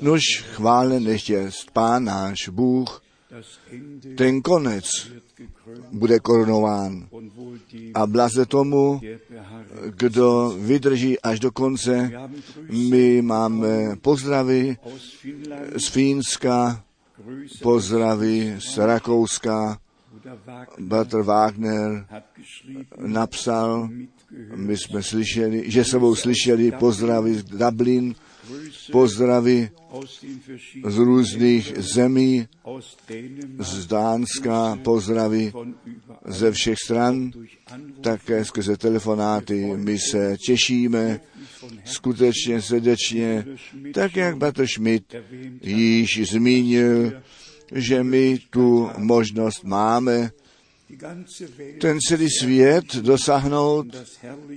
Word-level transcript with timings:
Nož 0.00 0.22
chválen 0.42 1.04
nechtě 1.04 1.50
Pán 1.72 2.04
náš 2.04 2.48
Bůh, 2.48 3.02
ten 4.16 4.42
konec 4.42 4.84
bude 5.92 6.18
korunován. 6.20 7.08
A 7.94 8.06
blaze 8.06 8.46
tomu, 8.46 9.00
kdo 9.96 10.56
vydrží 10.58 11.20
až 11.20 11.40
do 11.40 11.52
konce. 11.52 12.12
My 12.70 13.22
máme 13.22 13.96
pozdravy 13.96 14.76
z 15.76 15.88
Fínska, 15.88 16.84
pozdravy 17.62 18.56
z 18.58 18.78
Rakouska. 18.78 19.78
Bratr 20.78 21.22
Wagner 21.22 22.06
napsal, 23.06 23.88
my 24.54 24.76
jsme 24.76 25.02
slyšeli, 25.02 25.70
že 25.70 25.84
sebou 25.84 26.14
slyšeli 26.14 26.72
pozdravy 26.72 27.34
z 27.34 27.44
Dublin, 27.44 28.14
pozdravy 28.92 29.70
z 30.86 30.96
různých 30.96 31.72
zemí, 31.76 32.48
z 33.58 33.86
Dánska, 33.86 34.78
pozdravy 34.84 35.52
ze 36.26 36.52
všech 36.52 36.78
stran, 36.84 37.30
také 38.00 38.44
skrze 38.44 38.76
telefonáty. 38.76 39.72
My 39.76 39.98
se 39.98 40.36
těšíme 40.46 41.20
skutečně 41.84 42.62
srdečně, 42.62 43.46
tak 43.94 44.16
jak 44.16 44.36
Batr 44.36 44.66
Schmidt 44.66 45.14
již 45.62 46.30
zmínil, 46.30 47.12
že 47.74 48.04
my 48.04 48.38
tu 48.50 48.90
možnost 48.98 49.64
máme 49.64 50.30
ten 51.80 52.00
celý 52.00 52.30
svět 52.30 52.96
dosáhnout 52.96 53.86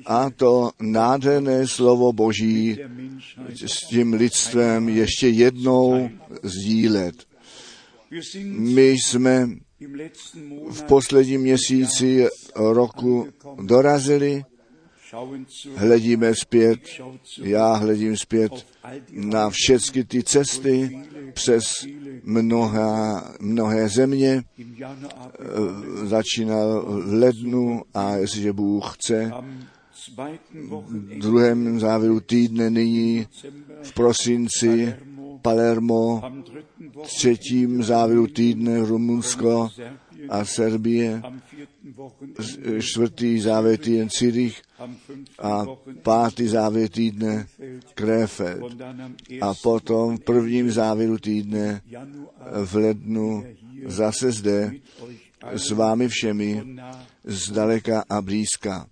a 0.06 0.30
to 0.30 0.72
nádherné 0.80 1.68
slovo 1.68 2.14
Boží 2.14 2.78
s 3.66 3.88
tím 3.88 4.14
lidstvem 4.14 4.90
ještě 4.90 5.28
jednou 5.28 6.10
sdílet. 6.44 7.16
My 8.48 8.90
jsme 8.90 9.50
v 10.72 10.84
posledním 10.84 11.42
měsíci 11.42 12.28
roku 12.56 13.28
dorazili, 13.64 14.44
hledíme 15.76 16.36
zpět, 16.36 16.80
já 17.42 17.74
hledím 17.74 18.18
zpět 18.18 18.66
na 19.12 19.50
všechny 19.50 20.04
ty 20.04 20.24
cesty 20.24 21.02
přes 21.34 21.64
mnoha, 22.24 23.24
mnohé 23.40 23.90
země. 23.90 24.44
Začínal 26.04 26.86
v 26.86 27.14
lednu 27.14 27.82
a 27.94 28.16
jestliže 28.16 28.54
Bůh 28.54 28.96
chce, 28.96 29.32
v 30.88 31.20
druhém 31.20 31.80
závěru 31.80 32.20
týdne 32.20 32.70
nyní 32.70 33.28
v 33.84 33.94
prosinci 33.94 34.96
Palermo, 35.42 36.22
třetím 37.04 37.84
závěru 37.84 38.28
týdne 38.28 38.80
Rumunsko 38.80 39.70
a 40.30 40.46
Serbie, 40.46 41.22
čtvrtý 42.80 43.40
závěr 43.40 43.80
týden 43.80 44.10
Cyrich 44.10 44.62
a 45.42 45.66
pátý 46.04 46.48
závěr 46.48 46.90
týdne 46.90 47.48
Krefeld. 47.94 48.82
A 49.42 49.54
potom 49.54 50.18
v 50.18 50.20
prvním 50.20 50.72
závěru 50.72 51.18
týdne 51.18 51.82
v 52.66 52.76
lednu 52.76 53.46
zase 53.86 54.32
zde 54.32 54.72
s 55.52 55.72
vámi 55.72 56.08
všemi 56.08 56.64
zdaleka 57.24 58.04
a 58.10 58.22
blízka. 58.22 58.88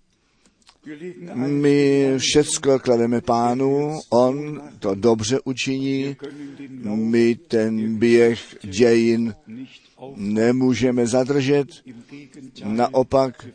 My 1.36 2.14
všecko 2.18 2.80
klademe 2.80 3.22
pánu, 3.22 4.00
on 4.10 4.62
to 4.80 4.96
dobře 4.96 5.40
učiní, 5.44 6.16
my 6.96 7.36
ten 7.36 7.98
běh 7.98 8.56
dějin 8.64 9.34
nemůžeme 10.16 11.08
zadržet. 11.08 11.68
Naopak, 12.64 13.48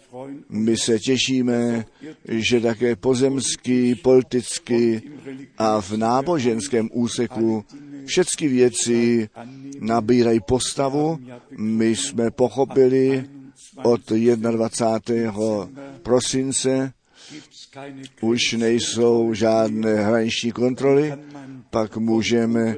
my 0.49 0.77
se 0.77 0.99
těšíme, 0.99 1.85
že 2.29 2.61
také 2.61 2.97
pozemský, 2.97 3.95
politicky 3.95 5.03
a 5.59 5.81
v 5.81 5.93
náboženském 5.93 6.89
úseku 6.93 7.65
všechny 8.07 8.49
věci 8.49 9.29
nabírají 9.81 10.41
postavu. 10.41 11.19
My 11.59 11.97
jsme 11.97 12.31
pochopili 12.31 13.25
od 13.83 14.01
21. 14.11 15.33
prosince, 16.03 16.93
už 18.21 18.53
nejsou 18.53 19.35
žádné 19.35 19.95
hraniční 19.95 20.53
kontroly, 20.53 21.15
pak 21.71 21.97
můžeme 21.97 22.77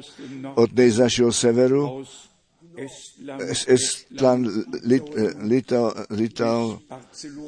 od 0.54 0.76
nejzašího 0.76 1.32
severu 1.32 2.04
z 3.52 3.68
Estland, 3.68 4.46
Lit, 4.84 5.02
Litau, 5.38 5.90
Litau 6.10 6.78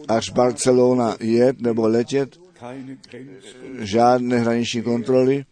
až 0.09 0.31
Barcelona 0.31 1.16
jet 1.20 1.60
nebo 1.60 1.88
letět, 1.88 2.41
žádné 3.78 4.38
hraniční 4.38 4.82
kontroly. 4.82 5.44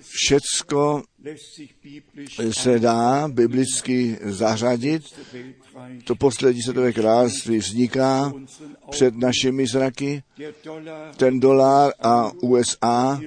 Všecko 0.00 1.02
se 2.50 2.78
dá 2.78 3.28
biblicky 3.28 4.18
zařadit. 4.22 5.02
To 6.04 6.14
poslední 6.14 6.62
světové 6.62 6.92
království 6.92 7.58
vzniká 7.58 8.32
před 8.90 9.16
našimi 9.16 9.66
zraky. 9.66 10.22
Ten 11.16 11.40
dolar 11.40 11.92
a 12.00 12.30
USA 12.42 13.20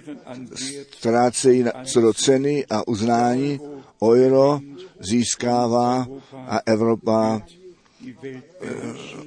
ztrácejí 0.97 1.65
co 1.85 2.01
do 2.01 2.13
ceny 2.13 2.65
a 2.69 2.87
uznání. 2.87 3.59
Euro 4.03 4.59
získává 4.99 6.07
a 6.47 6.59
Evropa 6.65 7.41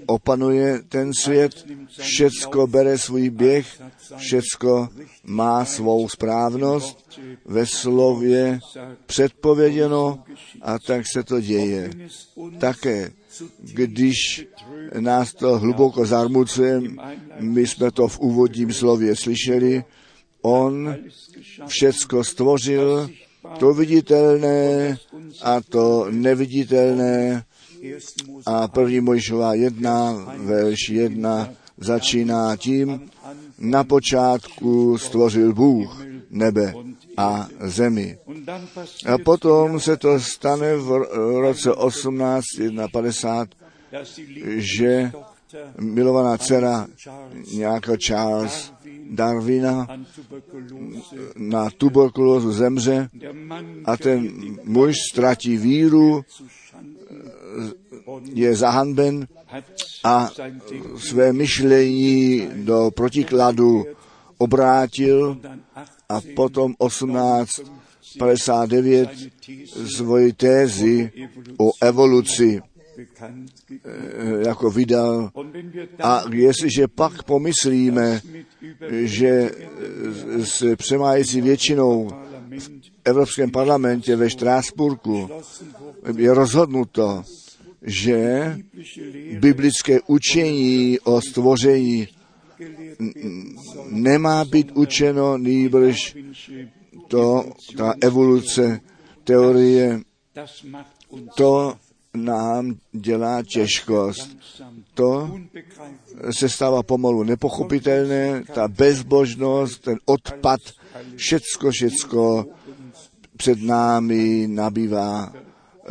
opanuje 0.06 0.82
ten 0.88 1.10
svět, 1.14 1.64
všecko 2.00 2.66
bere 2.66 2.98
svůj 2.98 3.30
běh, 3.30 3.82
všecko 4.16 4.88
má 5.24 5.64
svou 5.64 6.08
správnost 6.08 7.20
ve 7.44 7.66
slově 7.66 8.58
předpověděno 9.06 10.24
a 10.62 10.78
tak 10.78 11.04
se 11.12 11.22
to 11.22 11.40
děje. 11.40 11.90
Také, 12.58 13.10
když 13.60 14.46
nás 15.00 15.32
to 15.32 15.58
hluboko 15.58 16.06
zarmucuje, 16.06 16.80
my 17.40 17.66
jsme 17.66 17.90
to 17.90 18.08
v 18.08 18.18
úvodním 18.18 18.72
slově 18.72 19.16
slyšeli, 19.16 19.84
on 20.42 20.96
všecko 21.66 22.24
stvořil, 22.24 23.10
to 23.58 23.74
viditelné 23.74 24.96
a 25.42 25.60
to 25.60 26.06
neviditelné. 26.10 27.44
A 28.46 28.68
první 28.68 29.00
Mojžová 29.00 29.54
jedna, 29.54 30.26
verš 30.36 30.88
jedna, 30.90 31.48
začíná 31.78 32.56
tím, 32.56 33.10
na 33.58 33.84
počátku 33.84 34.98
stvořil 34.98 35.52
Bůh 35.52 36.06
nebe 36.30 36.74
a 37.16 37.48
zemi. 37.60 38.18
A 39.06 39.18
potom 39.18 39.80
se 39.80 39.96
to 39.96 40.20
stane 40.20 40.76
v 40.76 40.90
roce 41.40 41.70
1850, 41.86 43.48
že 44.56 45.12
milovaná 45.78 46.38
dcera 46.38 46.86
nějakého 47.54 47.96
Charles 47.96 48.72
Darwina 49.10 49.86
na 51.36 51.70
tuberkulózu 51.70 52.52
zemře 52.52 53.08
a 53.84 53.96
ten 53.96 54.28
muž 54.64 54.94
ztratí 55.12 55.56
víru, 55.56 56.24
je 58.32 58.56
zahanben 58.56 59.26
a 60.04 60.30
své 60.96 61.32
myšlení 61.32 62.48
do 62.54 62.90
protikladu 62.96 63.84
obrátil 64.38 65.40
a 66.08 66.20
potom 66.36 66.74
1859 66.86 69.10
svoji 69.96 70.32
tézi 70.32 71.10
o 71.58 71.70
evoluci 71.82 72.60
jako 74.46 74.70
vydal. 74.70 75.30
A 76.02 76.22
jestliže 76.32 76.88
pak 76.88 77.22
pomyslíme, 77.22 78.20
že 78.90 79.50
s 80.44 80.76
přemájící 80.76 81.40
většinou 81.40 82.10
v 82.58 82.70
Evropském 83.04 83.50
parlamentě 83.50 84.16
ve 84.16 84.30
Štrásburku 84.30 85.30
je 86.16 86.34
rozhodnuto, 86.34 87.22
že 87.82 88.56
biblické 89.38 90.00
učení 90.06 91.00
o 91.00 91.20
stvoření 91.20 92.08
nemá 93.90 94.44
být 94.44 94.72
učeno 94.74 95.38
nýbrž 95.38 96.16
to, 97.08 97.44
ta 97.76 97.94
evoluce, 98.00 98.80
teorie, 99.24 100.00
to 101.36 101.74
nám 102.16 102.76
dělá 102.92 103.42
těžkost. 103.42 104.36
To 104.94 105.40
se 106.30 106.48
stává 106.48 106.82
pomalu 106.82 107.22
nepochopitelné, 107.22 108.44
ta 108.54 108.68
bezbožnost, 108.68 109.82
ten 109.82 109.98
odpad 110.04 110.60
všecko, 111.16 111.70
všecko 111.70 112.44
před 113.36 113.62
námi 113.62 114.46
nabývá 114.50 115.32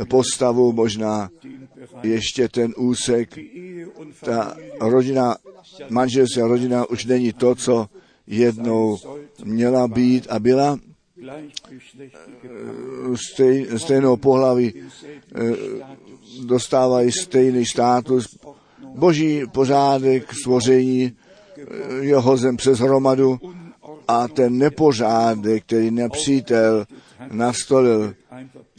postavu, 0.07 0.73
možná 0.73 1.29
ještě 2.03 2.49
ten 2.49 2.73
úsek, 2.77 3.39
ta 4.25 4.57
rodina, 4.79 5.35
manželská 5.89 6.47
rodina 6.47 6.89
už 6.89 7.05
není 7.05 7.33
to, 7.33 7.55
co 7.55 7.89
jednou 8.27 8.97
měla 9.43 9.87
být 9.87 10.27
a 10.29 10.39
byla 10.39 10.79
stej, 13.15 13.67
stejnou 13.77 14.17
pohlaví 14.17 14.73
dostávají 16.45 17.11
stejný 17.11 17.65
státus. 17.65 18.37
Boží 18.95 19.41
pořádek 19.53 20.33
stvoření 20.33 21.11
je 22.01 22.15
hozen 22.15 22.57
přes 22.57 22.79
hromadu 22.79 23.39
a 24.07 24.27
ten 24.27 24.57
nepořádek, 24.57 25.63
který 25.63 25.91
nepřítel 25.91 26.85
nastolil, 27.31 28.15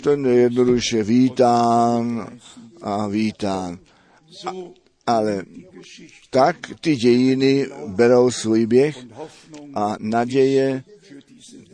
ten 0.02 0.26
je 0.26 0.34
jednoduše 0.34 1.02
vítán 1.02 2.28
a 2.82 3.06
vítán. 3.06 3.78
A, 4.46 4.50
ale 5.06 5.42
tak 6.30 6.56
ty 6.80 6.96
dějiny 6.96 7.66
berou 7.86 8.30
svůj 8.30 8.66
běh 8.66 8.98
a 9.74 9.96
naděje 10.00 10.82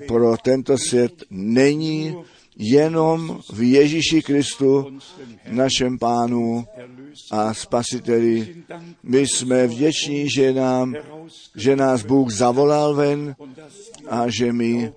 pro 0.09 0.37
tento 0.43 0.79
svět 0.79 1.25
není 1.31 2.17
jenom 2.57 3.41
v 3.53 3.63
Ježíši 3.63 4.23
Kristu, 4.23 4.99
našem 5.51 5.99
pánu 5.99 6.65
a 7.31 7.55
spasiteli. 7.55 8.57
My 9.03 9.19
jsme 9.21 9.67
vděční, 9.67 10.31
že, 10.31 10.53
nám, 10.53 10.95
že 11.57 11.77
nás 11.77 12.03
Bůh 12.03 12.33
zavolal 12.33 12.95
ven 12.95 13.37
a 14.09 14.29
že 14.29 14.53
my 14.53 14.93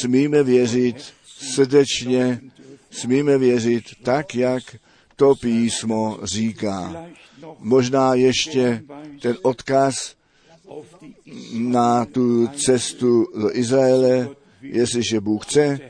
smíme 0.00 0.42
věřit 0.42 0.96
srdečně, 1.26 2.40
smíme 2.90 3.38
věřit 3.38 3.84
tak, 4.02 4.34
jak 4.34 4.62
to 5.16 5.34
písmo 5.34 6.18
říká. 6.22 7.06
Možná 7.58 8.14
ještě 8.14 8.82
ten 9.20 9.36
odkaz 9.42 10.14
na 11.52 12.04
tu 12.04 12.48
cestu 12.48 13.26
do 13.40 13.56
Izraele, 13.56 14.28
jestliže 14.62 15.20
Bůh 15.20 15.46
chce, 15.46 15.80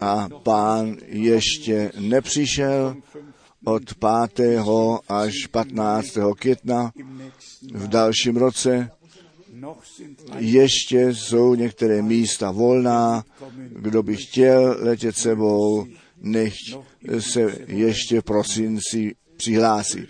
a 0.00 0.28
pán 0.42 0.96
ještě 1.06 1.92
nepřišel 1.98 2.96
od 3.64 3.82
5. 4.34 4.58
až 5.08 5.46
15. 5.46 6.18
května 6.38 6.92
v 7.74 7.88
dalším 7.88 8.36
roce. 8.36 8.90
Ještě 10.38 11.14
jsou 11.14 11.54
některé 11.54 12.02
místa 12.02 12.50
volná, 12.50 13.24
kdo 13.68 14.02
by 14.02 14.16
chtěl 14.16 14.76
letět 14.80 15.16
sebou, 15.16 15.86
nech 16.20 16.54
se 17.18 17.58
ještě 17.66 18.20
v 18.20 18.24
prosinci 18.24 19.14
přihlásí. 19.36 20.06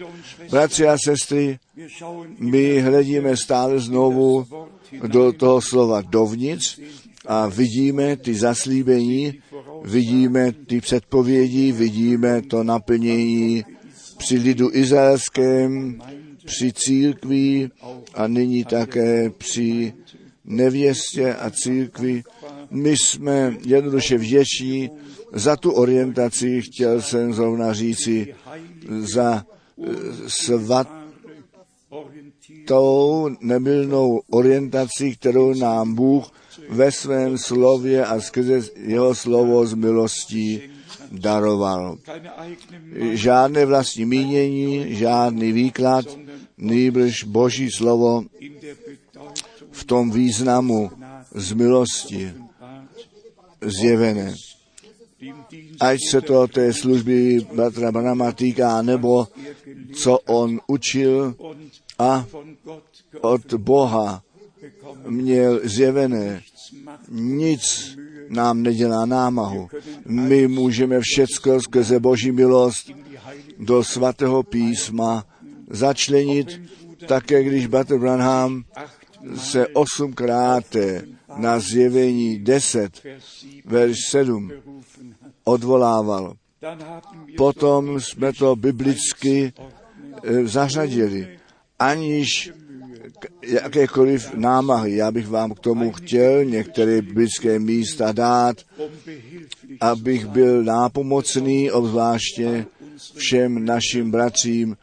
Bratři 0.50 0.86
a 0.86 0.96
sestry, 1.04 1.58
my 2.38 2.80
hledíme 2.80 3.36
stále 3.36 3.80
znovu 3.80 4.46
do 5.06 5.32
toho 5.32 5.60
slova 5.60 6.02
dovnitř 6.02 6.80
a 7.26 7.46
vidíme 7.46 8.16
ty 8.16 8.34
zaslíbení, 8.34 9.40
vidíme 9.84 10.52
ty 10.52 10.80
předpovědi, 10.80 11.72
vidíme 11.72 12.42
to 12.42 12.64
naplnění 12.64 13.64
při 14.18 14.38
lidu 14.38 14.70
izraelském, 14.72 16.02
při 16.44 16.72
církvi 16.72 17.70
a 18.14 18.26
nyní 18.26 18.64
také 18.64 19.30
při 19.30 19.92
nevěstě 20.44 21.34
a 21.34 21.50
církvi. 21.50 22.22
My 22.70 22.96
jsme 22.96 23.56
jednoduše 23.64 24.18
vděční 24.18 24.90
za 25.32 25.56
tu 25.56 25.70
orientaci, 25.70 26.62
chtěl 26.62 27.02
jsem 27.02 27.32
zrovna 27.32 27.72
říci, 27.72 28.34
za 29.00 29.44
svatou 30.26 30.88
nemilnou 33.40 34.20
orientaci, 34.30 35.16
kterou 35.16 35.54
nám 35.54 35.94
Bůh 35.94 36.32
ve 36.68 36.92
svém 36.92 37.38
slově 37.38 38.04
a 38.06 38.20
skrze 38.20 38.60
jeho 38.76 39.14
slovo 39.14 39.66
z 39.66 39.74
milostí 39.74 40.60
daroval. 41.12 41.98
Žádné 43.12 43.66
vlastní 43.66 44.04
mínění, 44.04 44.94
žádný 44.94 45.52
výklad, 45.52 46.04
nýbrž 46.62 47.24
Boží 47.24 47.70
slovo 47.70 48.24
v 49.70 49.82
tom 49.84 50.10
významu 50.10 50.90
z 51.34 51.52
milosti 51.52 52.32
zjevené. 53.60 54.34
Ať 55.80 55.98
se 56.10 56.20
to 56.20 56.46
té 56.48 56.72
služby 56.72 57.46
Batra 57.54 57.92
Branama 57.92 58.32
týká, 58.32 58.82
nebo 58.82 59.26
co 59.94 60.18
on 60.18 60.60
učil 60.66 61.34
a 61.98 62.26
od 63.20 63.54
Boha 63.54 64.22
měl 65.06 65.60
zjevené. 65.64 66.42
Nic 67.08 67.94
nám 68.28 68.62
nedělá 68.62 69.06
námahu. 69.06 69.68
My 70.06 70.48
můžeme 70.48 71.00
všecko 71.00 71.60
skrze 71.60 72.00
Boží 72.00 72.32
milost 72.32 72.90
do 73.58 73.84
svatého 73.84 74.42
písma 74.42 75.24
začlenit, 75.72 76.60
také 77.06 77.42
když 77.42 77.66
Bater 77.66 77.98
Branham 77.98 78.64
se 79.36 79.66
osmkrát 79.66 80.64
na 81.36 81.58
zjevení 81.58 82.38
10, 82.38 83.02
verš 83.64 83.96
7 84.08 84.52
odvolával. 85.44 86.34
Potom 87.36 88.00
jsme 88.00 88.32
to 88.32 88.56
biblicky 88.56 89.52
zařadili, 90.44 91.38
aniž 91.78 92.52
jakékoliv 93.42 94.34
námahy. 94.34 94.96
Já 94.96 95.10
bych 95.10 95.28
vám 95.28 95.54
k 95.54 95.58
tomu 95.58 95.92
chtěl 95.92 96.44
některé 96.44 97.02
biblické 97.02 97.58
místa 97.58 98.12
dát, 98.12 98.56
abych 99.80 100.26
byl 100.26 100.64
nápomocný, 100.64 101.70
obzvláště 101.70 102.66
všem 103.16 103.64
našim 103.64 104.10
bratřím, 104.10 104.76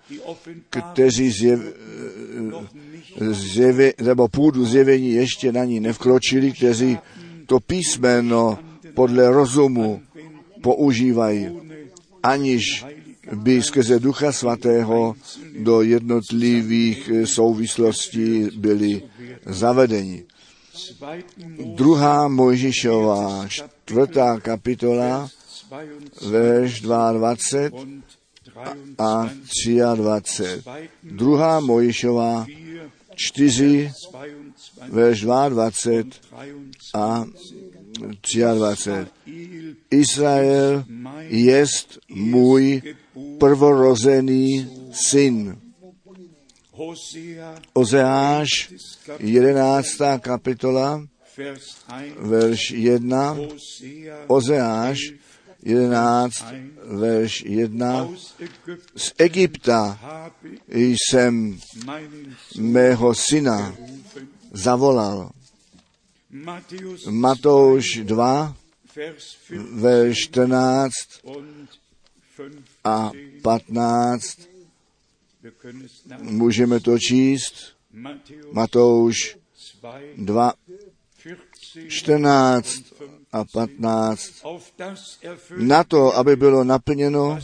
kteří 0.70 1.32
zjev, 1.32 1.60
zjevě, 3.32 3.94
nebo 4.02 4.28
půdu 4.28 4.66
zjevení 4.66 5.12
ještě 5.12 5.52
na 5.52 5.64
ní 5.64 5.80
nevkročili, 5.80 6.52
kteří 6.52 6.98
to 7.46 7.60
písmeno 7.60 8.60
podle 8.94 9.30
rozumu 9.32 10.02
používají, 10.62 11.50
aniž 12.24 12.86
by 13.36 13.62
skrze 13.62 14.00
Ducha 14.00 14.32
Svatého 14.32 15.16
do 15.60 15.82
jednotlivých 15.82 17.12
souvislostí 17.26 18.50
byli 18.58 19.02
zavedeni. 19.46 20.24
Druhá 21.76 22.28
Mojžišová, 22.28 23.48
čtvrtá 23.48 24.40
kapitola, 24.40 25.30
verš 26.30 26.82
22 26.82 27.36
a 28.98 29.30
23. 29.96 30.44
Druhá 31.04 31.60
Mojžišová, 31.60 32.46
4, 33.16 33.92
verš 34.90 35.22
22 35.22 36.14
a 36.94 37.26
23. 38.54 39.08
Izrael 39.92 40.84
jest 41.28 42.00
můj 42.10 42.82
prvorozený 43.40 44.68
syn. 44.92 45.58
Ozeáš, 47.74 48.50
11. 49.20 49.88
kapitola, 50.20 51.04
verš 52.20 52.72
1. 52.72 53.38
Ozeáš, 54.28 54.98
11, 55.64 56.46
verš 56.86 57.44
1. 57.46 58.08
Z 58.96 59.14
Egypta 59.18 60.00
jsem 60.68 61.60
mého 62.60 63.16
syna 63.16 63.76
zavolal. 64.52 65.32
Matouš 67.10 68.00
2, 68.04 68.56
verš 69.72 70.18
14 70.18 70.92
a 72.84 73.12
15. 73.42 74.40
Můžeme 76.20 76.80
to 76.80 77.00
číst. 77.00 77.56
Matouš 78.52 79.38
2, 80.18 80.54
14 81.88 82.84
a 83.32 83.44
15. 83.44 84.44
Na 85.58 85.84
to, 85.84 86.16
aby 86.16 86.36
bylo 86.36 86.64
naplněno, 86.64 87.40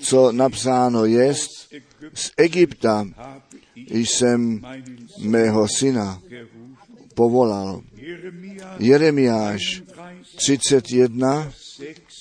co 0.00 0.32
napsáno 0.32 1.04
jest, 1.04 1.50
z 2.14 2.32
Egypta 2.36 3.06
jsem 3.76 4.60
mého 5.18 5.68
syna 5.68 6.22
povolal. 7.14 7.82
Jeremiáš 8.78 9.82
31, 10.36 11.52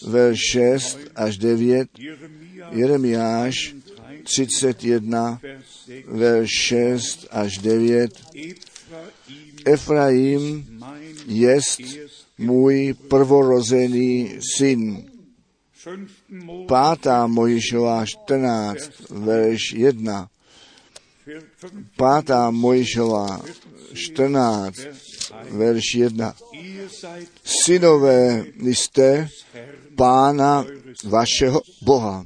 verš 0.07 0.39
6 0.51 0.99
až 1.15 1.37
9, 1.37 1.89
Jeremiáš 2.71 3.75
31, 4.23 5.39
verš 6.07 6.49
6 6.51 7.27
až 7.31 7.57
9, 7.57 8.11
Efraim 9.65 10.65
jest 11.27 11.81
můj 12.37 12.95
prvorozený 13.07 14.39
syn. 14.57 15.09
Pátá 16.67 17.27
Mojišová 17.27 18.05
14, 18.05 18.79
verš 19.09 19.73
1. 19.73 20.29
Pátá 21.97 22.51
Mojišová 22.51 23.41
14, 23.93 24.75
verš 25.51 25.95
1. 25.95 26.35
Synové 27.43 28.45
jste 28.61 29.29
pána 29.95 30.65
vašeho 31.03 31.61
Boha. 31.81 32.25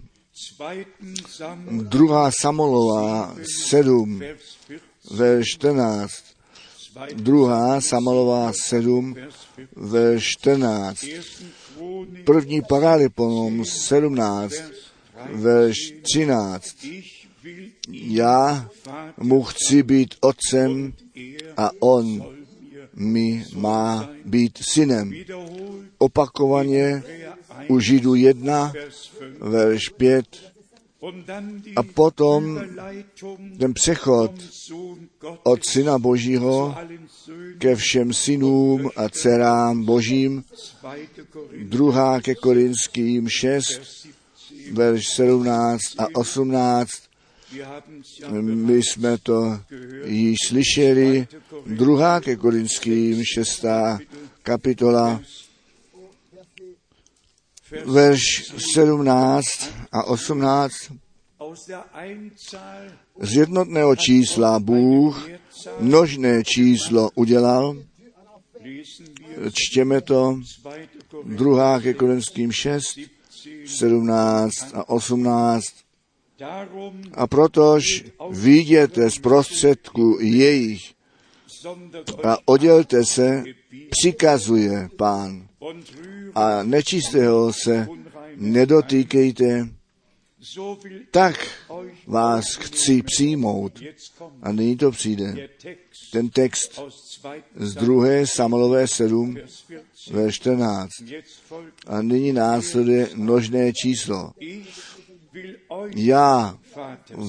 Druhá 1.71 2.31
Samolová 2.41 3.35
7, 3.69 4.23
verš 5.11 5.47
14. 5.47 6.28
Druhá 7.13 7.81
Samolová 7.81 8.51
7, 8.67 9.15
verš 9.75 10.23
14. 10.23 11.05
První 12.25 12.61
Paraliponom 12.61 13.65
17, 13.65 14.53
verš 15.33 15.77
13. 16.01 16.65
Já 17.91 18.69
mu 19.17 19.43
chci 19.43 19.83
být 19.83 20.15
otcem 20.21 20.93
a 21.57 21.69
on 21.79 22.23
mi 22.95 23.45
má 23.55 24.09
být 24.25 24.59
synem. 24.61 25.13
Opakovaně 25.97 27.03
u 27.67 27.79
Židu 27.79 28.15
1, 28.15 28.73
verš 29.39 29.89
5, 29.89 30.25
a 31.75 31.83
potom 31.83 32.61
ten 33.59 33.73
přechod 33.73 34.31
od 35.43 35.65
Syna 35.65 35.99
Božího 35.99 36.75
ke 37.57 37.75
všem 37.75 38.13
synům 38.13 38.89
a 38.95 39.09
dcerám 39.09 39.85
Božím, 39.85 40.43
druhá 41.63 42.21
ke 42.21 42.35
Korinským 42.35 43.29
6, 43.29 44.07
verš 44.71 45.07
17 45.07 45.81
a 45.97 46.05
18, 46.15 46.91
my 48.41 48.77
jsme 48.77 49.17
to 49.17 49.59
již 50.05 50.37
slyšeli, 50.47 51.27
druhá 51.65 52.19
ke 52.21 52.35
Korinským, 52.35 53.23
šestá 53.33 53.99
kapitola, 54.43 55.21
verš 57.85 58.53
17 58.73 59.47
a 59.91 60.03
18. 60.03 60.73
Z 63.21 63.35
jednotného 63.35 63.95
čísla 63.95 64.59
Bůh 64.59 65.29
množné 65.79 66.43
číslo 66.43 67.09
udělal. 67.15 67.75
Čtěme 69.53 70.01
to 70.01 70.39
druhá 71.23 71.79
ke 71.79 71.93
Korinským 71.93 72.51
6, 72.51 72.99
17 73.65 74.55
a 74.73 74.89
18. 74.89 75.65
A 77.13 77.27
protož 77.27 78.03
viděte 78.29 79.11
z 79.11 79.17
prostředku 79.17 80.17
jejich 80.21 80.98
a 82.23 82.37
oddělte 82.45 83.05
se, 83.05 83.43
přikazuje 83.89 84.89
pán. 84.97 85.47
A 86.35 86.63
nečistého 86.63 87.53
se 87.53 87.87
nedotýkejte, 88.35 89.69
tak 91.11 91.47
vás 92.07 92.55
chci 92.55 93.01
přijmout. 93.01 93.79
A 94.41 94.51
nyní 94.51 94.77
to 94.77 94.91
přijde. 94.91 95.49
Ten 96.11 96.29
text 96.29 96.79
z 97.55 97.73
druhé 97.75 98.27
Samuelové 98.27 98.87
7 98.87 99.37
ve 100.11 100.31
14. 100.31 100.89
A 101.87 102.01
nyní 102.01 102.33
následuje 102.33 103.09
množné 103.15 103.73
číslo. 103.73 104.31
Já 105.95 106.57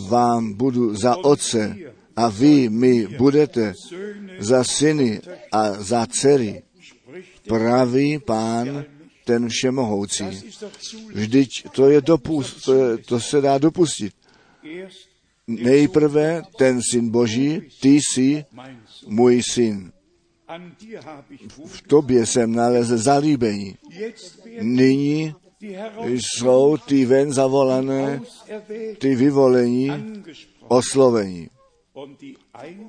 vám 0.09 0.53
budu 0.53 0.97
za 0.97 1.17
otce 1.17 1.77
a 2.21 2.29
vy 2.29 2.69
mi 2.69 3.07
budete 3.07 3.73
za 4.39 4.65
syny 4.65 5.21
a 5.53 5.73
za 5.81 6.07
dcery. 6.07 6.62
Pravý 7.49 8.19
pán 8.21 8.85
ten 9.25 9.49
všemohoucí. 9.49 10.25
Vždyť 11.12 11.73
to, 11.73 11.91
je 11.91 12.00
dopust, 12.00 12.65
to, 12.65 12.73
je, 12.75 12.99
to 12.99 13.21
se 13.21 13.41
dá 13.41 13.59
dopustit. 13.59 14.12
Nejprve 15.47 16.43
ten 16.59 16.81
syn 16.83 17.09
Boží, 17.09 17.61
ty 17.81 17.89
jsi 17.89 18.45
můj 19.07 19.43
syn. 19.43 19.93
V 21.67 21.83
tobě 21.83 22.27
jsem 22.27 22.53
nalezl 22.53 22.99
zalíbení. 22.99 23.77
Nyní 24.61 25.35
jsou 26.03 26.77
ty 26.77 27.05
ven 27.05 27.33
zavolané, 27.33 28.21
ty 28.99 29.15
vyvolení, 29.15 29.91
oslovení. 30.69 31.49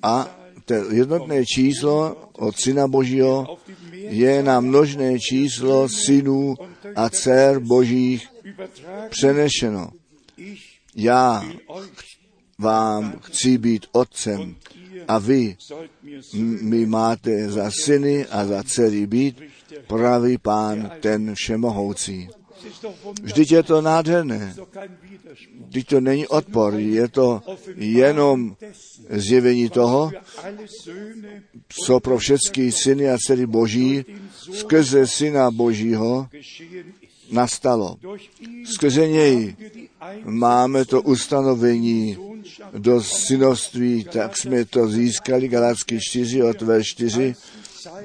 A 0.04 0.38
to 0.66 0.74
jednotné 0.74 1.46
číslo 1.46 2.16
od 2.34 2.60
Syna 2.60 2.88
Božího 2.88 3.58
je 3.94 4.44
na 4.44 4.60
množné 4.60 5.20
číslo 5.20 5.90
synů 5.90 6.56
a 6.96 7.10
dcer 7.10 7.60
Božích 7.60 8.28
přenešeno. 9.10 9.90
Já 10.96 11.44
vám 12.60 13.20
chci 13.22 13.58
být 13.58 13.86
otcem 13.92 14.56
a 15.08 15.18
vy 15.18 15.58
mi 16.62 16.86
máte 16.86 17.50
za 17.50 17.72
syny 17.84 18.26
a 18.26 18.46
za 18.46 18.64
dcery 18.64 19.08
být, 19.08 19.42
pravý 19.88 20.38
pán 20.38 20.92
ten 21.00 21.36
všemohoucí. 21.36 22.30
Vždyť 23.22 23.52
je 23.52 23.64
to 23.64 23.82
nádherné. 23.82 24.56
Vždyť 25.68 25.88
to 25.88 26.00
není 26.02 26.28
odpor, 26.28 26.74
je 26.74 27.08
to 27.08 27.42
jenom 27.76 28.56
zjevení 29.10 29.70
toho, 29.70 30.12
co 31.86 32.00
pro 32.00 32.18
všechny 32.18 32.72
syny 32.72 33.10
a 33.10 33.18
dcery 33.18 33.46
Boží 33.46 34.06
skrze 34.54 35.08
Syna 35.08 35.52
Božího 35.52 36.28
nastalo. 37.32 37.98
Skrze 38.66 39.08
něj 39.08 39.56
máme 40.24 40.86
to 40.86 41.02
ustanovení 41.02 42.18
do 42.78 43.04
synovství, 43.04 44.04
tak 44.04 44.38
jsme 44.38 44.66
to 44.66 44.88
získali, 44.88 45.48
Galacky 45.48 46.00
4 46.00 46.44
od 46.44 46.62
verš 46.62 46.88
4, 46.88 47.36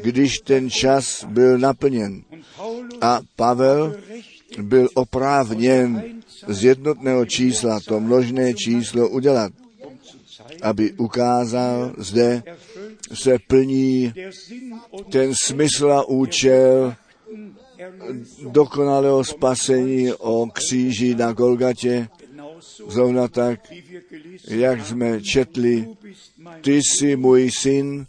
když 0.03 0.39
ten 0.39 0.71
čas 0.71 1.25
byl 1.25 1.59
naplněn. 1.59 2.23
A 3.01 3.21
Pavel 3.37 3.97
byl 4.63 4.89
oprávněn 4.95 6.03
z 6.49 6.65
jednotného 6.65 7.27
čísla 7.27 7.81
to 7.81 8.01
množné 8.01 8.55
číslo 8.55 9.09
udělat, 9.09 9.53
aby 10.63 10.93
ukázal, 10.93 11.95
zde 11.99 12.43
se 13.15 13.39
plní 13.39 14.13
ten 15.11 15.33
smysl 15.45 15.93
a 15.93 16.09
účel 16.09 16.95
dokonalého 18.51 19.25
spasení 19.25 20.13
o 20.13 20.47
kříži 20.47 21.15
na 21.15 21.33
Golgatě, 21.33 22.09
zrovna 22.89 23.29
tak, 23.29 23.73
jak 24.49 24.87
jsme 24.87 25.23
četli, 25.23 25.89
ty 26.61 26.75
jsi 26.83 27.17
můj 27.17 27.51
syn, 27.51 28.07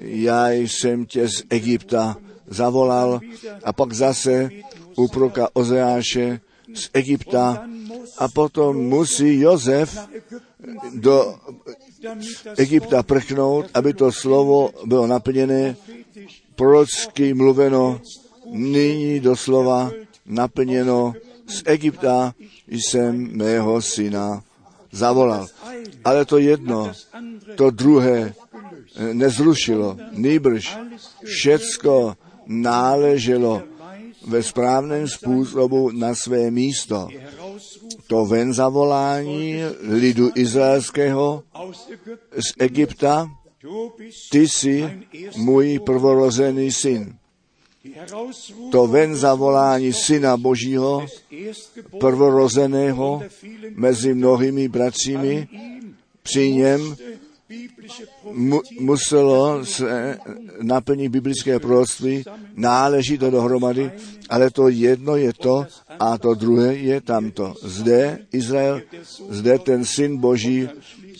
já 0.00 0.50
jsem 0.50 1.06
tě 1.06 1.28
z 1.28 1.42
Egypta 1.50 2.16
zavolal. 2.46 3.20
A 3.64 3.72
pak 3.72 3.92
zase 3.92 4.50
u 4.98 5.08
proka 5.08 5.48
Ozeáše 5.52 6.40
z 6.74 6.90
Egypta 6.92 7.64
a 8.18 8.28
potom 8.28 8.76
musí 8.76 9.40
Jozef 9.40 9.98
do 10.94 11.34
Egypta 12.56 13.02
prchnout, 13.02 13.66
aby 13.74 13.94
to 13.94 14.12
slovo 14.12 14.70
bylo 14.84 15.06
naplněné, 15.06 15.76
prorocky 16.56 17.34
mluveno, 17.34 18.00
nyní 18.50 19.20
doslova 19.20 19.90
naplněno 20.26 21.14
z 21.46 21.62
Egypta 21.64 22.34
jsem 22.68 23.36
mého 23.36 23.82
syna 23.82 24.42
zavolal. 24.92 25.46
Ale 26.04 26.24
to 26.24 26.38
jedno, 26.38 26.92
to 27.56 27.70
druhé 27.70 28.34
nezrušilo. 29.12 29.96
Nýbrž 30.12 30.76
všecko 31.24 32.16
náleželo 32.46 33.62
ve 34.26 34.42
správném 34.42 35.08
způsobu 35.08 35.90
na 35.90 36.14
své 36.14 36.50
místo. 36.50 37.08
To 38.06 38.26
ven 38.26 38.54
zavolání 38.54 39.54
lidu 39.80 40.30
izraelského 40.34 41.42
z 42.32 42.52
Egypta, 42.58 43.30
ty 44.30 44.48
jsi 44.48 45.00
můj 45.36 45.78
prvorozený 45.78 46.72
syn. 46.72 47.18
To 48.70 48.86
ven 48.86 49.16
zavolání 49.16 49.92
syna 49.92 50.36
Božího, 50.36 51.06
prvorozeného 52.00 53.22
mezi 53.74 54.14
mnohými 54.14 54.68
bratřími, 54.68 55.48
při 56.22 56.52
něm 56.52 56.96
mu, 58.32 58.60
muselo 58.80 59.64
se 59.64 60.18
naplnit 60.62 61.08
biblické 61.08 61.58
proroctví, 61.58 62.24
náleží 62.54 63.18
to 63.18 63.30
dohromady, 63.30 63.92
ale 64.28 64.50
to 64.50 64.68
jedno 64.68 65.16
je 65.16 65.32
to 65.32 65.66
a 65.98 66.18
to 66.18 66.34
druhé 66.34 66.74
je 66.74 67.00
tamto. 67.00 67.54
Zde 67.62 68.18
Izrael, 68.32 68.82
zde 69.28 69.58
ten 69.58 69.84
syn 69.84 70.16
Boží 70.16 70.68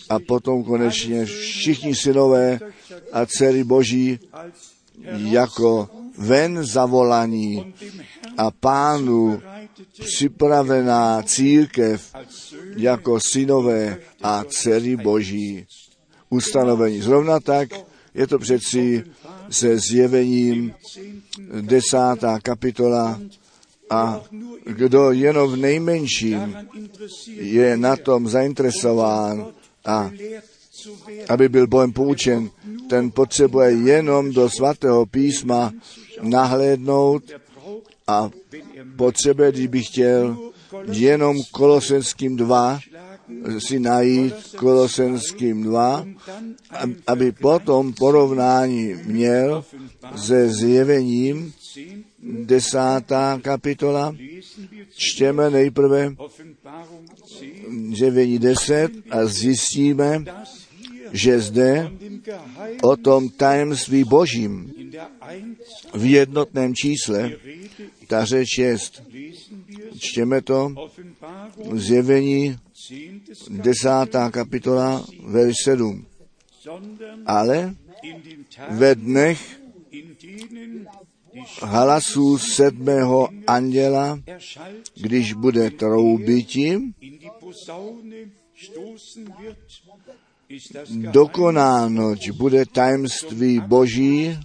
a 0.09 0.19
potom 0.19 0.63
konečně 0.63 1.25
všichni 1.25 1.95
synové 1.95 2.59
a 3.13 3.25
dcery 3.25 3.63
Boží 3.63 4.19
jako 5.13 5.89
ven 6.17 6.65
zavolaní 6.65 7.73
a 8.37 8.51
pánu 8.51 9.41
připravená 10.05 11.21
církev 11.23 12.15
jako 12.75 13.19
synové 13.19 13.97
a 14.23 14.43
dcery 14.43 14.95
Boží 14.95 15.67
ustanovení. 16.29 17.01
Zrovna 17.01 17.39
tak 17.39 17.69
je 18.13 18.27
to 18.27 18.39
přeci 18.39 19.03
se 19.49 19.77
zjevením 19.77 20.73
desátá 21.61 22.39
kapitola 22.39 23.21
a 23.89 24.21
kdo 24.65 25.11
jenom 25.11 25.51
v 25.51 25.55
nejmenším 25.55 26.57
je 27.27 27.77
na 27.77 27.95
tom 27.95 28.29
zainteresován 28.29 29.47
a 29.85 30.11
aby 31.29 31.49
byl 31.49 31.67
Bohem 31.67 31.93
poučen, 31.93 32.49
ten 32.89 33.11
potřebuje 33.11 33.71
jenom 33.71 34.33
do 34.33 34.49
svatého 34.49 35.05
písma 35.05 35.71
nahlédnout 36.21 37.23
a 38.07 38.29
potřebuje, 38.95 39.51
když 39.51 39.67
by 39.67 39.83
chtěl, 39.83 40.37
jenom 40.91 41.37
Kolosenským 41.51 42.35
2 42.35 42.79
si 43.59 43.79
najít 43.79 44.33
Kolosenským 44.55 45.63
2, 45.63 46.05
aby 47.07 47.31
potom 47.31 47.93
porovnání 47.93 48.93
měl 49.05 49.65
se 50.15 50.49
zjevením 50.49 51.53
desátá 52.23 53.39
kapitola. 53.41 54.15
Čtěme 54.95 55.49
nejprve 55.49 56.15
zjevení 57.93 58.39
10 58.39 58.91
a 59.09 59.25
zjistíme, 59.25 60.23
že 61.11 61.39
zde 61.39 61.91
o 62.83 62.97
tom 62.97 63.29
tajemství 63.29 64.03
božím 64.03 64.73
v 65.93 66.05
jednotném 66.05 66.75
čísle 66.75 67.31
ta 68.07 68.25
řeč 68.25 68.57
je. 68.57 68.77
Čtěme 69.99 70.41
to 70.41 70.73
zjevení 71.73 72.57
desátá 73.49 74.31
kapitola, 74.31 75.05
verš 75.23 75.55
7. 75.63 76.05
Ale 77.25 77.75
ve 78.69 78.95
dnech 78.95 79.59
hlasu 81.61 82.37
sedmého 82.37 83.29
anděla, 83.47 84.19
když 84.95 85.33
bude 85.33 85.69
troubiti, 85.69 86.79
dokonáno, 91.11 92.15
bude 92.37 92.65
tajemství 92.65 93.59
Boží, 93.59 94.39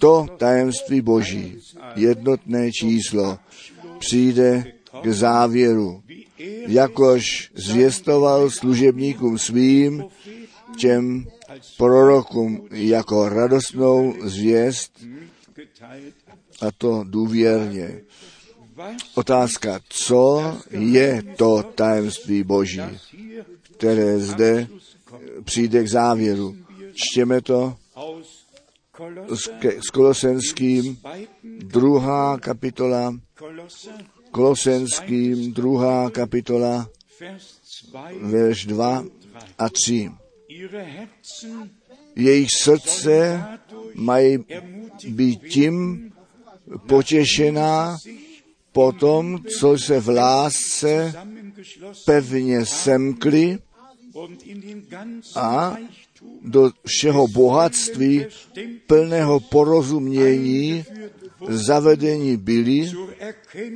to 0.00 0.26
tajemství 0.36 1.00
Boží, 1.00 1.58
jednotné 1.96 2.72
číslo, 2.72 3.38
přijde 3.98 4.64
k 5.02 5.06
závěru, 5.08 6.02
jakož 6.66 7.50
zvěstoval 7.54 8.50
služebníkům 8.50 9.38
svým, 9.38 10.04
těm 10.78 11.26
prorokům 11.78 12.68
jako 12.70 13.28
radostnou 13.28 14.14
zvěst, 14.22 15.04
a 16.60 16.70
to 16.78 17.04
důvěrně. 17.04 18.00
Otázka, 19.14 19.80
co 19.88 20.56
je 20.70 21.22
to 21.36 21.62
tajemství 21.74 22.42
Boží, 22.42 22.80
které 23.76 24.18
zde 24.18 24.68
přijde 25.44 25.84
k 25.84 25.88
závěru. 25.88 26.56
Čtěme 26.94 27.40
to 27.40 27.76
s, 29.80 29.90
Kolosenským, 29.90 30.98
druhá 31.64 32.38
kapitola, 32.38 33.14
Kolosenským, 34.30 35.52
druhá 35.52 36.10
kapitola, 36.10 36.88
verš 38.20 38.66
2 38.66 39.04
a 39.58 39.68
3. 39.68 40.10
Jejich 42.16 42.50
srdce 42.62 43.44
mají 43.94 44.44
být 45.08 45.40
tím 45.48 46.08
potěšená 46.86 47.96
po 48.72 48.92
tom, 48.92 49.44
co 49.58 49.78
se 49.78 50.00
v 50.00 50.08
lásce 50.08 51.14
pevně 52.04 52.66
semkli 52.66 53.58
a 55.36 55.76
do 56.42 56.70
všeho 56.86 57.28
bohatství 57.28 58.26
plného 58.86 59.40
porozumění 59.40 60.84
zavedení 61.48 62.36
byli 62.36 62.92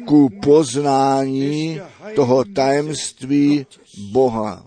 ku 0.07 0.29
poznání 0.43 1.81
toho 2.15 2.45
tajemství 2.45 3.67
Boha. 4.13 4.67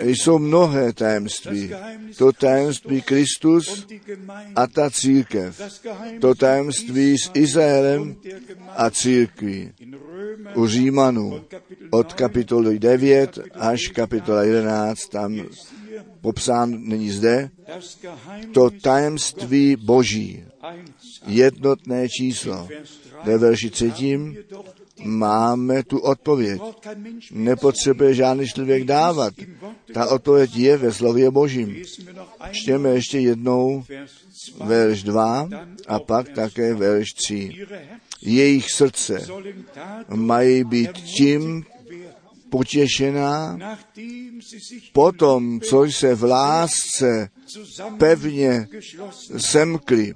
Jsou 0.00 0.38
mnohé 0.38 0.92
tajemství. 0.92 1.70
To 2.18 2.32
tajemství 2.32 3.02
Kristus 3.02 3.86
a 4.56 4.66
ta 4.66 4.90
církev. 4.90 5.60
To 6.20 6.34
tajemství 6.34 7.18
s 7.18 7.30
Izraelem 7.34 8.16
a 8.76 8.90
církví. 8.90 9.72
U 10.54 10.66
Římanů. 10.66 11.44
od 11.90 12.12
kapitoly 12.12 12.78
9 12.78 13.38
až 13.52 13.88
kapitola 13.88 14.42
11, 14.42 15.08
tam 15.08 15.46
popsán 16.20 16.84
není 16.88 17.10
zde, 17.10 17.50
to 18.52 18.70
tajemství 18.70 19.76
Boží, 19.76 20.44
jednotné 21.26 22.08
číslo. 22.08 22.68
Ve 23.24 23.38
verši 23.38 23.70
třetím 23.70 24.36
máme 25.04 25.82
tu 25.82 25.98
odpověď. 25.98 26.60
Nepotřebuje 27.30 28.14
žádný 28.14 28.46
člověk 28.46 28.84
dávat. 28.84 29.34
Ta 29.94 30.06
odpověď 30.06 30.56
je 30.56 30.76
ve 30.76 30.92
slově 30.92 31.30
Božím. 31.30 31.76
Čtěme 32.50 32.90
ještě 32.90 33.18
jednou 33.18 33.84
verš 34.64 35.02
2 35.02 35.48
a 35.88 35.98
pak 36.00 36.28
také 36.28 36.74
verš 36.74 37.12
3. 37.12 37.66
Jejich 38.22 38.70
srdce 38.70 39.26
mají 40.08 40.64
být 40.64 40.92
tím 40.92 41.64
potěšená 42.50 43.58
potom, 44.92 45.60
co 45.60 45.86
se 45.90 46.14
v 46.14 46.24
lásce 46.24 47.30
pevně 47.98 48.68
semkli. 49.36 50.14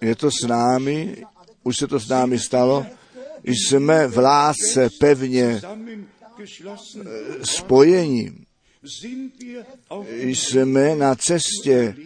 Je 0.00 0.14
to 0.16 0.30
s 0.30 0.46
námi, 0.46 1.16
už 1.64 1.76
se 1.76 1.86
to 1.86 2.00
s 2.00 2.08
námi 2.08 2.38
stalo, 2.38 2.86
jsme 3.44 4.06
v 4.06 4.18
lásce 4.18 4.90
pevně 5.00 5.60
spojení. 7.42 8.46
Jsme 10.20 10.96
na 10.96 11.14
cestě, 11.14 11.96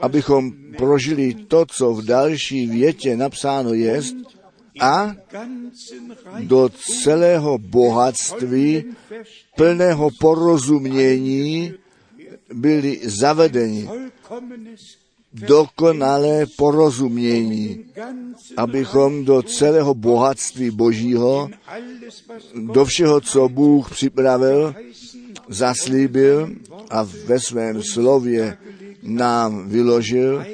abychom 0.00 0.52
prožili 0.76 1.34
to, 1.34 1.66
co 1.66 1.94
v 1.94 2.04
další 2.04 2.66
větě 2.66 3.16
napsáno 3.16 3.74
je, 3.74 4.02
a 4.80 5.16
do 6.40 6.68
celého 7.02 7.58
bohatství 7.58 8.84
plného 9.56 10.10
porozumění 10.20 11.74
byli 12.52 13.00
zavedeni 13.04 13.88
dokonalé 15.34 16.46
porozumění, 16.56 17.84
abychom 18.56 19.24
do 19.24 19.42
celého 19.42 19.94
bohatství 19.94 20.70
Božího, 20.70 21.50
do 22.72 22.84
všeho, 22.84 23.20
co 23.20 23.48
Bůh 23.48 23.90
připravil, 23.90 24.74
zaslíbil 25.48 26.50
a 26.90 27.02
ve 27.26 27.40
svém 27.40 27.82
slově 27.82 28.58
nám 29.02 29.68
vyložil, 29.68 30.44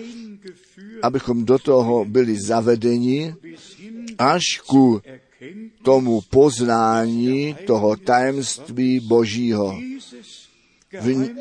abychom 1.03 1.45
do 1.45 1.59
toho 1.59 2.05
byli 2.05 2.41
zavedeni 2.41 3.35
až 4.19 4.43
ku 4.67 5.01
tomu 5.83 6.21
poznání 6.31 7.57
toho 7.67 7.97
tajemství 7.97 9.01
Božího. 9.01 9.79
V, 10.93 11.35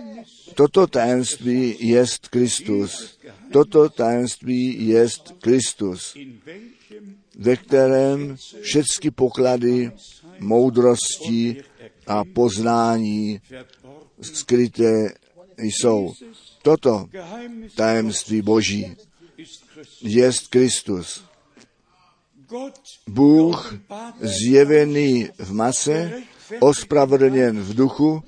toto 0.56 0.88
tajemství 0.88 1.78
jest 1.80 2.28
Kristus. 2.28 3.20
Toto 3.52 3.90
tajemství 3.90 4.88
jest 4.88 5.34
Kristus, 5.42 6.18
ve 7.36 7.56
kterém 7.56 8.38
všechny 8.62 9.12
poklady 9.12 9.92
moudrosti 10.40 11.64
a 12.08 12.26
poznání 12.26 13.42
skryté 14.22 15.14
jsou. 15.58 16.14
Toto 16.62 17.10
tajemství 17.76 18.42
Boží 18.42 18.96
jest 20.02 20.48
Kristus. 20.48 21.24
Bůh 23.08 23.74
zjevený 24.22 25.30
v 25.38 25.54
mase, 25.54 26.22
ospravedlněn 26.60 27.62
v 27.62 27.74
duchu, 27.74 28.24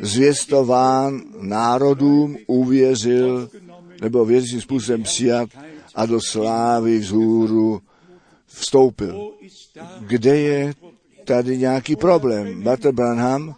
zvěstován 0.00 1.22
národům, 1.40 2.36
uvěřil 2.46 3.50
nebo 4.00 4.24
věřícím 4.24 4.60
způsobem 4.60 5.02
přijat 5.02 5.48
a 5.94 6.06
do 6.06 6.20
slávy 6.20 6.98
vzhůru 6.98 7.80
vstoupil. 8.46 9.32
Kde 10.00 10.36
je 10.36 10.74
tady 11.24 11.58
nějaký 11.58 11.96
problém? 11.96 12.62
Bater 12.62 12.92
Branham 12.92 13.54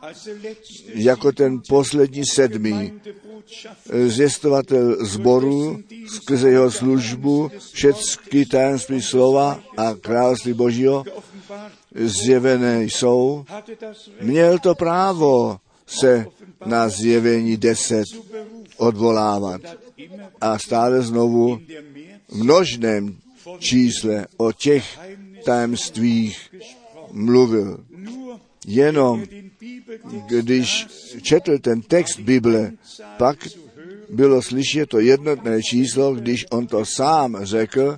jako 0.94 1.32
ten 1.32 1.60
poslední 1.68 2.26
sedmý 2.26 2.92
zjistovatel 4.06 5.06
zboru 5.06 5.78
skrze 6.06 6.50
jeho 6.50 6.70
službu 6.70 7.50
všechny 7.72 8.46
tajemství 8.46 9.02
slova 9.02 9.60
a 9.76 9.94
království 9.94 10.52
Božího 10.52 11.04
zjevené 11.94 12.84
jsou, 12.84 13.44
měl 14.20 14.58
to 14.58 14.74
právo 14.74 15.58
se 15.86 16.26
na 16.66 16.88
zjevení 16.88 17.56
deset 17.56 18.06
odvolávat 18.76 19.60
a 20.40 20.58
stále 20.58 21.02
znovu 21.02 21.60
v 22.28 22.34
množném 22.34 23.16
čísle 23.58 24.26
o 24.36 24.52
těch 24.52 24.98
tajemstvích 25.44 26.50
mluvil. 27.12 27.84
Jenom 28.66 29.24
když 30.26 30.86
četl 31.22 31.58
ten 31.58 31.82
text 31.82 32.20
Bible, 32.20 32.72
pak 33.18 33.48
bylo 34.10 34.42
slyšet 34.42 34.88
to 34.88 35.00
jednotné 35.00 35.62
číslo, 35.62 36.14
když 36.14 36.46
on 36.50 36.66
to 36.66 36.84
sám 36.84 37.38
řekl, 37.42 37.96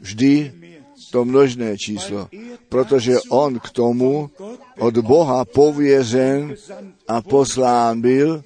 vždy 0.00 0.52
to 1.10 1.24
množné 1.24 1.78
číslo, 1.78 2.28
protože 2.68 3.20
on 3.28 3.60
k 3.60 3.70
tomu 3.70 4.30
od 4.78 4.98
Boha 4.98 5.44
pověřen 5.44 6.54
a 7.08 7.22
poslán 7.22 8.00
byl 8.00 8.42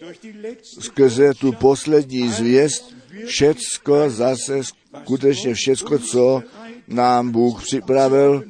skrze 0.80 1.34
tu 1.34 1.52
poslední 1.52 2.28
zvěst 2.28 2.94
všecko 3.26 4.10
zase 4.10 4.60
skutečně 5.02 5.54
všecko, 5.54 5.98
co 5.98 6.42
nám 6.88 7.30
Bůh 7.30 7.62
připravil, 7.62 8.42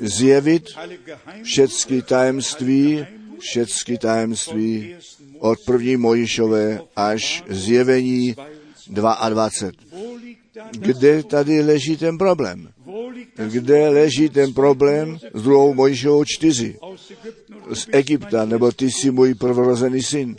zjevit 0.00 0.64
všechny 1.42 2.02
tajemství, 2.02 3.06
všechny 3.38 3.98
tajemství 3.98 4.94
od 5.38 5.58
první 5.64 5.96
Mojišové 5.96 6.80
až 6.96 7.44
zjevení 7.48 8.36
22. 8.88 9.50
Kde 10.70 11.22
tady 11.22 11.60
leží 11.60 11.96
ten 11.96 12.18
problém? 12.18 12.68
Kde 13.48 13.88
leží 13.88 14.28
ten 14.28 14.54
problém 14.54 15.18
s 15.34 15.42
druhou 15.42 15.74
Mojišovou 15.74 16.24
čtyři? 16.24 16.78
Z 17.74 17.88
Egypta, 17.92 18.44
nebo 18.44 18.72
ty 18.72 18.90
jsi 18.90 19.10
můj 19.10 19.34
prvorozený 19.34 20.02
syn. 20.02 20.36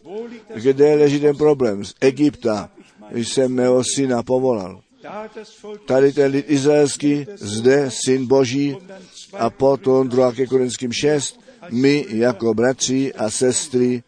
Kde 0.56 0.96
leží 0.96 1.20
ten 1.20 1.36
problém? 1.36 1.86
Z 1.86 1.94
Egypta 2.02 2.70
jsem 3.12 3.54
mého 3.54 3.84
syna 3.96 4.24
povolal. 4.24 4.82
Tady 5.86 6.14
ten 6.14 6.32
lid 6.32 6.46
izraelský, 6.48 7.26
zde 7.36 7.90
syn 8.06 8.28
Boží 8.28 8.78
a 9.34 9.50
potom 9.50 10.10
2. 10.10 10.32
ke 10.32 10.48
Korinským 10.48 10.92
6, 10.92 11.40
my 11.72 12.06
jako 12.10 12.54
bratři 12.54 13.14
a 13.14 13.30
sestry 13.30 14.04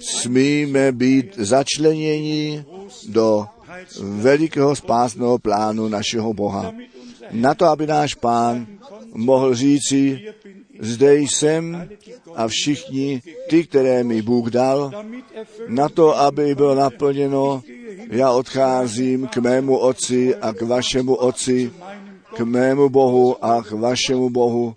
smíme 0.00 0.92
být 0.92 1.36
začleněni 1.36 2.64
do 3.08 3.46
velikého 4.02 4.76
spásného 4.76 5.38
plánu 5.38 5.88
našeho 5.88 6.34
Boha. 6.34 6.72
Na 7.32 7.54
to, 7.54 7.66
aby 7.66 7.86
náš 7.86 8.14
pán 8.14 8.66
mohl 9.14 9.54
říci, 9.54 10.32
zde 10.80 11.16
jsem 11.18 11.88
a 12.34 12.48
všichni 12.48 13.22
ty, 13.48 13.64
které 13.64 14.04
mi 14.04 14.22
Bůh 14.22 14.50
dal, 14.50 14.92
na 15.68 15.88
to, 15.88 16.18
aby 16.18 16.54
bylo 16.54 16.74
naplněno, 16.74 17.62
já 18.10 18.30
odcházím 18.30 19.26
k 19.26 19.36
mému 19.36 19.78
otci 19.78 20.36
a 20.36 20.52
k 20.52 20.62
vašemu 20.62 21.14
otci, 21.14 21.72
k 22.36 22.40
mému 22.40 22.88
Bohu 22.88 23.44
a 23.44 23.62
k 23.62 23.70
vašemu 23.70 24.30
Bohu, 24.30 24.74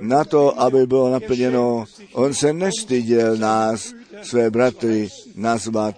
na 0.00 0.24
to, 0.24 0.60
aby 0.60 0.86
bylo 0.86 1.10
naplněno. 1.10 1.84
On 2.12 2.34
se 2.34 2.52
nestyděl 2.52 3.36
nás, 3.36 3.92
své 4.22 4.50
bratry, 4.50 5.08
nazvat. 5.36 5.94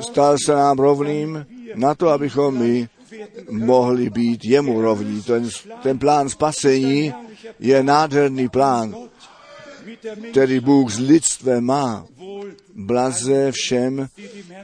Stal 0.00 0.36
se 0.44 0.52
nám 0.52 0.78
rovným 0.78 1.46
na 1.74 1.94
to, 1.94 2.08
abychom 2.08 2.58
my 2.58 2.88
mohli 3.50 4.10
být 4.10 4.44
jemu 4.44 4.80
rovní. 4.80 5.22
Ten, 5.22 5.48
ten 5.82 5.98
plán 5.98 6.28
spasení 6.28 7.14
je 7.60 7.82
nádherný 7.82 8.48
plán, 8.48 8.94
který 10.30 10.60
Bůh 10.60 10.92
s 10.92 10.98
lidstvem 10.98 11.64
má. 11.64 12.06
Blaze 12.74 13.52
všem, 13.52 14.06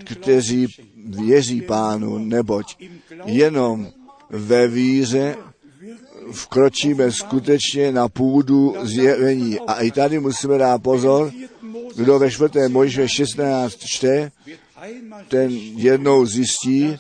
kteří 0.05 0.67
věří 1.07 1.63
pánu, 1.63 2.19
neboť 2.19 2.77
jenom 3.25 3.89
ve 4.31 4.69
víře 4.69 5.37
vkročíme 6.33 7.13
skutečně 7.13 7.93
na 7.93 8.09
půdu 8.09 8.75
zjevení. 8.83 9.61
A 9.61 9.81
i 9.81 9.91
tady 9.91 10.21
musíme 10.21 10.59
dát 10.59 10.83
pozor, 10.83 11.33
kdo 12.01 12.19
ve 12.19 12.31
čtvrté 12.31 12.69
Mojže 12.69 13.09
16 13.09 13.77
čte, 13.77 14.33
ten 15.29 15.51
jednou 15.77 16.27
zjistí, 16.27 16.97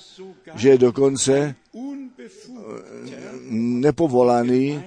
že 0.54 0.78
dokonce 0.78 1.54
nepovolaný 3.80 4.84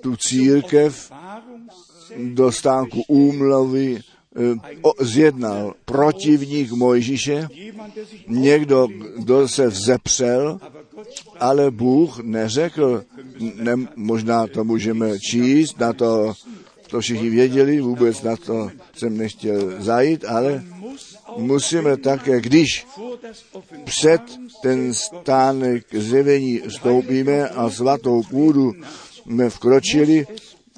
tu 0.00 0.16
církev 0.16 1.12
do 2.16 2.52
stánku 2.52 3.02
úmluvy 3.08 3.98
eh, 3.98 4.02
zjednal 5.00 5.74
protivník 5.84 6.72
Mojžíše, 6.72 7.48
někdo, 8.28 8.88
kdo 9.18 9.48
se 9.48 9.66
vzepřel, 9.66 10.60
ale 11.40 11.70
Bůh 11.70 12.22
neřekl, 12.22 13.04
ne, 13.54 13.74
možná 13.96 14.46
to 14.46 14.64
můžeme 14.64 15.18
číst, 15.18 15.78
na 15.78 15.92
to, 15.92 16.32
to 16.90 17.00
všichni 17.00 17.30
věděli, 17.30 17.80
vůbec 17.80 18.22
na 18.22 18.36
to 18.36 18.70
jsem 18.96 19.16
nechtěl 19.16 19.82
zajít, 19.82 20.24
ale 20.24 20.64
musíme 21.36 21.96
také, 21.96 22.40
když 22.40 22.86
před 23.84 24.22
ten 24.62 24.94
stánek 24.94 25.86
zjevení 25.94 26.60
stoupíme 26.68 27.48
a 27.48 27.70
svatou 27.70 28.22
půdu 28.22 28.72
jsme 29.22 29.50
vkročili, 29.50 30.26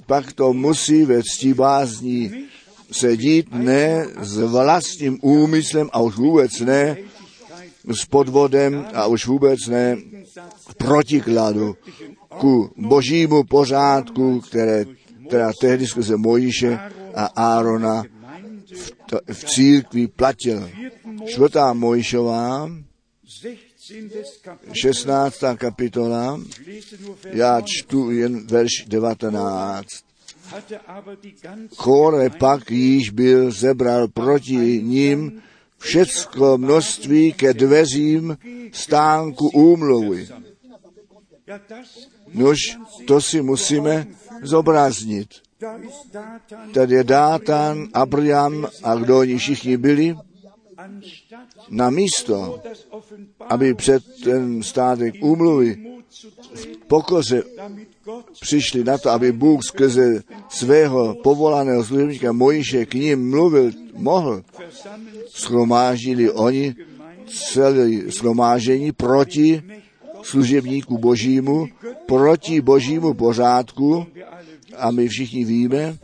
pak 0.06 0.32
to 0.32 0.52
musí 0.52 1.04
ve 1.04 1.22
ctibázní 1.22 2.44
se 2.92 3.16
dít 3.16 3.46
ne 3.52 4.06
s 4.20 4.38
vlastním 4.38 5.18
úmyslem 5.22 5.88
a 5.92 6.00
už 6.00 6.16
vůbec 6.16 6.60
ne 6.60 6.96
s 7.92 8.04
podvodem 8.04 8.86
a 8.94 9.06
už 9.06 9.26
vůbec 9.26 9.66
ne 9.66 9.96
protikladu 10.76 11.76
ku 12.38 12.70
božímu 12.76 13.44
pořádku, 13.44 14.40
které, 14.40 14.84
která 15.32 15.52
tehdy 15.60 15.86
skrze 15.86 16.16
Mojiše 16.16 16.78
a 17.14 17.24
Árona 17.24 18.04
v, 18.74 18.92
to, 19.06 19.20
v 19.32 19.44
církvi 19.44 20.06
platil. 20.06 20.70
Čtvrtá 21.26 21.72
Mojišová, 21.72 22.68
16. 24.72 25.36
kapitola, 25.56 26.40
já 27.24 27.60
čtu 27.64 28.10
jen 28.10 28.46
verš 28.46 28.84
19. 28.88 29.86
Chore 31.76 32.30
pak 32.30 32.70
již 32.70 33.10
byl, 33.10 33.50
zebral 33.50 34.08
proti 34.08 34.82
ním 34.82 35.42
všecko 35.78 36.58
množství 36.58 37.32
ke 37.32 37.54
dveřím 37.54 38.38
stánku 38.72 39.48
úmluvy. 39.48 40.28
Nož, 42.34 42.58
to 43.06 43.20
si 43.20 43.42
musíme 43.42 44.06
zobraznit. 44.42 45.28
Tady 46.74 46.94
je 46.94 47.04
Dátan, 47.04 47.88
Abraham 47.94 48.68
a 48.82 48.94
kdo 48.94 49.18
oni 49.18 49.38
všichni 49.38 49.76
byli, 49.76 50.16
na 51.70 51.90
místo, 51.90 52.62
aby 53.40 53.74
před 53.74 54.02
ten 54.24 54.62
státek 54.62 55.14
úmluvy 55.20 55.92
v 56.54 56.66
pokoře 56.86 57.42
přišli 58.40 58.84
na 58.84 58.98
to, 58.98 59.10
aby 59.10 59.32
Bůh 59.32 59.64
skrze 59.64 60.22
svého 60.48 61.14
povolaného 61.14 61.84
služebníka 61.84 62.32
Mojiše 62.32 62.86
k 62.86 62.94
ním 62.94 63.30
mluvil, 63.30 63.70
mohl, 63.94 64.42
schromáždili 65.28 66.30
oni 66.30 66.74
celé 67.26 68.10
schromážení 68.10 68.92
proti 68.92 69.62
služebníku 70.22 70.98
božímu, 70.98 71.66
proti 72.06 72.60
božímu 72.60 73.14
pořádku 73.14 74.06
a 74.76 74.90
my 74.90 75.08
všichni 75.08 75.44
víme, 75.44 75.96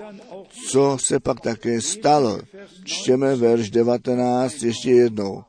co 0.68 0.96
se 1.00 1.20
pak 1.20 1.40
také 1.40 1.80
stalo. 1.80 2.40
Čtěme 2.84 3.36
verš 3.36 3.70
19 3.70 4.62
ještě 4.62 4.90
jednou. 4.90 5.42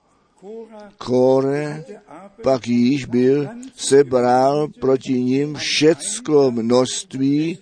Kore 0.98 1.84
pak 2.44 2.68
již 2.68 3.06
byl, 3.06 3.48
sebral 3.76 4.68
proti 4.80 5.24
ním 5.24 5.56
všecko 5.56 6.52
množství, 6.52 7.58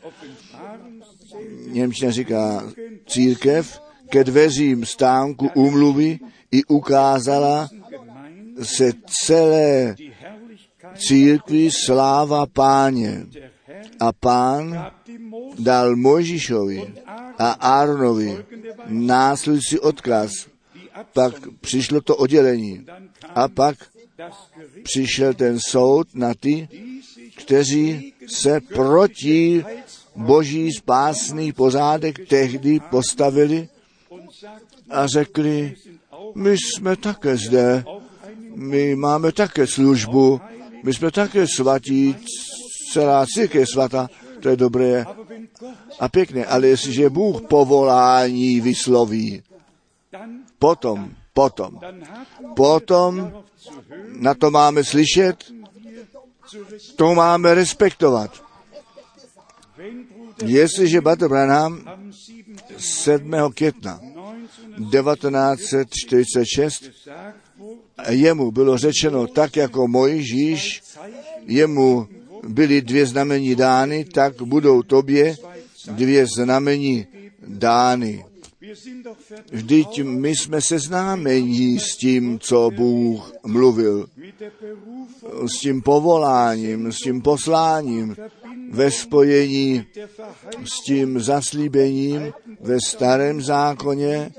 Němčina 1.72 2.12
říká 2.12 2.64
církev, 3.08 3.80
ke 4.10 4.24
dveřím 4.24 4.86
stánku 4.86 5.50
umluvy 5.56 6.20
i 6.52 6.64
ukázala 6.64 7.70
se 8.62 8.92
celé 9.06 9.96
církvi 10.96 11.70
sláva 11.86 12.46
páně. 12.46 13.26
A 14.00 14.12
pán 14.12 14.92
dal 15.60 15.96
Mojžišovi 15.96 16.94
a 17.38 17.52
Árnovi 17.52 18.46
následující 18.88 19.80
odkaz. 19.80 20.32
Pak 21.14 21.34
přišlo 21.62 22.02
to 22.02 22.16
oddělení. 22.16 22.86
A 23.36 23.48
pak 23.48 23.76
přišel 24.84 25.34
ten 25.34 25.60
soud 25.60 26.08
na 26.14 26.34
ty, 26.34 26.68
kteří 27.38 28.14
se 28.28 28.62
proti 28.62 29.66
boží 30.16 30.74
spásný 30.74 31.54
pořádek 31.54 32.28
tehdy 32.28 32.80
postavili 32.90 33.70
a 34.90 35.08
řekli, 35.08 35.76
my 36.36 36.56
jsme 36.58 36.96
také 36.96 37.38
zde, 37.38 37.84
my 38.56 38.96
máme 38.96 39.32
také 39.32 39.68
službu, 39.68 40.42
my 40.88 40.94
jsme 40.94 41.12
také 41.12 41.48
svatí, 41.48 42.16
celá 42.92 43.26
církev 43.28 43.70
svatá, 43.70 44.08
to 44.40 44.50
je 44.50 44.56
dobré 44.56 45.06
a 46.00 46.10
pěkné, 46.10 46.46
ale 46.46 46.68
jestliže 46.68 47.10
Bůh 47.10 47.42
povolání 47.42 48.62
vysloví, 48.62 49.44
potom, 50.60 51.12
potom, 51.34 51.80
potom 52.56 53.44
na 54.20 54.34
to 54.34 54.52
máme 54.52 54.84
slyšet, 54.84 55.44
to 56.96 57.16
máme 57.16 57.54
respektovat. 57.54 58.44
Jestliže 60.46 61.02
Bater 61.02 61.30
Branham 61.30 61.84
7. 62.78 63.32
května 63.54 64.00
1946 64.92 66.84
jemu 68.10 68.52
bylo 68.52 68.78
řečeno 68.78 69.28
tak 69.28 69.56
jako 69.56 69.88
Mojžíš, 69.88 70.82
jemu 71.46 72.08
byly 72.48 72.82
dvě 72.82 73.06
znamení 73.06 73.56
dány, 73.56 74.06
tak 74.06 74.42
budou 74.42 74.84
tobě 74.84 75.36
dvě 75.92 76.26
znamení 76.38 77.08
dány. 77.48 78.26
Vždyť 79.52 80.04
my 80.04 80.36
jsme 80.36 80.62
seznámení 80.62 81.80
s 81.80 81.98
tím, 81.98 82.40
co 82.40 82.70
Bůh 82.76 83.34
mluvil, 83.46 84.08
s 85.56 85.60
tím 85.60 85.82
povoláním, 85.82 86.92
s 86.92 86.98
tím 86.98 87.22
posláním, 87.22 88.16
ve 88.72 88.92
spojení 88.92 89.86
s 90.64 90.84
tím 90.86 91.20
zaslíbením 91.20 92.34
ve 92.60 92.78
starém 92.88 93.42
zákoně 93.42 94.32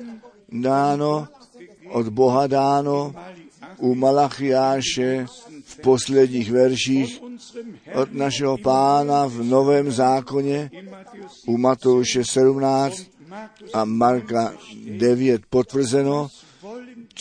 dáno, 0.53 1.29
od 1.89 2.09
Boha 2.09 2.47
dáno, 2.47 3.15
u 3.79 3.95
Malachiáše 3.95 5.27
v 5.65 5.81
posledních 5.81 6.53
verších 6.53 7.23
od 7.95 8.13
našeho 8.13 8.59
pána 8.59 9.27
v 9.27 9.43
Novém 9.43 9.93
zákoně 9.93 10.71
u 11.47 11.59
Matouše 11.59 12.25
17 12.25 13.03
a 13.73 13.85
Marka 13.85 14.55
9 14.91 15.43
potvrzeno, 15.51 16.29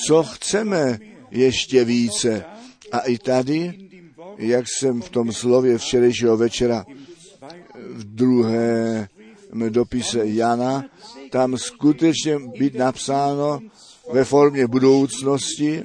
co 0.07 0.23
chceme 0.23 0.99
ještě 1.31 1.85
více. 1.85 2.45
A 2.91 2.99
i 2.99 3.17
tady, 3.17 3.89
jak 4.37 4.65
jsem 4.67 5.01
v 5.01 5.09
tom 5.09 5.31
slově 5.31 5.77
včerejšího 5.77 6.37
večera 6.37 6.85
v 7.89 8.03
druhé 8.03 9.07
dopise 9.69 10.25
Jana, 10.25 10.85
tam 11.31 11.57
skutečně 11.57 12.39
být 12.39 12.75
napsáno 12.75 13.59
ve 14.11 14.23
formě 14.23 14.67
budoucnosti, 14.67 15.83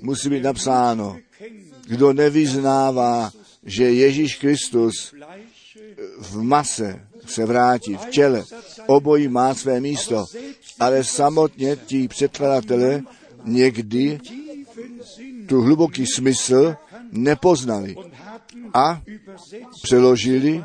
musí 0.00 0.28
být 0.28 0.42
napsáno, 0.42 1.16
kdo 1.88 2.12
nevyznává, 2.12 3.30
že 3.64 3.92
Ježíš 3.92 4.36
Kristus 4.36 5.14
v 6.18 6.42
mase 6.42 7.06
se 7.26 7.46
vrátí, 7.46 7.94
v 7.94 8.10
těle, 8.10 8.44
obojí 8.86 9.28
má 9.28 9.54
své 9.54 9.80
místo, 9.80 10.24
ale 10.78 11.04
samotně 11.04 11.76
ti 11.76 12.08
předkladatelé 12.08 13.02
někdy 13.44 14.18
tu 15.48 15.60
hluboký 15.60 16.06
smysl 16.06 16.74
nepoznali 17.12 17.96
a 18.74 19.02
přeložili, 19.82 20.64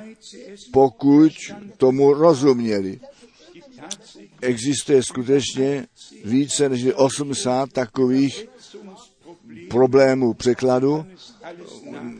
pokud 0.73 1.31
tomu 1.77 2.13
rozuměli. 2.13 2.99
Existuje 4.41 5.03
skutečně 5.03 5.87
více 6.25 6.69
než 6.69 6.85
80 6.95 7.71
takových 7.71 8.47
problémů 9.69 10.33
překladu. 10.33 11.05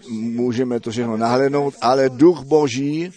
Můžeme 0.10 0.80
to 0.80 0.92
všechno 0.92 1.18
nahlédnout, 1.18 1.74
ale 1.82 2.10
duch 2.10 2.44
boží 2.44 3.12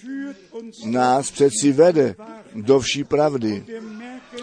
nás 0.84 1.30
přeci 1.30 1.72
vede 1.72 2.14
do 2.54 2.80
vší 2.80 3.04
pravdy. 3.04 3.64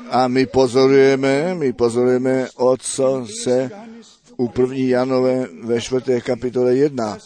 A 0.10 0.28
my 0.28 0.46
pozorujeme, 0.46 1.56
my 1.56 1.74
pozorujeme, 1.74 2.48
o 2.56 2.78
co 2.78 3.28
se 3.44 3.72
u 4.38 4.48
první 4.48 4.90
Janové 4.90 5.48
ve 5.64 5.82
čtvrté 5.82 6.22
kapitole 6.22 6.76
jedná, 6.76 7.18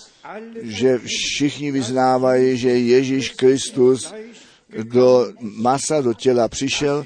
že 0.62 1.00
všichni 1.06 1.72
vyznávají, 1.72 2.58
že 2.58 2.70
Ježíš 2.70 3.30
Kristus 3.30 4.14
do 4.84 5.28
masa, 5.40 6.02
do 6.02 6.14
těla 6.14 6.48
přišel, 6.48 7.06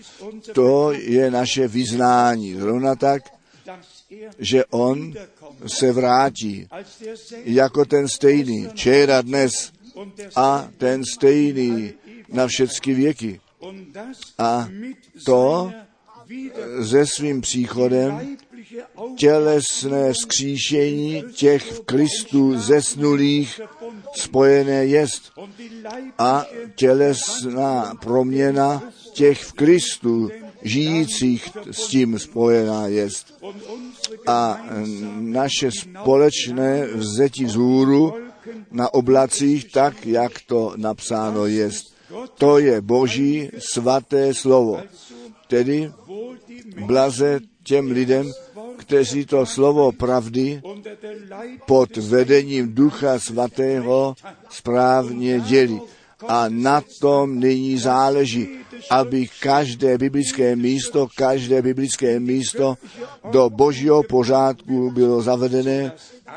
to 0.53 0.91
je 0.91 1.32
naše 1.32 1.67
vyznání. 1.67 2.55
Zrovna 2.55 2.95
tak, 2.95 3.23
že 4.39 4.65
on 4.65 5.13
se 5.67 5.91
vrátí 5.91 6.67
jako 7.43 7.86
ten 7.86 8.08
stejný, 8.08 8.67
včera, 8.67 9.21
dnes 9.21 9.71
a 10.36 10.69
ten 10.77 11.05
stejný 11.13 11.93
na 12.29 12.47
všechny 12.47 12.93
věky. 12.93 13.41
A 14.38 14.69
to 15.25 15.71
se 16.89 17.05
svým 17.05 17.41
příchodem 17.41 18.38
tělesné 19.15 20.13
vzkříšení 20.13 21.23
těch 21.35 21.71
v 21.71 21.79
Kristu 21.85 22.59
zesnulých 22.59 23.61
spojené 24.15 24.85
jest 24.85 25.31
a 26.17 26.45
tělesná 26.75 27.93
proměna 28.01 28.83
těch 29.13 29.43
v 29.43 29.53
Kristu 29.53 30.29
žijících 30.61 31.49
s 31.71 31.87
tím 31.87 32.19
spojená 32.19 32.87
jest. 32.87 33.33
A 34.27 34.61
naše 35.19 35.71
společné 35.71 36.87
vzetí 36.87 37.45
vzhůru 37.45 38.13
na 38.71 38.93
oblacích, 38.93 39.71
tak 39.71 40.05
jak 40.05 40.31
to 40.47 40.73
napsáno 40.75 41.45
jest. 41.45 41.93
To 42.37 42.59
je 42.59 42.81
Boží 42.81 43.49
svaté 43.59 44.33
slovo. 44.33 44.81
Tedy 45.47 45.91
blaze 46.85 47.39
těm 47.63 47.91
lidem, 47.91 48.31
kteří 48.89 49.25
to 49.25 49.45
slovo 49.45 49.91
pravdy 49.91 50.62
pod 51.67 51.97
vedením 51.97 52.73
Ducha 52.73 53.19
Svatého 53.19 54.15
správně 54.49 55.39
dělí. 55.39 55.82
A 56.28 56.49
na 56.49 56.82
tom 57.02 57.39
nyní 57.39 57.78
záleží, 57.78 58.49
aby 58.89 59.30
každé 59.39 59.97
biblické 59.97 60.56
místo, 60.56 61.08
každé 61.15 61.62
biblické 61.62 62.19
místo 62.19 62.78
do 63.32 63.49
božího 63.49 64.04
pořádku 64.04 64.91
bylo 64.91 65.21
zavedené 65.21 65.91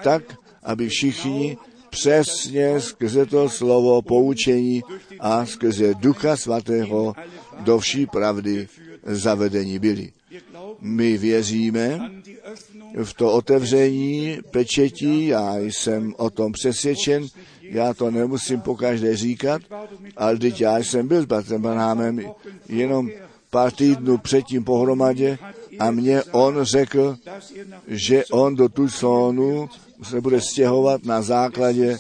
tak, 0.05 0.23
aby 0.63 0.89
všichni 0.89 1.57
přesně 1.91 2.81
skrze 2.81 3.27
to 3.27 3.49
slovo 3.49 4.03
poučení 4.03 4.83
a 5.21 5.47
skrze 5.47 5.95
Ducha 5.95 6.37
Svatého 6.37 7.15
do 7.61 7.79
vší 7.79 8.07
pravdy 8.07 8.69
zavedení 9.07 9.79
byli. 9.79 10.13
My 10.81 11.19
věříme 11.19 12.01
v 13.05 13.15
to 13.15 13.33
otevření 13.33 14.39
pečetí, 14.51 15.27
já 15.27 15.57
jsem 15.59 16.15
o 16.19 16.31
tom 16.31 16.53
přesvědčen, 16.53 17.27
Já 17.63 17.95
to 17.95 18.11
nemusím 18.11 18.61
po 18.61 18.77
každé 18.77 19.17
říkat, 19.17 19.63
ale 20.17 20.39
teď 20.39 20.61
já 20.61 20.79
jsem 20.79 21.09
byl 21.09 21.23
s 21.23 21.25
bratrem 21.25 21.63
Branhamem 21.63 22.21
jenom 22.69 23.11
pár 23.51 23.73
týdnů 23.73 24.19
předtím 24.19 24.65
pohromadě 24.65 25.39
a 25.79 25.91
mě 25.91 26.23
on 26.23 26.63
řekl, 26.63 27.17
že 27.89 28.25
on 28.33 28.55
do 28.55 28.69
Tucsonu 28.69 29.69
se 30.03 30.21
bude 30.21 30.41
stěhovat 30.41 31.05
na 31.05 31.23
základě 31.23 31.97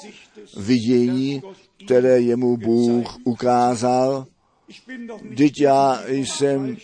vidění, 0.57 1.43
které 1.85 2.21
jemu 2.21 2.57
Bůh 2.57 3.17
ukázal. 3.25 4.27
Teď 5.37 5.61
já 5.61 6.03
jsem 6.09 6.77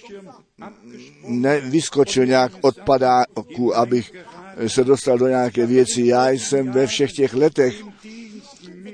nevyskočil 1.27 2.27
nějak 2.27 2.53
od 2.61 2.77
padáku, 2.81 3.77
abych 3.77 4.13
se 4.67 4.85
dostal 4.85 5.19
do 5.19 5.29
nějaké 5.29 5.67
věci. 5.67 6.07
Já 6.07 6.31
jsem 6.31 6.71
ve 6.71 6.87
všech 6.87 7.13
těch 7.13 7.35
letech 7.35 7.85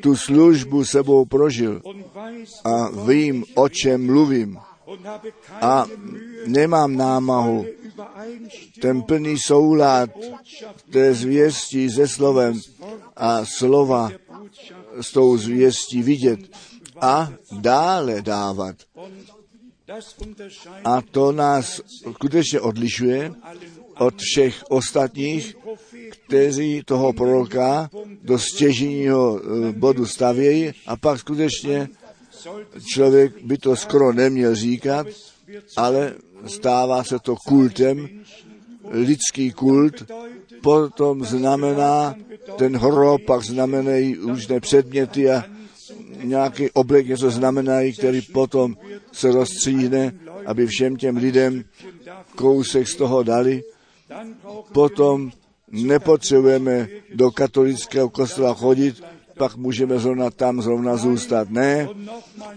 tu 0.02 0.16
službu 0.16 0.84
sebou 0.84 1.24
prožil 1.24 1.82
a 2.64 2.90
vím, 3.06 3.44
o 3.54 3.68
čem 3.68 4.06
mluvím. 4.06 4.58
A 5.60 5.86
nemám 6.46 6.96
námahu 6.96 7.66
ten 8.80 9.02
plný 9.02 9.38
soulad 9.38 10.10
té 10.90 11.14
zvěstí 11.14 11.90
se 11.90 12.08
slovem 12.08 12.60
a 13.16 13.44
slova 13.44 14.10
s 15.00 15.12
tou 15.12 15.36
zvěstí 15.36 16.02
vidět 16.02 16.40
a 17.00 17.32
dále 17.52 18.22
dávat. 18.22 18.76
A 20.84 21.02
to 21.10 21.32
nás 21.32 21.80
skutečně 22.12 22.60
odlišuje 22.60 23.32
od 23.98 24.14
všech 24.18 24.64
ostatních, 24.68 25.56
kteří 26.10 26.82
toho 26.84 27.12
proroka 27.12 27.90
do 28.22 28.38
stěžního 28.38 29.40
eh, 29.40 29.72
bodu 29.72 30.06
stavějí. 30.06 30.72
A 30.86 30.96
pak 30.96 31.20
skutečně 31.20 31.88
člověk 32.92 33.42
by 33.42 33.58
to 33.58 33.76
skoro 33.76 34.12
neměl 34.12 34.54
říkat, 34.54 35.06
ale 35.76 36.14
stává 36.46 37.04
se 37.04 37.18
to 37.18 37.36
kultem, 37.36 38.08
lidský 38.90 39.52
kult, 39.52 40.02
potom 40.62 41.24
znamená, 41.24 42.14
ten 42.56 42.76
hrob 42.76 43.22
pak 43.26 43.44
znamenají 43.44 44.14
různé 44.14 44.60
předměty 44.60 45.30
a 45.30 45.44
nějaký 46.24 46.70
oblek 46.70 47.08
něco 47.08 47.30
znamenají, 47.30 47.92
který 47.92 48.22
potom 48.22 48.76
se 49.12 49.32
rozstříhne, 49.32 50.14
aby 50.46 50.66
všem 50.66 50.96
těm 50.96 51.16
lidem 51.16 51.64
kousek 52.36 52.88
z 52.88 52.96
toho 52.96 53.22
dali. 53.22 53.62
Potom 54.72 55.30
nepotřebujeme 55.70 56.88
do 57.14 57.30
katolického 57.30 58.10
kostela 58.10 58.54
chodit, 58.54 59.02
pak 59.38 59.56
můžeme 59.56 59.98
zrovna 59.98 60.30
tam 60.30 60.62
zrovna 60.62 60.96
zůstat. 60.96 61.50
Ne. 61.50 61.88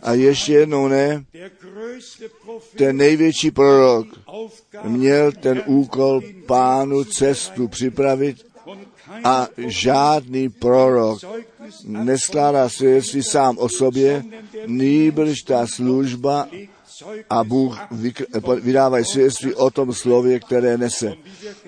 A 0.01 0.13
ještě 0.13 0.53
jednou 0.53 0.87
ne. 0.87 1.25
Ten 2.75 2.97
největší 2.97 3.51
prorok 3.51 4.07
měl 4.83 5.31
ten 5.31 5.63
úkol 5.65 6.21
pánu 6.45 7.03
cestu 7.03 7.67
připravit 7.67 8.46
a 9.23 9.47
žádný 9.57 10.49
prorok 10.49 11.19
neskládá 11.87 12.69
svědectví 12.69 13.23
sám 13.23 13.57
o 13.57 13.69
sobě, 13.69 14.23
nýbrž 14.65 15.41
ta 15.41 15.67
služba 15.67 16.47
a 17.29 17.43
Bůh 17.43 17.79
vydává 18.61 19.03
svědectví 19.03 19.53
o 19.53 19.69
tom 19.69 19.93
slově, 19.93 20.39
které 20.39 20.77
nese. 20.77 21.13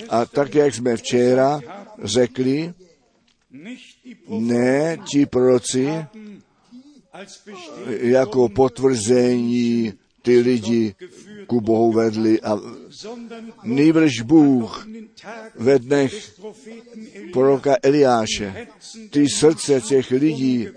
A 0.10 0.26
tak, 0.26 0.56
jak 0.56 0.76
jsme 0.76 0.98
včera 0.98 1.60
řekli, 2.04 2.74
ne 4.28 4.98
ti 5.12 5.26
proroci 5.26 6.06
jako 7.86 8.50
potvrzení 8.50 9.94
ty 10.22 10.40
lidi 10.40 10.96
ku 11.48 11.62
Bohu 11.62 11.92
vedli 11.92 12.42
a 12.42 12.60
nejbrž 13.64 14.22
Bůh 14.22 14.88
ve 15.56 15.80
dnech 15.80 16.40
proroka 17.34 17.76
Eliáše 17.84 18.68
ty 19.10 19.30
srdce 19.30 19.82
těch 19.82 20.12
lidí 20.12 20.68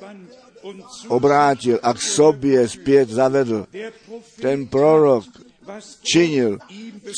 obrátil 1.09 1.79
a 1.83 1.95
k 1.95 2.03
sobě 2.03 2.69
zpět 2.69 3.09
zavedl. 3.09 3.67
Ten 4.41 4.67
prorok 4.67 5.25
činil, 6.03 6.59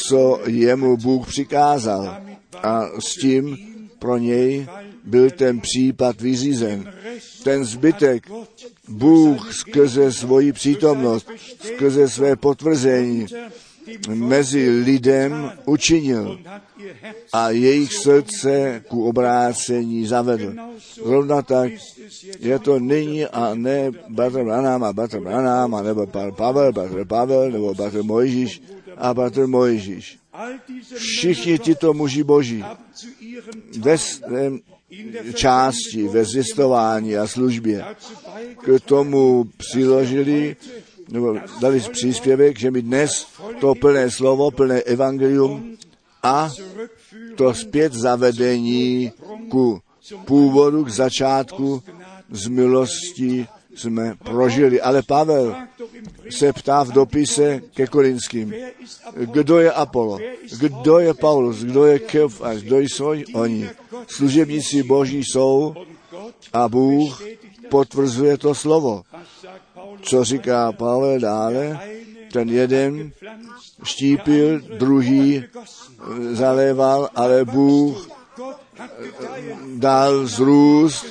co 0.09 0.41
jemu 0.47 0.97
Bůh 0.97 1.29
přikázal 1.29 2.23
a 2.63 3.01
s 3.01 3.15
tím 3.15 3.57
pro 3.99 4.19
něj 4.19 4.67
byl 5.05 5.31
ten 5.31 5.61
případ 5.61 6.21
vyřízen. 6.21 6.93
Ten 7.43 7.65
zbytek 7.65 8.27
Bůh 8.89 9.55
skrze 9.55 10.13
svoji 10.13 10.53
přítomnost, 10.53 11.31
skrze 11.61 12.09
své 12.09 12.37
potvrzení 12.37 13.27
mezi 14.09 14.71
lidem 14.71 15.53
učinil 15.65 16.39
a 17.33 17.51
jejich 17.51 17.93
srdce 17.93 18.83
ku 18.89 19.09
obrácení 19.09 20.07
zavedl. 20.07 20.55
Rovna 21.05 21.43
tak 21.43 21.73
je 22.39 22.59
to 22.59 22.79
nyní 22.79 23.27
a 23.27 23.55
ne 23.55 23.91
Bratr 24.09 24.45
Branham 24.45 24.85
a 24.85 24.93
Bratr 24.93 25.21
Branham, 25.21 25.75
a 25.75 25.83
nebo 25.83 26.07
Pavel, 26.37 26.73
Bratr 26.73 27.05
Pavel, 27.05 27.51
nebo 27.51 27.75
Bratr 27.75 28.03
Mojžíš 28.03 28.63
a 28.97 29.15
Bratr 29.15 29.47
Mojžíš. 29.47 30.19
Všichni 30.95 31.59
tito 31.59 31.95
muži 31.95 32.23
boží 32.23 32.65
ve 33.79 33.99
svém 33.99 34.61
části, 35.35 36.09
ve 36.09 36.25
zjistování 36.25 37.17
a 37.17 37.27
službě 37.27 37.85
k 38.65 38.81
tomu 38.81 39.45
přiložili 39.57 40.57
nebo 41.15 41.39
dali 41.61 41.81
příspěvek, 41.81 42.59
že 42.59 42.71
mi 42.71 42.83
dnes 42.83 43.27
to 43.61 43.75
plné 43.75 44.11
slovo, 44.11 44.51
plné 44.51 44.83
evangelium 44.83 45.77
a 46.23 46.51
to 47.37 47.55
zpět 47.55 47.93
zavedení 47.93 49.13
ku 49.49 49.81
původu, 50.25 50.85
k 50.85 50.89
začátku 50.89 51.83
z 52.31 52.47
milosti 52.47 53.47
jsme 53.75 54.15
prožili. 54.25 54.81
Ale 54.81 55.03
Pavel 55.03 55.55
se 56.31 56.53
ptá 56.53 56.83
v 56.83 56.93
dopise 56.93 57.63
ke 57.75 57.87
Korinským, 57.87 58.55
kdo 59.15 59.59
je 59.59 59.73
Apollo, 59.73 60.19
kdo 60.59 60.99
je 60.99 61.15
Paulus, 61.15 61.63
kdo 61.63 61.85
je 61.85 62.01
a 62.43 62.55
kdo 62.55 62.79
jsou 62.79 63.15
oni. 63.35 63.71
Služebníci 64.07 64.83
boží 64.83 65.25
jsou 65.25 65.75
a 66.53 66.69
Bůh 66.69 67.23
potvrzuje 67.71 68.39
to 68.39 68.55
slovo. 68.55 69.03
Co 70.03 70.25
říká 70.25 70.73
Pavel 70.73 71.21
dále? 71.21 71.81
Ten 72.33 72.49
jeden 72.49 73.13
štípil, 73.85 74.61
druhý 74.61 75.45
zaléval, 76.33 77.09
ale 77.15 77.45
Bůh 77.45 78.09
dal 79.77 80.27
zrůst 80.27 81.07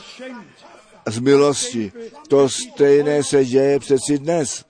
z 1.07 1.19
milosti. 1.19 1.91
To 2.27 2.49
stejné 2.49 3.23
se 3.23 3.45
děje 3.45 3.79
přeci 3.79 4.17
dnes. 4.17 4.65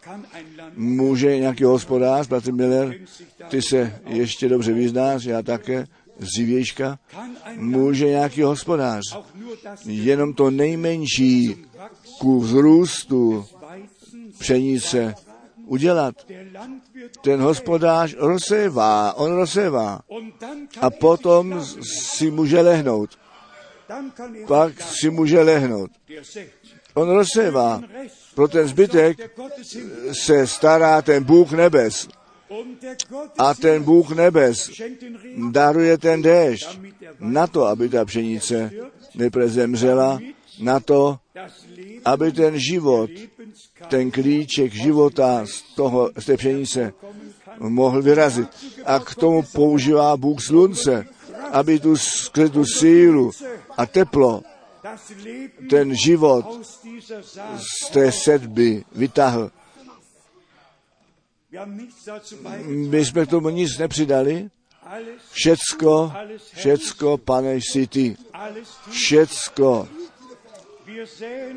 Může 0.75 1.39
nějaký 1.39 1.63
hospodář, 1.63 2.27
Petr 2.27 2.53
Miller, 2.53 2.95
ty 3.49 3.61
se 3.61 3.99
ještě 4.07 4.49
dobře 4.49 4.73
vyznáš, 4.73 5.23
já 5.23 5.41
také, 5.41 5.85
z 6.19 6.27
Živějška, 6.37 6.99
může 7.55 8.05
nějaký 8.05 8.41
hospodář 8.41 9.01
jenom 9.85 10.33
to 10.33 10.51
nejmenší 10.51 11.55
ku 12.19 12.39
vzrůstu 12.39 13.45
pšenice 14.43 15.15
udělat. 15.65 16.15
Ten 17.21 17.41
hospodář 17.41 18.15
rozsévá, 18.17 19.13
on 19.13 19.31
rozsévá 19.31 19.99
a 20.81 20.89
potom 20.89 21.65
si 21.81 22.31
může 22.31 22.61
lehnout. 22.61 23.09
Pak 24.47 24.81
si 24.81 25.09
může 25.09 25.41
lehnout. 25.41 25.91
On 26.93 27.09
rozsévá. 27.09 27.81
Pro 28.35 28.47
ten 28.47 28.67
zbytek 28.67 29.17
se 30.11 30.47
stará 30.47 31.01
ten 31.01 31.23
Bůh 31.23 31.51
nebes. 31.51 32.07
A 33.37 33.53
ten 33.53 33.83
Bůh 33.83 34.11
nebes 34.11 34.71
daruje 35.51 35.97
ten 35.97 36.21
déšť 36.21 36.79
na 37.19 37.47
to, 37.47 37.65
aby 37.65 37.89
ta 37.89 38.05
pšenice 38.05 38.71
neprezemřela, 39.15 40.19
na 40.59 40.79
to, 40.79 41.17
aby 42.05 42.31
ten 42.31 42.59
život, 42.59 43.09
ten 43.87 44.11
klíček 44.11 44.73
života 44.73 45.45
z, 45.45 45.61
toho, 45.75 46.11
z 46.17 46.25
té 46.25 46.37
pšenice 46.37 46.93
mohl 47.59 48.01
vyrazit. 48.01 48.49
A 48.85 48.99
k 48.99 49.15
tomu 49.15 49.43
používá 49.53 50.17
Bůh 50.17 50.41
slunce, 50.41 51.05
aby 51.51 51.79
tu, 51.79 51.95
tu 52.53 52.65
sílu 52.65 53.31
a 53.77 53.85
teplo, 53.85 54.41
ten 55.69 55.95
život 55.95 56.45
z 57.57 57.89
té 57.91 58.11
sedby 58.11 58.83
vytahl. 58.95 59.51
My 62.67 63.05
jsme 63.05 63.25
k 63.25 63.29
tomu 63.29 63.49
nic 63.49 63.77
nepřidali. 63.77 64.49
Všecko, 65.31 66.11
všecko, 66.53 67.17
pane, 67.17 67.55
jsi 67.55 67.87
ty. 67.87 68.17
Všecko 68.89 69.87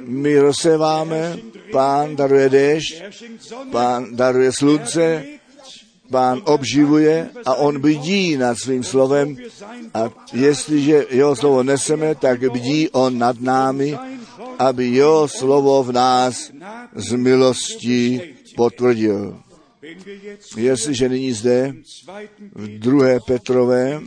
My 0.06 0.38
rozseváme, 0.38 1.38
pán 1.72 2.16
daruje 2.16 2.48
déšť, 2.48 2.92
pán 3.74 4.14
daruje 4.14 4.52
slunce, 4.52 5.06
pán 6.10 6.42
obživuje 6.46 7.30
a 7.42 7.58
on 7.58 7.80
bdí 7.82 8.36
nad 8.38 8.54
svým 8.54 8.86
slovem 8.86 9.34
a 9.94 10.10
jestliže 10.32 11.10
jeho 11.10 11.34
slovo 11.36 11.62
neseme, 11.62 12.14
tak 12.14 12.46
bdí 12.52 12.90
on 12.94 13.18
nad 13.18 13.40
námi, 13.40 13.98
aby 14.58 14.94
jeho 14.94 15.28
slovo 15.28 15.82
v 15.82 15.92
nás 15.92 16.54
z 16.94 17.08
milostí 17.18 18.20
potvrdil. 18.56 19.42
Jestliže 20.56 21.08
nyní 21.08 21.32
zde 21.32 21.74
v 22.54 22.66
druhé 22.78 23.18
Petrové, 23.26 24.00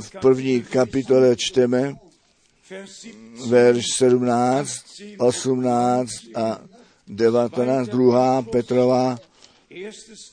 v 0.00 0.08
první 0.20 0.62
kapitole 0.62 1.36
čteme 1.36 1.96
verš 3.48 3.84
17, 3.98 4.84
18 5.18 6.10
a 6.34 6.60
19, 7.08 7.88
druhá 7.88 8.42
Petrova, 8.42 9.18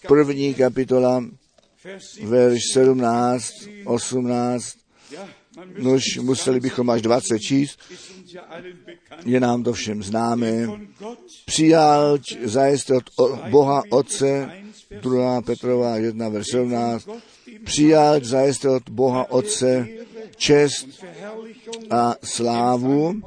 první 0.08 0.54
kapitola, 0.54 1.26
verš 2.24 2.62
17, 2.74 3.54
18, 3.86 4.78
Nož 5.78 6.18
museli 6.22 6.60
bychom 6.60 6.90
až 6.90 7.02
20 7.02 7.40
číst, 7.40 7.80
je 9.26 9.40
nám 9.40 9.64
to 9.64 9.74
všem 9.74 10.04
známé. 10.04 10.68
Přijal 11.46 12.18
zajisté 12.44 12.94
od 13.16 13.50
Boha 13.50 13.84
Otce, 13.90 14.52
2. 15.02 15.42
Petrova 15.42 15.98
1, 15.98 16.30
verš 16.30 16.48
17, 16.52 17.10
přijal 17.64 18.20
zajisté 18.24 18.70
od 18.70 18.90
Boha 18.90 19.32
Otce 19.32 19.88
čest 20.36 20.88
a 21.90 22.16
slávu, 22.24 23.22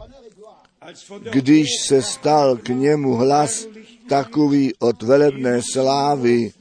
když 1.32 1.66
se 1.82 2.02
stal 2.02 2.56
k 2.56 2.68
němu 2.68 3.14
hlas 3.14 3.66
takový 4.08 4.74
od 4.78 5.02
velebné 5.02 5.62
slávy, 5.72 6.52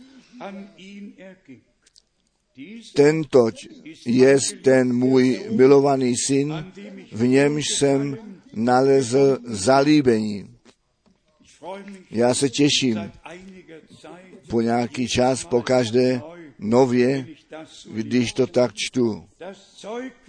Tentoť 2.96 3.56
je 4.06 4.38
ten 4.64 4.94
můj 4.94 5.46
milovaný 5.52 6.16
syn, 6.18 6.72
v 7.12 7.28
němž 7.28 7.64
jsem 7.78 8.18
nalezl 8.54 9.38
zalíbení. 9.44 10.56
Já 12.12 12.34
se 12.34 12.50
těším 12.50 13.12
po 14.48 14.62
nějaký 14.62 15.08
čas, 15.08 15.44
po 15.44 15.62
každé 15.62 16.22
nově, 16.60 17.28
když 17.92 18.34
to 18.34 18.48
tak 18.48 18.72
čtu. 18.74 19.26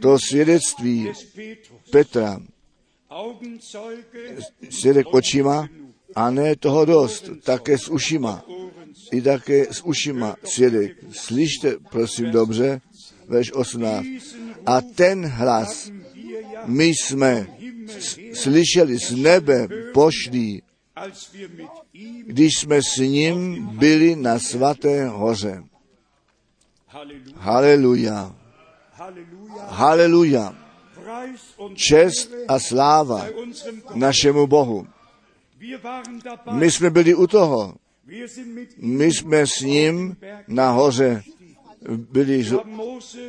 To 0.01 0.18
svědectví 0.29 1.12
Petra, 1.91 2.41
svědek 4.70 5.07
očima, 5.11 5.68
a 6.14 6.31
ne 6.31 6.57
toho 6.57 6.85
dost, 6.85 7.31
také 7.43 7.79
s 7.79 7.89
ušima 7.89 8.45
i 9.12 9.22
také 9.22 9.66
s 9.70 9.85
ušima 9.85 10.37
svědek. 10.45 10.97
Slyšte, 11.12 11.77
prosím, 11.91 12.31
dobře, 12.31 12.81
verš 13.29 13.53
18. 13.53 14.07
A 14.66 14.81
ten 14.81 15.27
hlas 15.27 15.91
my 16.66 16.85
jsme 16.85 17.47
slyšeli 18.33 18.99
z 18.99 19.11
nebe 19.11 19.68
pošlý, 19.95 20.62
když 22.27 22.53
jsme 22.59 22.81
s 22.83 22.97
ním 22.97 23.66
byli 23.66 24.16
na 24.16 24.39
svaté 24.39 25.09
hoře. 25.09 25.62
Haleluja. 27.36 28.34
Haleluja. 29.68 30.55
Čest 31.74 32.32
a 32.49 32.59
sláva 32.59 33.28
našemu 33.94 34.47
Bohu. 34.47 34.86
My 36.53 36.70
jsme 36.70 36.90
byli 36.90 37.14
u 37.14 37.26
toho. 37.26 37.74
My 38.76 39.12
jsme 39.12 39.47
s 39.47 39.61
ním 39.61 40.16
nahoře 40.49 41.22
byli, 41.88 42.44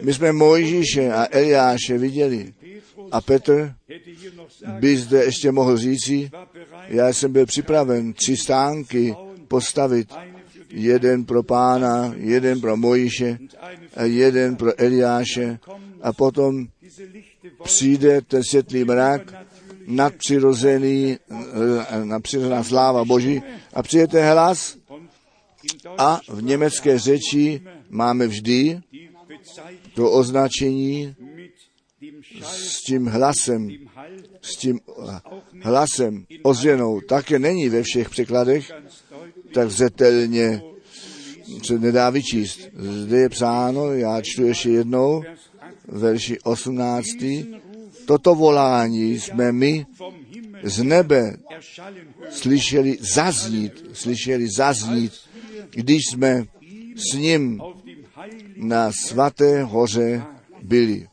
my 0.02 0.14
jsme 0.14 0.32
Mojžíše 0.32 1.12
a 1.12 1.28
Eliáše 1.32 1.98
viděli. 1.98 2.54
A 3.12 3.22
Petr 3.22 3.74
by 4.80 4.98
zde 4.98 5.24
ještě 5.24 5.52
mohl 5.52 5.78
říci, 5.78 6.32
já 6.88 7.08
jsem 7.08 7.32
byl 7.32 7.46
připraven 7.46 8.14
tři 8.14 8.38
stánky 8.38 9.16
postavit, 9.48 10.14
jeden 10.70 11.26
pro 11.26 11.44
pána, 11.44 12.14
jeden 12.18 12.62
pro 12.62 12.78
Mojiše 12.78 13.38
jeden 14.04 14.56
pro 14.56 14.80
Eliáše 14.80 15.60
a 16.02 16.14
potom 16.14 16.68
přijde 17.64 18.22
ten 18.22 18.44
světlý 18.44 18.84
mrak, 18.84 19.34
nadpřirozený, 19.88 21.18
eh, 21.32 22.06
nadpřirozená 22.06 22.64
sláva 22.64 23.06
Boží 23.06 23.42
a 23.74 23.84
přijete 23.84 24.30
hlas 24.30 24.78
a 25.98 26.22
v 26.30 26.44
německé 26.44 27.00
řeči 27.00 27.62
máme 27.90 28.28
vždy 28.28 28.80
to 29.94 30.12
označení 30.12 31.16
s 32.42 32.84
tím 32.84 33.06
hlasem, 33.06 33.70
s 34.42 34.56
tím 34.56 34.80
hlasem 35.62 36.26
ozvěnou. 36.44 37.02
Také 37.02 37.40
není 37.40 37.70
ve 37.70 37.84
všech 37.84 38.10
překladech 38.10 38.72
tak 39.54 39.72
zřetelně 39.72 40.62
se 41.64 41.80
nedá 41.80 42.10
vyčíst. 42.10 42.60
Zde 42.76 43.18
je 43.18 43.30
psáno, 43.30 43.94
já 43.94 44.22
čtu 44.22 44.44
ještě 44.44 44.70
jednou, 44.70 45.24
verši 45.88 46.40
18. 46.40 47.08
Toto 48.06 48.36
volání 48.36 49.20
jsme 49.20 49.52
my 49.52 49.86
z 50.64 50.84
nebe 50.84 51.38
slyšeli 52.30 52.98
zaznít, 53.16 53.86
slyšeli 53.94 54.48
zaznít, 54.58 55.14
když 55.72 56.02
jsme 56.12 56.46
s 56.96 57.14
ním 57.14 57.62
na 58.56 58.92
svaté 58.92 59.64
hoře 59.64 60.24
byli. 60.62 61.08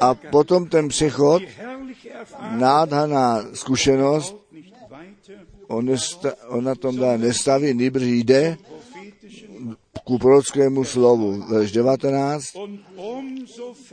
A 0.00 0.14
potom 0.14 0.68
ten 0.68 0.88
přechod, 0.88 1.42
nádherná 2.50 3.44
zkušenost, 3.54 4.36
on, 5.68 5.86
nesta, 5.86 6.34
on 6.48 6.64
na 6.64 6.74
tom 6.74 6.96
dá 6.96 7.16
nestaví, 7.16 7.74
nýbrž 7.74 8.02
jde 8.04 8.56
ku 10.04 10.18
prorockému 10.18 10.84
slovu, 10.84 11.44
verš 11.48 11.72
19. 11.72 12.44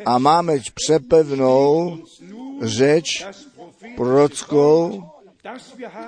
A 0.05 0.17
máme 0.17 0.59
přepevnou 0.73 1.97
řeč 2.61 3.25
prorockou, 3.95 5.03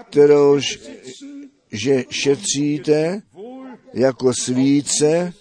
kterouž 0.09 0.79
že 1.73 2.03
šetříte 2.09 3.21
jako 3.93 4.33
svíce 4.33 5.33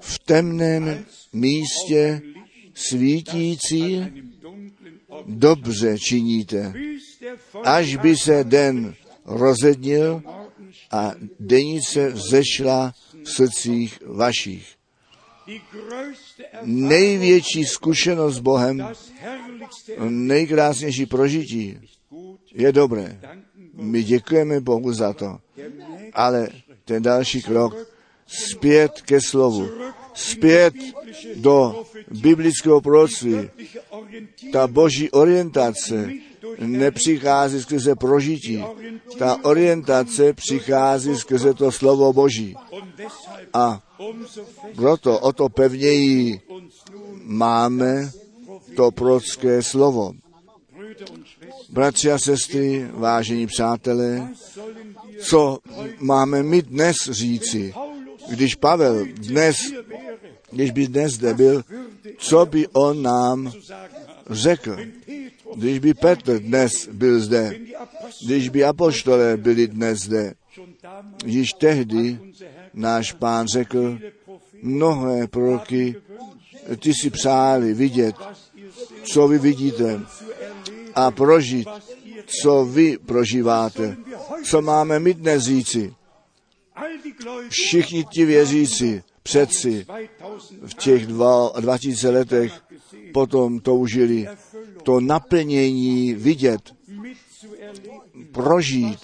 v 0.00 0.18
temném 0.18 1.04
místě 1.32 2.22
svítící, 2.74 4.04
dobře 5.26 5.98
činíte, 5.98 6.72
až 7.64 7.96
by 7.96 8.16
se 8.16 8.44
den 8.44 8.94
rozednil 9.24 10.22
a 10.90 11.12
denice 11.40 12.10
vzešla 12.10 12.92
v 13.24 13.30
srdcích 13.30 13.98
vašich. 14.06 14.66
Největší 16.62 17.64
zkušenost 17.64 18.34
s 18.34 18.40
Bohem, 18.40 18.88
nejkrásnější 20.08 21.06
prožití 21.06 21.78
je 22.54 22.72
dobré. 22.72 23.20
My 23.74 24.02
děkujeme 24.02 24.60
Bohu 24.60 24.92
za 24.92 25.12
to. 25.12 25.38
Ale 26.12 26.48
ten 26.84 27.02
další 27.02 27.42
krok, 27.42 27.76
zpět 28.26 29.02
ke 29.02 29.18
slovu, 29.20 29.70
zpět 30.14 30.74
do 31.36 31.86
biblického 32.10 32.80
proroctví. 32.80 33.50
Ta 34.52 34.66
boží 34.66 35.10
orientace 35.10 36.10
nepřichází 36.58 37.62
skrze 37.62 37.94
prožití. 37.94 38.64
Ta 39.18 39.44
orientace 39.44 40.32
přichází 40.32 41.16
skrze 41.16 41.54
to 41.54 41.72
slovo 41.72 42.12
Boží. 42.12 42.56
A 43.52 43.82
proto 44.76 45.18
o 45.18 45.32
to 45.32 45.48
pevněji 45.48 46.40
máme 47.22 48.10
to 48.76 48.90
prorocké 48.90 49.62
slovo. 49.62 50.12
Bratři 51.70 52.12
a 52.12 52.18
sestry, 52.18 52.86
vážení 52.92 53.46
přátelé, 53.46 54.28
co 55.20 55.58
máme 55.98 56.42
my 56.42 56.62
dnes 56.62 56.96
říci, 57.10 57.74
když 58.28 58.54
Pavel 58.54 59.06
dnes, 59.06 59.56
když 60.50 60.70
by 60.70 60.86
dnes 60.86 61.12
zde 61.12 61.34
byl, 61.34 61.64
co 62.18 62.46
by 62.46 62.68
on 62.68 63.02
nám 63.02 63.52
řekl, 64.30 64.76
když 65.56 65.78
by 65.78 65.94
Petr 65.94 66.38
dnes 66.38 66.88
byl 66.92 67.20
zde, 67.20 67.58
když 68.26 68.48
by 68.48 68.64
apoštolé 68.64 69.36
byli 69.36 69.66
dnes 69.68 69.98
zde, 69.98 70.34
již 71.24 71.52
tehdy 71.52 72.18
náš 72.74 73.12
pán 73.12 73.46
řekl, 73.46 73.98
mnohé 74.62 75.26
proroky, 75.26 75.96
ty 76.78 76.94
si 76.94 77.10
přáli 77.10 77.74
vidět, 77.74 78.16
co 79.02 79.28
vy 79.28 79.38
vidíte 79.38 80.00
a 80.94 81.10
prožít, 81.10 81.68
co 82.26 82.64
vy 82.64 82.98
prožíváte. 82.98 83.96
Co 84.44 84.62
máme 84.62 84.98
my 84.98 85.14
dnes 85.14 85.42
říci? 85.42 85.94
Všichni 87.48 88.04
ti 88.04 88.24
věřící 88.24 89.02
předci 89.22 89.86
v 90.66 90.74
těch 90.74 91.06
dva, 91.06 91.52
2000 91.60 92.10
letech 92.10 92.52
potom 93.12 93.60
toužili 93.60 94.26
to 94.82 95.00
naplnění 95.00 96.14
vidět, 96.14 96.74
prožít, 98.32 98.98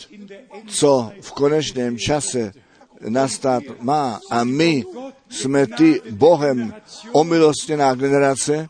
co 0.67 1.13
v 1.21 1.33
konečném 1.33 1.99
čase 1.99 2.53
nastat 3.09 3.63
má. 3.81 4.21
A 4.31 4.45
my 4.45 4.85
jsme 5.29 5.67
ty 5.67 6.01
Bohem 6.11 6.75
omilostněná 7.13 7.95
generace 7.95 8.69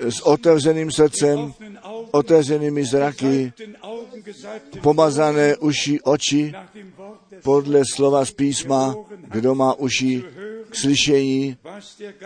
s 0.00 0.20
otevřeným 0.20 0.90
srdcem, 0.90 1.54
otevřenými 2.10 2.84
zraky, 2.84 3.52
pomazané 4.82 5.56
uši, 5.56 6.00
oči, 6.00 6.52
podle 7.42 7.82
slova 7.94 8.24
z 8.24 8.30
písma, 8.30 8.94
kdo 9.28 9.54
má 9.54 9.74
uši 9.74 10.24
k 10.70 10.76
slyšení, 10.76 11.56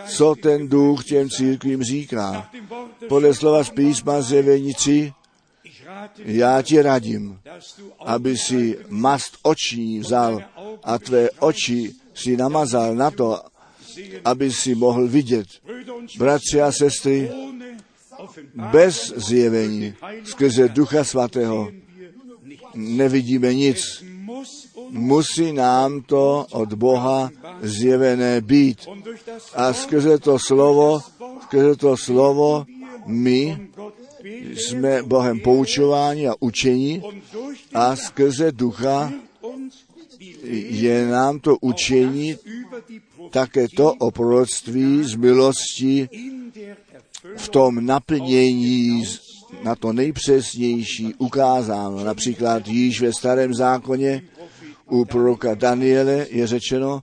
co 0.07 0.35
ten 0.35 0.67
duch 0.67 1.05
těm 1.05 1.29
církvím 1.29 1.83
říká. 1.83 2.49
Podle 3.09 3.33
slova 3.33 3.63
z 3.63 3.69
písma 3.69 4.21
zjevení 4.21 4.73
3, 4.73 5.13
já 6.17 6.61
ti 6.61 6.81
radím, 6.81 7.39
aby 8.05 8.37
si 8.37 8.77
mast 8.89 9.37
oční 9.41 9.99
vzal 9.99 10.41
a 10.83 10.99
tvé 10.99 11.29
oči 11.39 11.93
si 12.13 12.37
namazal 12.37 12.95
na 12.95 13.11
to, 13.11 13.41
aby 14.25 14.51
si 14.51 14.75
mohl 14.75 15.07
vidět. 15.07 15.47
Bratři 16.17 16.61
a 16.61 16.71
sestry, 16.71 17.31
bez 18.71 19.13
zjevení 19.15 19.93
skrze 20.23 20.69
Ducha 20.69 21.03
Svatého 21.03 21.71
nevidíme 22.75 23.53
nic. 23.53 24.03
Musí 24.89 25.53
nám 25.53 26.01
to 26.01 26.45
od 26.51 26.73
Boha 26.73 27.29
zjevené 27.61 28.41
být. 28.41 28.87
A 29.55 29.73
skrze 29.73 30.19
to 30.19 30.39
slovo, 30.39 30.99
skrze 31.41 31.75
to 31.75 31.97
slovo 31.97 32.65
my 33.05 33.67
jsme 34.55 35.03
Bohem 35.03 35.39
poučováni 35.39 36.27
a 36.27 36.33
učení 36.39 37.03
a 37.73 37.95
skrze 37.95 38.51
ducha 38.51 39.11
je 40.69 41.07
nám 41.07 41.39
to 41.39 41.57
učení 41.61 42.35
také 43.29 43.67
to 43.67 43.93
o 43.93 44.11
proroctví 44.11 45.03
z 45.03 45.15
milosti 45.15 46.09
v 47.35 47.49
tom 47.49 47.85
naplnění 47.85 49.03
na 49.63 49.75
to 49.75 49.93
nejpřesnější 49.93 51.13
ukázáno. 51.17 52.03
Například 52.03 52.67
již 52.67 53.01
ve 53.01 53.13
starém 53.13 53.53
zákoně 53.53 54.21
u 54.93 55.05
proroka 55.05 55.55
Daniele 55.55 56.27
je 56.29 56.47
řečeno, 56.47 57.01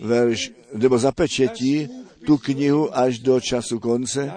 verš, 0.00 0.52
nebo 0.74 0.98
zapečetí 0.98 1.88
tu 2.26 2.38
knihu 2.38 2.96
až 2.98 3.18
do 3.18 3.40
času 3.40 3.80
konce 3.80 4.32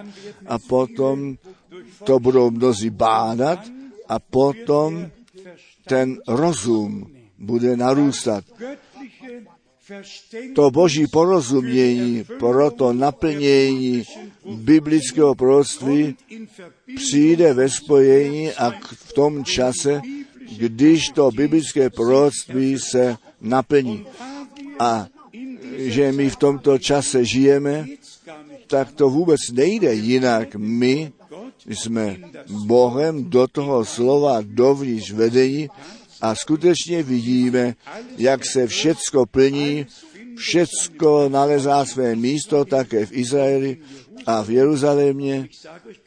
a 0.46 0.60
potom 0.60 1.36
to 2.04 2.20
budou 2.20 2.52
mnozí 2.52 2.90
bádat 2.90 3.60
a 4.08 4.20
potom 4.20 5.12
ten 5.88 6.18
rozum 6.28 7.12
bude 7.38 7.78
narůstat. 7.78 8.44
To 10.56 10.72
boží 10.72 11.08
porozumění 11.08 12.24
pro 12.40 12.72
to 12.72 12.94
naplnění 12.94 14.04
biblického 14.56 15.36
proroctví 15.36 16.16
přijde 16.96 17.54
ve 17.54 17.70
spojení 17.70 18.52
a 18.52 18.72
v 18.94 19.14
tom 19.14 19.46
čase, 19.46 20.02
když 20.58 21.10
to 21.10 21.32
biblické 21.32 21.90
proroctví 21.90 22.80
se 22.80 23.18
naplní. 23.42 24.06
A 24.80 25.08
že 25.78 26.12
my 26.12 26.30
v 26.30 26.36
tomto 26.36 26.78
čase 26.78 27.26
žijeme, 27.26 27.86
tak 28.68 28.92
to 28.92 29.10
vůbec 29.10 29.40
nejde 29.54 29.94
jinak. 29.94 30.56
My 30.56 31.12
jsme 31.66 32.18
Bohem 32.50 33.30
do 33.30 33.48
toho 33.48 33.86
slova 33.86 34.40
dovnitř 34.42 35.12
vedení 35.12 35.70
a 36.22 36.36
skutečně 36.36 37.04
vidíme, 37.04 37.76
jak 38.18 38.46
se 38.46 38.68
všecko 38.68 39.26
plní, 39.26 39.86
všecko 40.36 41.30
nalezá 41.30 41.86
své 41.86 42.16
místo 42.16 42.66
také 42.66 43.06
v 43.06 43.12
Izraeli 43.12 43.78
a 44.26 44.42
v 44.44 44.50
Jeruzalémě 44.50 45.50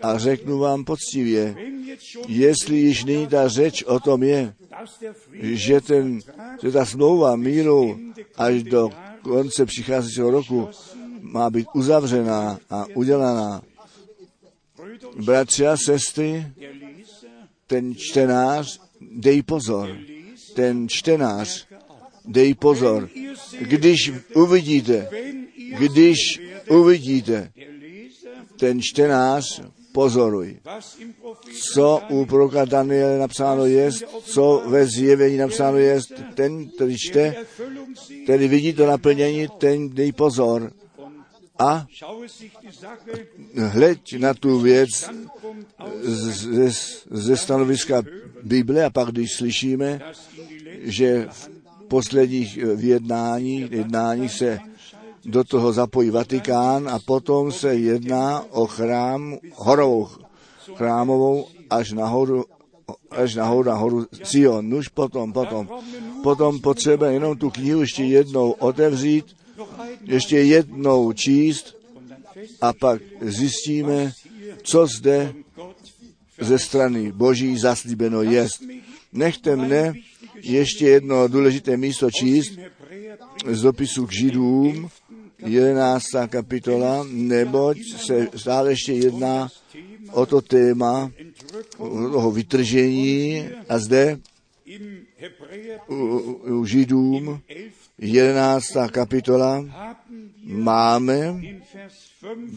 a 0.00 0.18
řeknu 0.18 0.58
vám 0.58 0.84
poctivě, 0.84 1.56
jestli 2.28 2.76
již 2.76 3.04
nyní 3.04 3.26
ta 3.26 3.48
řeč 3.48 3.82
o 3.82 4.00
tom 4.00 4.22
je, 4.22 4.54
že, 5.42 5.80
ten, 5.80 6.20
že 6.62 6.72
ta 6.72 6.84
smlouva 6.84 7.36
míru 7.36 7.98
až 8.36 8.62
do 8.62 8.90
konce 9.22 9.66
přicházejícího 9.66 10.30
roku 10.30 10.68
má 11.20 11.50
být 11.50 11.68
uzavřená 11.74 12.58
a 12.70 12.84
udělaná. 12.94 13.62
Bratři 15.24 15.66
a 15.66 15.76
sestry, 15.76 16.46
ten 17.66 17.94
čtenář, 17.94 18.80
dej 19.00 19.42
pozor, 19.42 19.96
ten 20.54 20.88
čtenář, 20.88 21.66
dej 22.24 22.54
pozor, 22.54 23.08
když 23.60 24.12
uvidíte, 24.34 25.08
když 25.78 26.18
uvidíte, 26.70 27.52
ten 28.58 28.82
čtenář, 28.82 29.62
pozoruj. 29.92 30.60
Co 31.74 32.02
u 32.08 32.26
proroka 32.26 32.64
Daniele 32.64 33.18
napsáno 33.18 33.66
je, 33.66 33.90
co 34.22 34.62
ve 34.66 34.86
zjevení 34.86 35.36
napsáno 35.36 35.78
je, 35.78 36.00
ten, 36.34 36.68
který 36.68 36.96
čte, 36.98 37.34
který 38.24 38.48
vidí 38.48 38.72
to 38.72 38.86
naplnění, 38.86 39.48
ten 39.58 39.88
dej 39.88 40.12
pozor. 40.12 40.72
A 41.58 41.86
hleď 43.72 44.18
na 44.18 44.34
tu 44.34 44.60
věc 44.60 45.10
ze, 46.02 46.70
ze 47.10 47.36
stanoviska 47.36 48.02
Bible 48.42 48.84
a 48.84 48.90
pak, 48.90 49.08
když 49.08 49.32
slyšíme, 49.32 50.00
že 50.82 51.26
v 51.30 51.50
posledních 51.88 52.58
jednáních 53.70 54.32
se 54.32 54.58
do 55.24 55.44
toho 55.44 55.72
zapojí 55.72 56.10
Vatikán 56.10 56.88
a 56.88 56.98
potom 56.98 57.52
se 57.52 57.74
jedná 57.74 58.44
o 58.50 58.66
chrám, 58.66 59.38
horovou 59.54 60.08
chrámovou 60.74 61.46
až 61.70 61.92
nahoru, 61.92 62.44
až 63.10 63.34
nahoru, 63.34 63.68
nahoru 63.68 64.06
Sion. 64.22 64.68
Nuž 64.68 64.88
potom, 64.88 65.32
potom. 65.32 65.68
Potom 66.22 66.60
potřeba 66.60 67.10
jenom 67.10 67.36
tu 67.36 67.50
knihu 67.50 67.80
ještě 67.80 68.04
jednou 68.04 68.50
otevřít, 68.50 69.36
ještě 70.02 70.38
jednou 70.38 71.12
číst 71.12 71.76
a 72.60 72.72
pak 72.72 73.02
zjistíme, 73.20 74.12
co 74.62 74.86
zde 74.86 75.34
ze 76.40 76.58
strany 76.58 77.12
Boží 77.12 77.58
zaslíbeno 77.58 78.22
jest. 78.22 78.62
Nechte 79.12 79.56
mne 79.56 79.92
ještě 80.42 80.88
jedno 80.88 81.28
důležité 81.28 81.76
místo 81.76 82.10
číst 82.10 82.52
z 83.46 83.62
dopisu 83.62 84.06
k 84.06 84.12
Židům, 84.12 84.90
11. 85.46 86.06
kapitola, 86.28 87.06
neboť 87.10 87.78
se 88.06 88.28
stále 88.36 88.70
ještě 88.70 88.92
jedná 88.92 89.48
o 90.12 90.26
to 90.26 90.40
téma 90.40 91.12
toho 92.12 92.30
vytržení 92.30 93.44
a 93.68 93.78
zde 93.78 94.18
u, 95.90 96.64
Židům 96.64 97.40
11. 97.98 98.66
kapitola 98.90 99.64
máme 100.44 101.40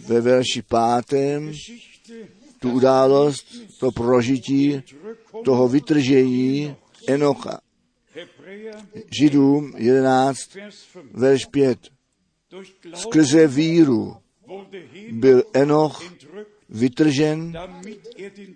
ve 0.08 0.22
verši 0.22 0.62
pátém 0.62 1.54
tu 2.60 2.72
událost, 2.72 3.46
to 3.80 3.92
prožití 3.92 4.84
toho 5.46 5.68
vytržení 5.68 6.76
Enocha. 7.08 7.62
Židům 9.18 9.74
11, 9.78 10.40
verš 11.14 11.46
5. 11.46 11.80
Skrze 12.94 13.48
víru 13.48 14.16
byl 15.12 15.44
Enoch 15.54 16.04
vytržen, 16.70 17.54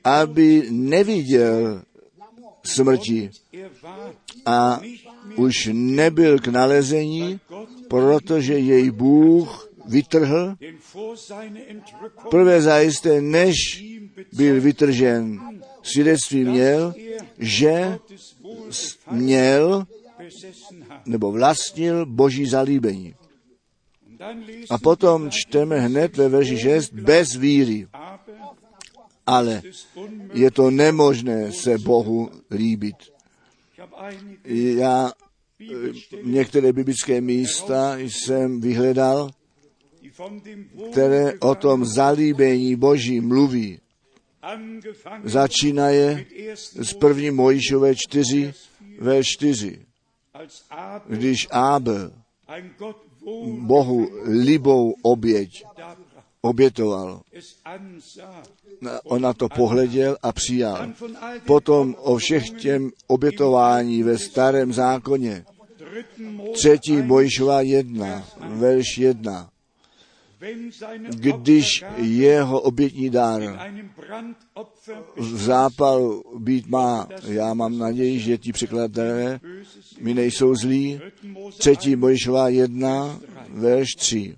aby 0.03 0.67
neviděl 0.69 1.83
smrti 2.65 3.29
a 4.45 4.81
už 5.35 5.69
nebyl 5.73 6.39
k 6.39 6.47
nalezení, 6.47 7.39
protože 7.87 8.53
jej 8.53 8.91
Bůh 8.91 9.69
vytrhl. 9.85 10.55
Prvé 12.29 12.61
zajisté, 12.61 13.21
než 13.21 13.55
byl 14.33 14.61
vytržen, 14.61 15.39
svědectví 15.83 16.45
měl, 16.45 16.93
že 17.39 17.99
měl 19.11 19.85
nebo 21.05 21.31
vlastnil 21.31 22.05
boží 22.05 22.45
zalíbení. 22.45 23.15
A 24.69 24.77
potom 24.77 25.29
čteme 25.29 25.79
hned 25.79 26.17
ve 26.17 26.29
verši 26.29 26.57
6, 26.57 26.93
bez 26.93 27.35
víry. 27.35 27.87
ale 29.25 29.61
je 30.33 30.51
to 30.51 30.71
nemožné 30.71 31.51
se 31.51 31.77
Bohu 31.77 32.31
líbit. 32.51 32.95
Já 34.77 35.11
eh, 35.61 35.65
některé 36.23 36.73
biblické 36.73 37.21
místa 37.21 37.97
jsem 37.97 38.61
vyhledal, 38.61 39.29
které 40.91 41.33
o 41.39 41.55
tom 41.55 41.85
zalíbení 41.85 42.75
Boží 42.75 43.21
mluví. 43.21 43.79
Začínaje 45.23 46.25
z 46.75 46.93
první 46.93 47.31
Mojišové 47.31 47.95
4, 47.95 48.53
ve 48.99 49.23
4. 49.23 49.85
Když 51.07 51.47
Abel 51.51 52.11
Bohu 53.59 54.07
libou 54.25 54.95
oběť 55.01 55.63
obětoval. 56.45 57.21
On 59.03 59.21
na 59.21 59.33
to 59.33 59.49
pohleděl 59.49 60.17
a 60.21 60.31
přijal. 60.31 60.87
Potom 61.45 61.95
o 61.99 62.17
všech 62.17 62.49
těm 62.49 62.91
obětování 63.07 64.03
ve 64.03 64.17
starém 64.17 64.73
zákoně. 64.73 65.45
Třetí 66.53 67.01
Mojžova 67.01 67.61
jedna, 67.61 68.27
verš 68.49 68.97
jedna. 68.97 69.49
Když 71.09 71.83
jeho 71.97 72.61
obětní 72.61 73.09
dár 73.09 73.41
v 75.15 75.37
zápal 75.37 76.23
být 76.39 76.67
má, 76.67 77.07
já 77.27 77.53
mám 77.53 77.77
naději, 77.77 78.19
že 78.19 78.37
ti 78.37 78.51
překladatelé 78.51 79.39
mi 79.99 80.13
nejsou 80.13 80.55
zlí. 80.55 80.99
Třetí 81.57 81.95
Mojžova 81.95 82.49
jedna, 82.49 83.19
verš 83.49 83.95
tři. 83.95 84.35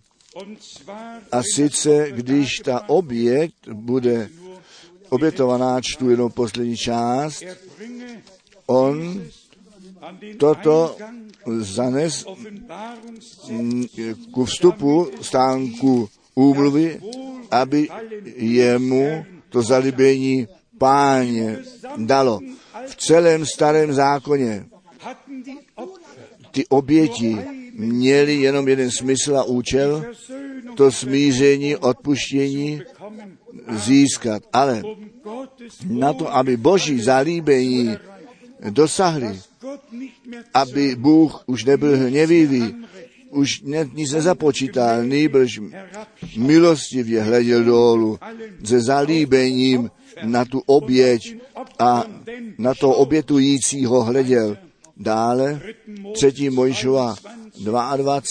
A 1.31 1.41
sice, 1.55 2.11
když 2.11 2.59
ta 2.59 2.89
oběť 2.89 3.51
bude 3.73 4.29
obětovaná, 5.09 5.81
čtu 5.81 6.09
jenom 6.09 6.31
poslední 6.31 6.77
část, 6.77 7.43
on 8.65 9.21
toto 10.37 10.95
zanes 11.59 12.25
ku 14.31 14.45
vstupu 14.45 15.09
stánku 15.21 16.09
úmluvy, 16.35 17.01
aby 17.51 17.87
jemu 18.35 19.25
to 19.49 19.61
zalíbení 19.61 20.47
páně 20.77 21.59
dalo. 21.97 22.39
V 22.87 22.95
celém 22.95 23.45
starém 23.45 23.93
zákoně 23.93 24.65
ty 26.51 26.67
oběti 26.67 27.37
měly 27.73 28.35
jenom 28.35 28.67
jeden 28.67 28.91
smysl 28.91 29.37
a 29.37 29.43
účel, 29.43 30.05
to 30.75 30.91
smíření, 30.91 31.75
odpuštění 31.75 32.81
získat. 33.69 34.43
Ale 34.53 34.83
na 35.89 36.13
to, 36.13 36.35
aby 36.35 36.57
boží 36.57 37.01
zalíbení 37.01 37.97
dosahli, 38.69 39.39
aby 40.53 40.95
Bůh 40.95 41.43
už 41.45 41.65
nebyl 41.65 41.97
hněvivý, 41.97 42.75
už 43.29 43.61
nic 43.93 44.11
nezapočítal, 44.11 45.03
nejbrž 45.03 45.59
milostivě 46.37 47.21
hleděl 47.21 47.63
dolů 47.63 48.19
se 48.63 48.81
zalíbením 48.81 49.91
na 50.23 50.45
tu 50.45 50.63
oběť 50.65 51.35
a 51.79 52.03
na 52.57 52.73
to 52.73 52.91
obětujícího 52.91 54.03
hleděl. 54.03 54.57
Dále, 54.97 55.61
třetí 56.13 56.49
Mojžova 56.49 57.15
22, 57.63 58.21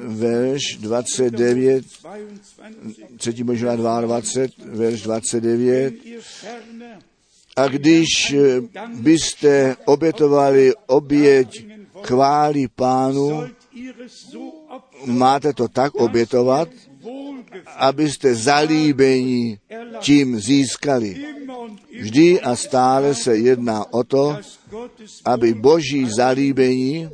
verš 0.00 0.76
29, 0.80 1.84
třetí 3.16 3.42
Mojžova 3.42 3.76
22, 3.76 4.76
verš 4.76 5.02
29, 5.02 5.94
a 7.56 7.68
když 7.68 8.34
byste 8.94 9.76
obětovali 9.84 10.72
oběť 10.86 11.66
chváli 12.02 12.68
pánu, 12.68 13.42
máte 15.04 15.52
to 15.52 15.68
tak 15.68 15.94
obětovat, 15.94 16.68
abyste 17.76 18.34
zalíbení 18.34 19.58
tím 20.00 20.40
získali. 20.40 21.16
Vždy 22.00 22.40
a 22.40 22.56
stále 22.56 23.14
se 23.14 23.36
jedná 23.36 23.92
o 23.92 24.04
to, 24.04 24.38
aby 25.24 25.54
boží 25.54 26.06
zalíbení 26.16 27.08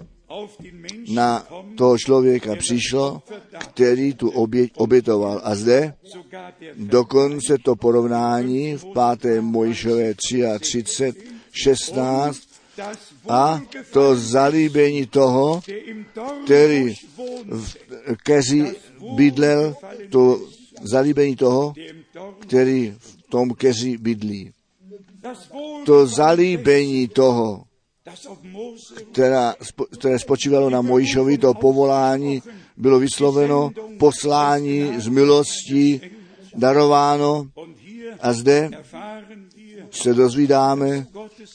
na 1.08 1.46
toho 1.76 1.98
člověka 1.98 2.56
přišlo, 2.56 3.22
který 3.58 4.14
tu 4.14 4.30
oběť 4.30 4.72
obětoval. 4.76 5.40
A 5.44 5.54
zde 5.54 5.94
dokonce 6.76 7.58
to 7.58 7.76
porovnání 7.76 8.76
v 8.76 8.84
5. 9.20 9.40
Mojžové 9.40 10.14
33, 10.14 11.12
16 11.52 12.52
a 13.28 13.60
to 13.92 14.16
zalíbení 14.16 15.06
toho, 15.06 15.60
který 16.44 16.94
v 17.46 17.76
keři 18.22 18.74
bydlel, 19.14 19.74
to 20.10 20.40
zalíbení 20.82 21.36
toho, 21.36 21.74
který 22.38 22.94
v 22.98 23.22
tom 23.30 23.50
keři 23.50 23.98
bydlí. 23.98 24.52
To 25.86 26.06
zalíbení 26.06 27.08
toho, 27.08 27.64
která, 29.12 29.54
které 29.98 30.18
spočívalo 30.18 30.70
na 30.70 30.82
Mojžovi, 30.82 31.38
to 31.38 31.54
povolání 31.54 32.42
bylo 32.76 32.98
vysloveno, 32.98 33.70
poslání 33.98 35.00
z 35.00 35.08
milostí 35.08 36.00
darováno 36.54 37.46
a 38.20 38.32
zde 38.32 38.70
se 39.90 40.14
dozvídáme, 40.14 41.06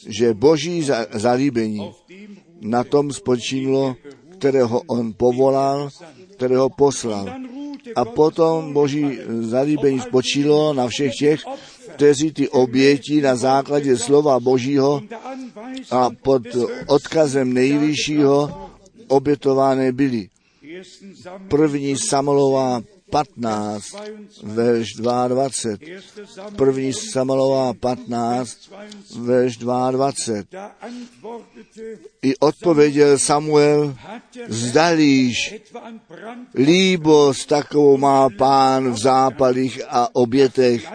že 0.07 0.33
boží 0.33 0.87
zalíbení 1.11 1.91
na 2.61 2.83
tom 2.83 3.11
spočívalo, 3.11 3.95
kterého 4.37 4.81
on 4.87 5.13
povolal, 5.13 5.89
kterého 6.35 6.69
poslal. 6.69 7.29
A 7.95 8.05
potom 8.05 8.73
boží 8.73 9.19
zalíbení 9.39 9.99
spočilo 9.99 10.73
na 10.73 10.87
všech 10.87 11.11
těch, 11.19 11.39
kteří 11.97 12.31
ty 12.31 12.49
oběti 12.49 13.21
na 13.21 13.35
základě 13.35 13.97
slova 13.97 14.39
Božího 14.39 15.01
a 15.91 16.09
pod 16.21 16.41
odkazem 16.87 17.53
nejvyššího 17.53 18.69
obětované 19.07 19.91
byly. 19.91 20.29
První 21.47 21.97
Samolová 21.97 22.81
15, 23.09 23.95
verš 24.43 24.93
22. 24.93 25.49
První 26.55 26.93
Samolová 26.93 27.73
15, 27.73 28.57
verš 29.19 29.57
22. 29.57 30.71
I 32.21 32.37
odpověděl 32.37 33.19
Samuel, 33.19 33.95
zdalíš, 34.47 35.55
líbost 36.55 37.45
takovou 37.45 37.97
má 37.97 38.29
pán 38.37 38.91
v 38.91 38.97
zápalích 38.97 39.81
a 39.89 40.15
obětech, 40.15 40.91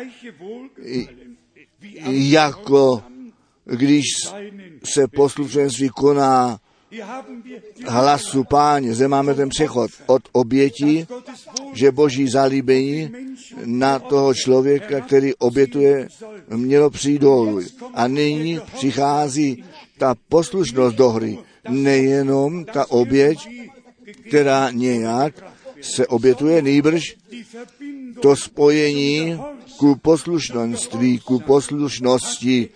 jako 2.09 3.03
když 3.65 4.05
se 4.85 5.09
poslušenství 5.09 5.89
koná 5.89 6.59
hlasu 7.89 8.45
páně. 8.45 8.95
Zde 8.95 9.09
máme 9.09 9.35
ten 9.35 9.49
přechod 9.49 9.91
od 10.07 10.23
obětí, 10.33 11.07
že 11.73 11.91
boží 11.93 12.29
zalíbení 12.29 13.11
na 13.65 13.99
toho 13.99 14.35
člověka, 14.35 15.01
který 15.01 15.35
obětuje, 15.35 16.09
mělo 16.49 16.91
přijít 16.91 17.21
dolů. 17.21 17.61
A 17.95 18.09
nyní 18.09 18.61
přichází 18.75 19.65
ta 19.99 20.15
poslušnost 20.29 20.97
do 20.97 21.09
hry. 21.09 21.39
Nejenom 21.69 22.65
ta 22.65 22.91
oběť, 22.91 23.39
která 24.29 24.71
nějak 24.71 25.35
se 25.81 26.07
obětuje, 26.07 26.63
nejbrž 26.63 27.17
to 28.21 28.37
spojení 28.37 29.39
ku 29.77 29.97
poslušnosti, 29.97 31.19
ku 31.25 31.41
poslušnosti 31.41 32.69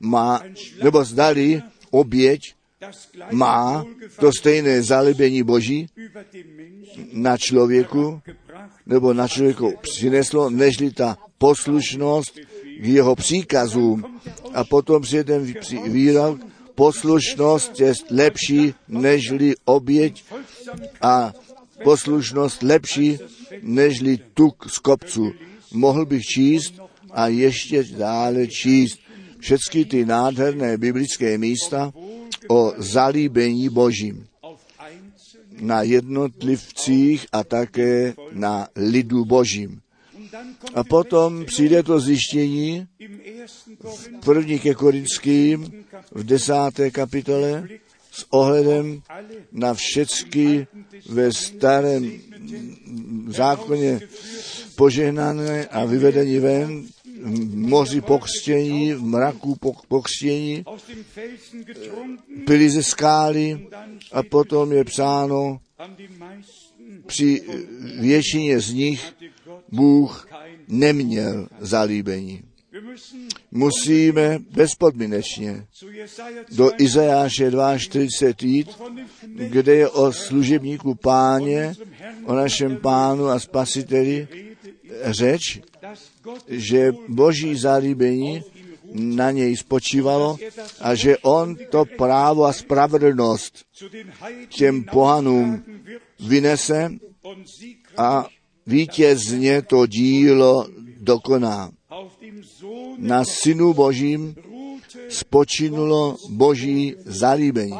má, 0.00 0.40
nebo 0.82 1.04
zdali 1.04 1.62
oběť 1.90 2.54
má 3.30 3.84
to 4.20 4.30
stejné 4.38 4.82
zalíbení 4.82 5.42
Boží 5.42 5.86
na 7.12 7.36
člověku, 7.36 8.20
nebo 8.86 9.12
na 9.12 9.28
člověku 9.28 9.74
přineslo, 9.80 10.50
nežli 10.50 10.90
ta 10.90 11.18
poslušnost 11.38 12.38
k 12.80 12.84
jeho 12.84 13.14
příkazům. 13.14 14.20
A 14.54 14.64
potom 14.64 15.02
přijde 15.02 15.24
ten 15.24 15.54
výrok, 15.92 16.40
poslušnost 16.74 17.80
je 17.80 17.92
lepší 18.10 18.74
nežli 18.88 19.54
oběť 19.64 20.24
a 21.02 21.32
poslušnost 21.84 22.62
lepší 22.62 23.18
nežli 23.62 24.18
tuk 24.34 24.70
z 24.70 24.78
kopců. 24.78 25.32
Mohl 25.72 26.06
bych 26.06 26.22
číst 26.22 26.74
a 27.10 27.28
ještě 27.28 27.84
dále 27.84 28.46
číst 28.46 28.98
všechny 29.38 29.84
ty 29.84 30.04
nádherné 30.04 30.78
biblické 30.78 31.38
místa, 31.38 31.92
o 32.48 32.72
zalíbení 32.76 33.68
Božím 33.68 34.26
na 35.60 35.82
jednotlivcích 35.82 37.26
a 37.32 37.44
také 37.44 38.14
na 38.32 38.68
lidu 38.76 39.24
Božím. 39.24 39.80
A 40.74 40.84
potom 40.84 41.44
přijde 41.44 41.82
to 41.82 42.00
zjištění 42.00 42.86
v 43.84 44.10
první 44.24 44.58
ke 44.58 44.74
Korinským 44.74 45.84
v 46.12 46.24
desáté 46.24 46.90
kapitole 46.90 47.68
s 48.10 48.26
ohledem 48.30 49.02
na 49.52 49.74
všecky 49.74 50.66
ve 51.08 51.32
starém 51.32 52.12
zákoně 53.28 54.00
požehnané 54.76 55.66
a 55.66 55.84
vyvedení 55.84 56.38
ven, 56.38 56.84
moři 57.54 58.00
pokřtění, 58.00 58.92
v 58.92 59.02
mraku 59.02 59.56
pokřtění, 59.88 60.64
pili 62.46 62.70
ze 62.70 62.82
skály 62.82 63.66
a 64.12 64.22
potom 64.22 64.72
je 64.72 64.84
psáno, 64.84 65.60
při 67.06 67.42
většině 67.98 68.60
z 68.60 68.72
nich 68.72 69.14
Bůh 69.72 70.28
neměl 70.68 71.48
zalíbení. 71.60 72.42
Musíme 73.50 74.38
bezpodmínečně 74.50 75.66
do 76.52 76.70
Izajáše 76.78 77.50
42 77.78 78.50
jít, 78.50 78.70
kde 79.24 79.74
je 79.74 79.88
o 79.88 80.12
služebníku 80.12 80.94
páně, 80.94 81.74
o 82.24 82.34
našem 82.34 82.76
pánu 82.76 83.26
a 83.26 83.38
spasiteli 83.38 84.28
řeč, 85.04 85.60
že 86.48 86.92
boží 87.08 87.56
zalíbení 87.56 88.42
na 88.92 89.30
něj 89.30 89.56
spočívalo 89.56 90.36
a 90.80 90.94
že 90.94 91.18
on 91.18 91.56
to 91.70 91.84
právo 91.84 92.44
a 92.44 92.52
spravedlnost 92.52 93.64
těm 94.48 94.84
pohanům 94.84 95.64
vynese 96.20 96.92
a 97.96 98.28
vítězně 98.66 99.62
to 99.62 99.86
dílo 99.86 100.66
dokoná. 101.00 101.70
Na 102.98 103.24
synu 103.24 103.74
božím 103.74 104.34
spočinulo 105.08 106.16
boží 106.30 106.94
zalíbení. 107.04 107.78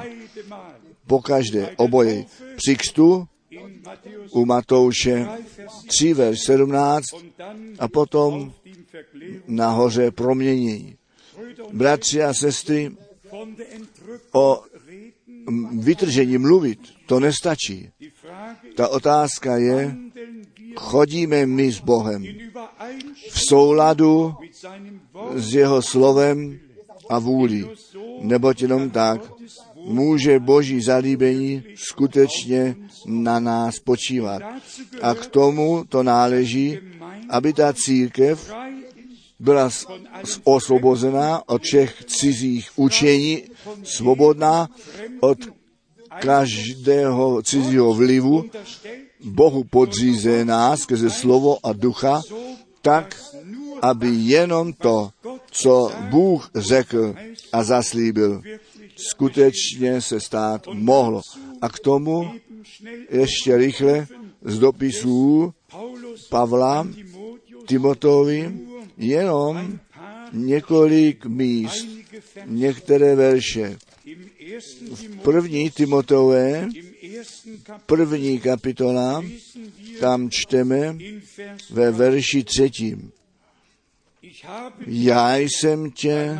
Pokaždé 1.07 1.71
oboje. 1.77 2.25
Při 2.57 2.77
křtu 2.77 3.29
u 4.31 4.45
Matouše 4.45 5.27
3, 5.87 6.15
verš 6.15 6.41
17 6.41 7.05
a 7.79 7.89
potom 7.89 8.53
nahoře 9.47 10.11
proměnění. 10.11 10.97
Bratři 11.73 12.23
a 12.23 12.35
sestry, 12.35 12.91
o 14.33 14.63
vytržení 15.79 16.39
mluvit, 16.39 16.81
to 17.07 17.21
nestačí. 17.21 17.91
Ta 18.75 18.89
otázka 18.89 19.57
je, 19.57 19.97
chodíme 20.77 21.47
my 21.47 21.73
s 21.73 21.81
Bohem 21.81 22.25
v 23.31 23.41
souladu 23.41 24.35
s 25.35 25.55
jeho 25.55 25.83
slovem 25.83 26.59
a 27.11 27.19
vůli. 27.19 27.69
Neboť 28.21 28.63
jenom 28.63 28.91
tak 28.91 29.34
může 29.85 30.39
boží 30.39 30.81
zalíbení 30.81 31.63
skutečně 31.75 32.77
na 33.07 33.41
nás 33.41 33.79
počívat. 33.79 34.43
A 35.03 35.15
k 35.15 35.27
tomu 35.27 35.85
to 35.89 36.03
náleží, 36.03 36.79
aby 37.31 37.53
ta 37.53 37.73
církev 37.73 38.53
byla 39.39 39.71
osvobozená 40.45 41.49
od 41.49 41.63
všech 41.63 42.05
cizích 42.05 42.71
učení, 42.77 43.43
svobodná 43.83 44.69
od 45.21 45.39
každého 46.21 47.43
cizího 47.43 47.95
vlivu, 47.95 48.45
Bohu 49.25 49.65
podřízená 49.65 50.77
skrze 50.77 51.11
slovo 51.11 51.59
a 51.67 51.73
ducha, 51.73 52.21
tak, 52.83 53.17
aby 53.83 54.09
jenom 54.09 54.73
to, 54.73 55.11
co 55.51 55.91
Bůh 56.11 56.51
řekl 56.55 57.15
a 57.53 57.65
zaslíbil, 57.65 58.43
skutečně 58.97 60.01
se 60.01 60.21
stát 60.21 60.67
mohlo. 60.73 61.21
A 61.61 61.69
k 61.69 61.79
tomu 61.79 62.33
ještě 63.11 63.57
rychle 63.57 64.07
z 64.43 64.59
dopisů 64.59 65.55
Pavla 66.31 66.89
Timotovi 67.67 68.53
jenom 68.97 69.79
několik 70.33 71.27
míst, 71.27 71.87
některé 72.47 73.15
verše. 73.15 73.79
V 74.95 75.17
první 75.23 75.71
Timotové, 75.71 76.69
první 77.87 78.41
kapitola, 78.41 79.25
tam 80.01 80.31
čteme 80.31 80.97
ve 81.71 81.91
verši 81.91 82.45
třetím. 82.45 83.13
Já 84.87 85.37
jsem 85.37 85.91
tě 85.91 86.39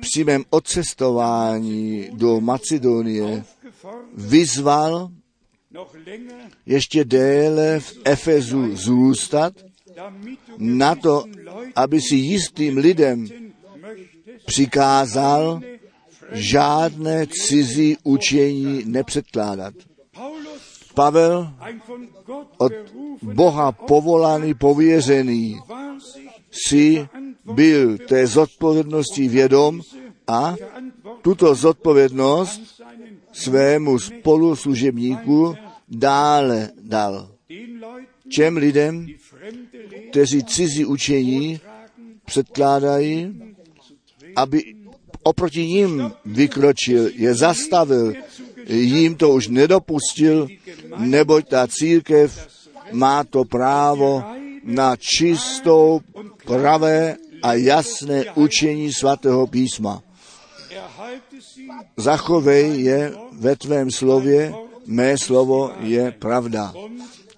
při 0.00 0.24
mém 0.24 0.44
odcestování 0.50 2.08
do 2.12 2.40
Macedonie 2.40 3.44
vyzval 4.14 5.10
ještě 6.66 7.04
déle 7.04 7.80
v 7.80 7.94
Efezu 8.04 8.76
zůstat, 8.76 9.52
na 10.58 10.94
to, 10.94 11.24
aby 11.76 12.00
si 12.00 12.16
jistým 12.16 12.76
lidem 12.76 13.26
přikázal 14.46 15.60
žádné 16.32 17.26
cizí 17.26 17.96
učení 18.02 18.82
nepředkládat. 18.86 19.74
Pavel 20.94 21.54
od 22.58 22.72
Boha 23.22 23.72
povolaný, 23.72 24.54
pověřený, 24.54 25.60
si 26.52 27.08
byl 27.54 27.98
té 27.98 28.26
zodpovědnosti 28.26 29.28
vědom 29.28 29.80
a 30.26 30.54
tuto 31.22 31.54
zodpovědnost 31.54 32.82
svému 33.32 33.98
spoluslužebníku 33.98 35.54
dále 35.88 36.70
dal. 36.82 37.28
Čem 38.28 38.56
lidem, 38.56 39.06
kteří 40.10 40.44
cizí 40.44 40.84
učení 40.84 41.60
předkládají, 42.24 43.42
aby 44.36 44.74
oproti 45.22 45.66
ním 45.66 46.12
vykročil, 46.24 47.10
je 47.14 47.34
zastavil, 47.34 48.12
jim 48.66 49.14
to 49.14 49.30
už 49.30 49.48
nedopustil, 49.48 50.48
neboť 50.98 51.48
ta 51.48 51.66
církev 51.66 52.48
má 52.92 53.24
to 53.24 53.44
právo 53.44 54.24
na 54.64 54.96
čistou, 54.96 56.00
pravé 56.46 57.16
a 57.42 57.54
jasné 57.54 58.24
učení 58.34 58.92
svatého 58.92 59.46
písma. 59.46 60.02
Zachovej 61.96 62.80
je 62.80 63.12
ve 63.32 63.56
tvém 63.56 63.90
slově, 63.90 64.54
mé 64.86 65.18
slovo 65.18 65.72
je 65.80 66.10
pravda. 66.10 66.74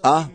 A 0.03 0.31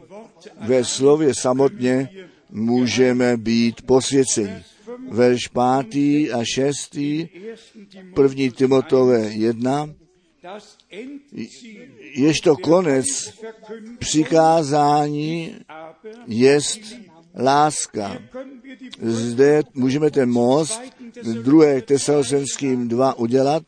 ve 0.62 0.86
slově 0.86 1.34
samotně 1.34 2.10
můžeme 2.50 3.38
být 3.38 3.82
posvěceni. 3.82 4.64
Verš 5.10 5.48
pátý 5.48 6.32
a 6.32 6.44
šestý, 6.54 7.30
první 8.16 8.52
Timotové 8.52 9.20
jedna, 9.20 9.90
jež 12.16 12.40
to 12.40 12.56
konec 12.56 13.06
přikázání 14.00 15.56
jest 16.28 16.80
láska. 17.36 18.22
Zde 19.02 19.64
můžeme 19.74 20.12
ten 20.12 20.32
most 20.32 20.82
druhé 21.44 21.82
Tesalosenským 21.82 22.88
dva 22.88 23.14
udělat, 23.14 23.64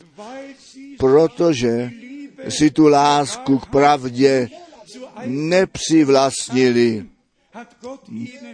protože 0.98 1.92
si 2.50 2.72
tu 2.72 2.88
lásku 2.88 3.60
k 3.60 3.66
pravdě 3.66 4.50
nepřivlastnili. 5.26 7.06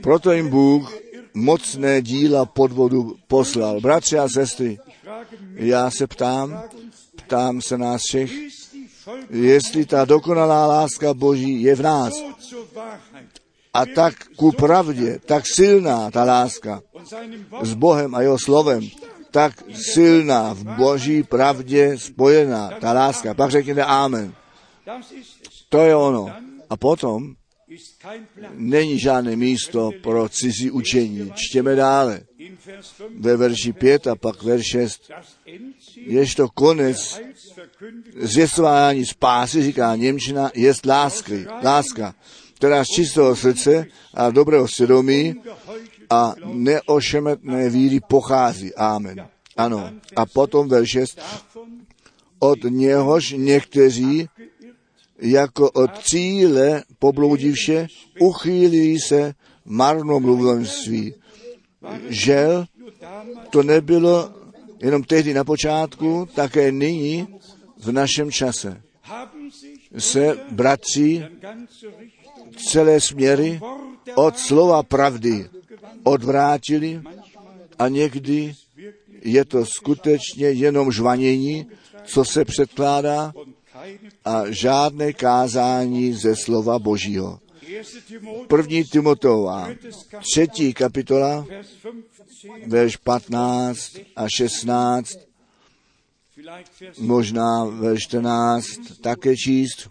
Proto 0.01 0.31
jim 0.31 0.49
Bůh 0.49 0.97
mocné 1.33 2.01
díla 2.01 2.45
podvodu 2.45 3.15
poslal. 3.27 3.81
Bratři 3.81 4.19
a 4.19 4.29
sestry, 4.29 4.79
já 5.55 5.91
se 5.91 6.07
ptám, 6.07 6.63
ptám 7.27 7.61
se 7.61 7.77
nás 7.77 8.01
všech, 8.07 8.31
jestli 9.29 9.85
ta 9.85 10.05
dokonalá 10.05 10.67
láska 10.67 11.13
Boží 11.13 11.61
je 11.61 11.75
v 11.75 11.81
nás. 11.81 12.13
A 13.73 13.85
tak 13.85 14.13
ku 14.35 14.51
pravdě, 14.51 15.19
tak 15.25 15.43
silná 15.47 16.11
ta 16.11 16.23
láska 16.23 16.81
s 17.61 17.73
Bohem 17.73 18.15
a 18.15 18.21
jeho 18.21 18.39
slovem, 18.39 18.89
tak 19.31 19.63
silná 19.93 20.53
v 20.53 20.63
Boží 20.63 21.23
pravdě 21.23 21.97
spojená 21.97 22.69
ta 22.79 22.93
láska. 22.93 23.33
Pak 23.33 23.51
řekněte 23.51 23.83
Amen. 23.83 24.33
To 25.69 25.79
je 25.79 25.95
ono. 25.95 26.31
A 26.69 26.77
potom 26.77 27.35
není 28.53 28.99
žádné 28.99 29.35
místo 29.35 29.91
pro 30.03 30.29
cizí 30.29 30.71
učení. 30.71 31.31
Čtěme 31.35 31.75
dále. 31.75 32.21
Ve 33.19 33.37
verši 33.37 33.73
5 33.73 34.07
a 34.07 34.15
pak 34.15 34.43
verš 34.43 34.65
6. 34.65 35.11
Jež 36.05 36.35
to 36.35 36.49
konec 36.49 37.19
zvěstování 38.15 39.05
spásy, 39.05 39.63
říká 39.63 39.95
Němčina, 39.95 40.51
je 40.55 40.73
lásky, 40.85 41.45
láska. 41.63 42.15
která 42.53 42.83
z 42.83 42.87
čistého 42.87 43.35
srdce 43.35 43.85
a 44.13 44.29
dobrého 44.29 44.67
svědomí 44.67 45.35
a 46.09 46.33
neošemetné 46.45 47.69
víry 47.69 47.99
pochází. 48.07 48.75
Amen. 48.75 49.27
Ano. 49.57 49.91
A 50.15 50.25
potom 50.25 50.69
verš 50.69 50.89
6. 50.89 51.19
Od 52.39 52.59
něhož 52.63 53.33
někteří 53.37 54.27
jako 55.19 55.71
od 55.71 56.03
cíle 56.03 56.83
pobloudivše 56.99 57.87
uchýlili 58.19 58.99
se 58.99 59.33
marnomluvensví. 59.65 61.13
Žel 62.09 62.65
to 63.49 63.63
nebylo 63.63 64.33
jenom 64.81 65.03
tehdy 65.03 65.33
na 65.33 65.43
počátku, 65.43 66.27
také 66.35 66.71
nyní 66.71 67.27
v 67.79 67.91
našem 67.91 68.31
čase 68.31 68.81
se 69.97 70.37
bratři 70.51 71.25
celé 72.71 73.01
směry 73.01 73.59
od 74.15 74.37
slova 74.37 74.83
pravdy 74.83 75.49
odvrátili 76.03 77.01
a 77.79 77.87
někdy 77.87 78.55
je 79.21 79.45
to 79.45 79.65
skutečně 79.65 80.47
jenom 80.47 80.91
žvanění, 80.91 81.65
co 82.05 82.25
se 82.25 82.45
předkládá 82.45 83.33
a 84.25 84.43
žádné 84.49 85.13
kázání 85.13 86.13
ze 86.13 86.35
slova 86.35 86.79
Božího. 86.79 87.39
První 88.47 88.83
Timotová, 88.83 89.69
třetí 90.19 90.73
kapitola, 90.73 91.45
verš 92.67 92.97
15 92.97 93.97
a 94.15 94.29
16, 94.29 95.17
možná 96.99 97.65
verš 97.65 98.03
14 98.03 98.65
také 99.01 99.35
číst. 99.35 99.89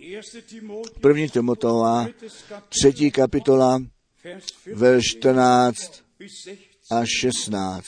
První 1.01 1.29
Timotová, 1.29 2.07
třetí 2.69 3.11
kapitola, 3.11 3.79
verš 4.75 5.05
14 5.19 6.05
a 6.91 7.03
16. 7.21 7.87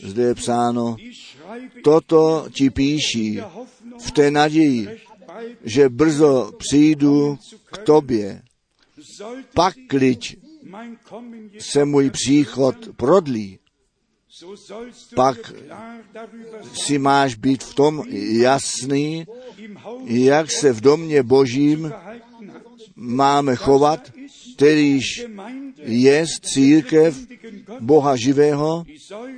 Zde 0.00 0.22
je 0.22 0.34
psáno, 0.34 0.96
toto 1.84 2.48
ti 2.52 2.70
píší 2.70 3.40
v 4.00 4.10
té 4.10 4.30
naději, 4.30 5.00
že 5.64 5.88
brzo 5.88 6.52
přijdu 6.58 7.38
k 7.72 7.78
tobě. 7.78 8.42
Pak 9.54 9.74
kliď 9.88 10.36
se 11.58 11.84
můj 11.84 12.10
příchod 12.10 12.76
prodlí, 12.96 13.58
pak 15.14 15.52
si 16.72 16.98
máš 16.98 17.34
být 17.34 17.64
v 17.64 17.74
tom 17.74 18.02
jasný, 18.40 19.26
jak 20.04 20.50
se 20.50 20.72
v 20.72 20.80
domě 20.80 21.22
božím 21.22 21.92
máme 22.96 23.56
chovat, 23.56 24.12
kterýž 24.56 25.26
je 25.82 26.26
církev 26.42 27.26
Boha 27.80 28.16
živého, 28.16 28.84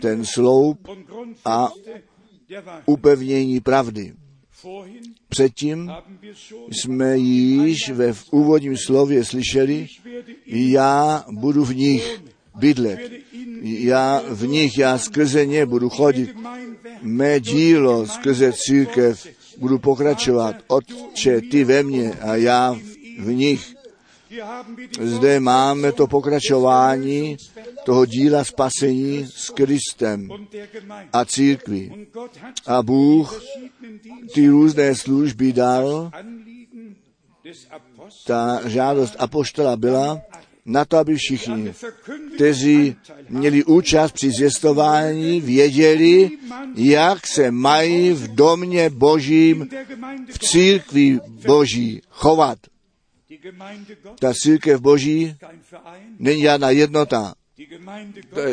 ten 0.01 0.25
sloup 0.25 0.89
a 1.45 1.71
upevnění 2.87 3.61
pravdy. 3.61 4.15
Předtím 5.29 5.93
jsme 6.71 7.19
již 7.19 7.91
ve 7.91 8.15
úvodním 8.31 8.77
slově 8.77 9.25
slyšeli, 9.25 9.87
já 10.47 11.25
budu 11.31 11.65
v 11.65 11.77
nich 11.77 12.23
bydlet. 12.59 13.01
Já 13.63 14.23
v 14.29 14.47
nich, 14.47 14.79
já 14.79 14.99
skrze 14.99 15.47
ně 15.47 15.67
budu 15.67 15.89
chodit. 15.89 16.37
Mé 17.03 17.41
dílo 17.41 18.07
skrze 18.07 18.53
církev 18.53 19.27
budu 19.59 19.79
pokračovat. 19.79 20.57
Otče, 20.67 21.41
ty 21.41 21.65
ve 21.65 21.83
mně 21.83 22.13
a 22.13 22.37
já 22.37 22.77
v 23.19 23.33
nich. 23.33 23.75
Zde 25.01 25.41
máme 25.41 25.93
to 25.93 26.07
pokračování 26.07 27.37
toho 27.85 28.07
díla 28.07 28.45
spasení 28.45 29.27
s 29.27 29.51
Kristem 29.51 30.29
a 31.13 31.25
církví. 31.25 32.07
A 32.67 32.83
Bůh 32.83 33.43
ty 34.35 34.49
různé 34.49 34.95
služby 34.95 35.53
dal. 35.53 36.11
Ta 38.27 38.69
žádost 38.69 39.17
apoštola 39.19 39.77
byla, 39.77 40.21
na 40.69 40.85
to, 40.85 40.97
aby 40.97 41.17
všichni, 41.17 41.73
kteří 42.35 42.97
měli 43.29 43.65
účast 43.65 44.13
při 44.13 44.31
zvěstování, 44.31 45.41
věděli, 45.41 46.31
jak 46.75 47.27
se 47.27 47.51
mají 47.51 48.13
v 48.13 48.35
domě 48.35 48.91
božím, 48.91 49.69
v 50.31 50.39
církvi 50.39 51.19
boží 51.47 52.03
chovat. 52.09 52.59
Ta 54.19 54.33
církev 54.35 54.81
boží 54.81 55.35
není 56.19 56.43
žádná 56.43 56.71
jednota. 56.71 57.35
Ta, 58.35 58.45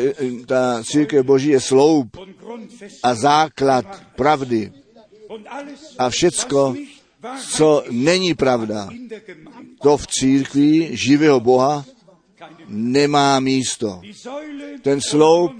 ta 0.46 0.84
církev 0.84 1.26
boží 1.26 1.48
je 1.48 1.60
sloup 1.60 2.16
a 3.02 3.14
základ 3.14 4.02
pravdy. 4.16 4.72
A 5.98 6.10
všecko, 6.10 6.74
co 7.48 7.84
není 7.90 8.34
pravda, 8.34 8.88
to 9.82 9.96
v 9.96 10.06
církvi 10.06 10.88
živého 10.92 11.40
Boha 11.40 11.84
nemá 12.68 13.40
místo. 13.40 14.00
Ten 14.82 15.00
sloup 15.00 15.52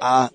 a 0.00 0.30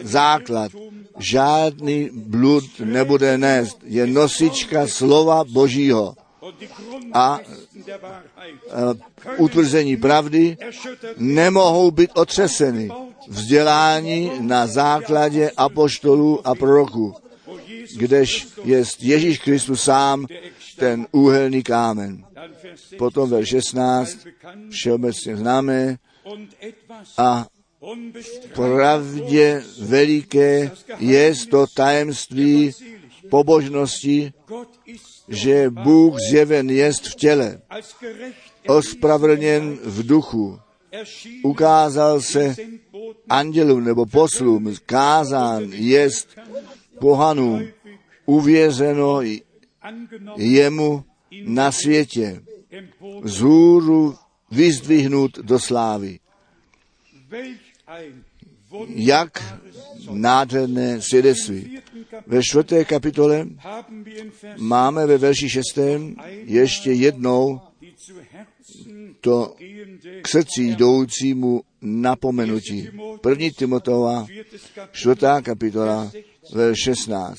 základ 0.00 0.72
žádný 1.18 2.10
blud 2.12 2.64
nebude 2.84 3.38
nést. 3.38 3.78
Je 3.84 4.06
nosička 4.06 4.86
slova 4.86 5.44
Božího. 5.44 6.14
A 7.12 7.40
utvrzení 9.36 9.96
pravdy 9.96 10.56
nemohou 11.16 11.90
být 11.90 12.10
otřeseny. 12.14 12.90
Vzdělání 13.28 14.30
na 14.40 14.66
základě 14.66 15.50
apoštolů 15.56 16.46
a 16.46 16.54
proroků, 16.54 17.14
kdež 17.96 18.46
je 18.64 18.84
Ježíš 19.00 19.38
Kristus 19.38 19.82
sám 19.82 20.26
ten 20.76 21.06
úhelný 21.12 21.62
kámen. 21.62 22.24
Potom 22.98 23.30
ve 23.30 23.46
16, 23.46 24.18
všeobecně 24.70 25.36
známé, 25.36 25.98
a 27.18 27.46
pravdě 28.54 29.62
veliké 29.80 30.70
je 30.98 31.34
to 31.50 31.66
tajemství 31.74 32.70
pobožnosti, 33.30 34.32
že 35.28 35.70
Bůh 35.70 36.14
zjeven 36.30 36.70
jest 36.70 37.06
v 37.06 37.14
těle, 37.14 37.60
ospravedlněn 38.68 39.78
v 39.84 40.06
duchu, 40.06 40.60
ukázal 41.44 42.20
se 42.20 42.56
andělům 43.28 43.84
nebo 43.84 44.06
poslům, 44.06 44.74
kázán 44.86 45.64
jest 45.72 46.28
pohanům, 47.00 47.68
uvěřeno 48.26 49.20
jemu 50.36 51.04
na 51.44 51.72
světě, 51.72 52.42
zůru 53.24 54.14
vyzdvihnut 54.50 55.38
do 55.38 55.58
slávy. 55.58 56.18
Jak 58.88 59.60
nádherné 60.10 61.02
svědectví. 61.02 61.78
Ve 62.26 62.42
čtvrté 62.42 62.84
kapitole 62.84 63.46
máme 64.56 65.06
ve 65.06 65.18
verši 65.18 65.50
šestém 65.50 66.16
ještě 66.44 66.92
jednou 66.92 67.60
to 69.20 69.56
k 70.22 70.28
srdci 70.28 70.62
jdoucímu 70.62 71.62
napomenutí. 71.80 72.88
První 73.20 73.50
Timotova, 73.50 74.26
čtvrtá 74.92 75.42
kapitola, 75.42 76.10
verš 76.54 76.78
16 76.78 77.36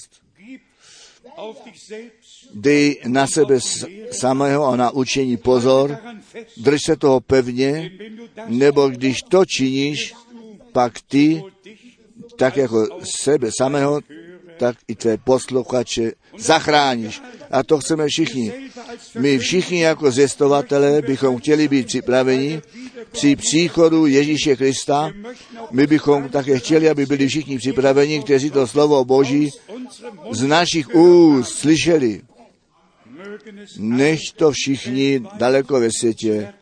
dej 2.54 3.02
na 3.08 3.28
sebe 3.28 3.60
samého 4.12 4.66
a 4.68 4.76
na 4.76 4.92
učení 4.92 5.38
pozor, 5.38 5.98
drž 6.58 6.80
se 6.86 6.96
toho 6.96 7.20
pevně, 7.20 7.92
nebo 8.48 8.90
když 8.90 9.22
to 9.22 9.46
činíš, 9.46 10.14
pak 10.72 10.94
ty, 11.08 11.44
tak 12.36 12.58
jako 12.58 12.88
sebe 13.04 13.50
samého, 13.58 14.02
tak 14.58 14.76
i 14.88 14.96
tvé 14.96 15.18
posluchače 15.18 16.12
zachráníš. 16.38 17.22
A 17.52 17.64
to 17.64 17.78
chceme 17.78 18.08
všichni. 18.08 18.54
My 19.20 19.40
všichni 19.40 19.82
jako 19.82 20.12
zjistovatelé 20.12 21.02
bychom 21.02 21.38
chtěli 21.38 21.68
být 21.68 21.88
připraveni 21.88 22.62
při 23.12 23.36
příchodu 23.36 24.06
Ježíše 24.06 24.56
Krista. 24.56 25.12
My 25.72 25.88
bychom 25.88 26.30
také 26.30 26.60
chtěli, 26.60 26.90
aby 26.90 27.06
byli 27.06 27.28
všichni 27.28 27.58
připraveni, 27.58 28.24
kteří 28.24 28.52
to 28.52 28.68
slovo 28.68 29.06
Boží 29.06 29.50
z 30.32 30.44
našich 30.44 30.96
úst 30.96 31.50
slyšeli. 31.50 32.22
Než 33.78 34.32
to 34.32 34.52
všichni 34.52 35.20
daleko 35.38 35.80
ve 35.80 35.90
světě 36.00 36.54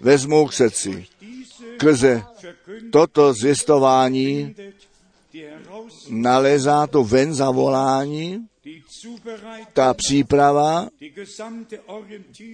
vezmou 0.00 0.46
k 0.46 0.52
srdci. 0.52 1.06
Krze 1.76 2.22
toto 2.92 3.34
zvěstování 3.34 4.54
nalezá 6.08 6.86
to 6.86 7.04
ven 7.04 7.34
zavolání, 7.34 8.46
ta 9.72 9.94
příprava, 9.94 10.88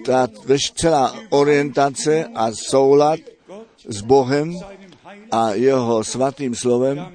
ta 0.05 0.29
celá 0.75 1.21
orientace 1.31 2.25
a 2.35 2.53
soulad 2.53 3.21
s 3.89 4.01
Bohem 4.01 4.55
a 5.31 5.53
jeho 5.53 6.05
svatým 6.05 6.55
slovem 6.55 7.07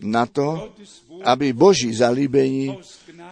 na 0.00 0.26
to, 0.26 0.72
aby 1.24 1.52
boží 1.52 1.94
zalíbení 1.94 2.78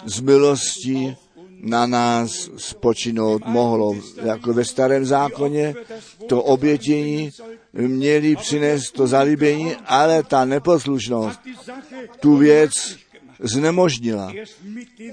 z 0.05 0.21
milosti 0.21 1.17
na 1.65 1.87
nás 1.87 2.51
spočinout 2.57 3.43
mohlo. 3.47 3.95
Jako 4.25 4.53
ve 4.53 4.65
starém 4.65 5.05
zákoně 5.05 5.75
to 6.29 6.43
obětění 6.43 7.31
měli 7.73 8.37
přinést 8.37 8.91
to 8.91 9.07
zalíbení, 9.07 9.77
ale 9.87 10.23
ta 10.23 10.45
neposlušnost 10.45 11.41
tu 12.21 12.37
věc 12.37 12.73
znemožnila. 13.41 14.33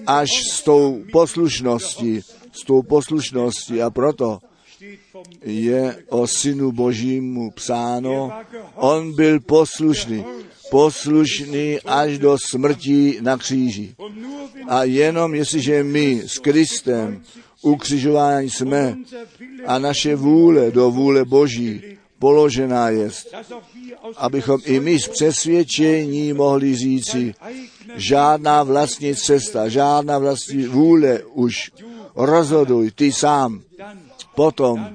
Až 0.07 0.29
s 0.51 0.63
tou 0.63 1.03
poslušností, 1.11 2.21
s 2.51 2.65
tou 2.65 2.81
poslušností 2.81 3.81
a 3.81 3.89
proto 3.89 4.39
je 5.41 6.03
o 6.09 6.27
synu 6.27 6.71
božímu 6.71 7.51
psáno, 7.51 8.31
on 8.75 9.15
byl 9.15 9.39
poslušný, 9.39 10.25
poslušný 10.71 11.83
až 11.85 12.17
do 12.17 12.37
smrti 12.39 13.19
na 13.21 13.37
kříži. 13.37 13.95
A 14.67 14.83
jenom 14.83 15.35
jestliže 15.35 15.83
my 15.83 16.23
s 16.25 16.39
Kristem 16.39 17.23
ukřižování 17.61 18.49
jsme 18.49 18.95
a 19.67 19.79
naše 19.79 20.15
vůle 20.15 20.71
do 20.71 20.91
vůle 20.91 21.25
Boží 21.25 21.81
položená 22.19 22.89
je, 22.89 23.09
abychom 24.17 24.59
i 24.65 24.79
my 24.79 24.99
z 24.99 25.07
přesvědčení 25.07 26.33
mohli 26.33 26.75
říci, 26.75 27.33
žádná 27.95 28.63
vlastní 28.63 29.15
cesta, 29.15 29.69
žádná 29.69 30.19
vlastní 30.19 30.63
vůle 30.63 31.19
už 31.33 31.71
rozhoduj, 32.15 32.91
ty 32.91 33.11
sám. 33.11 33.61
Potom, 34.35 34.89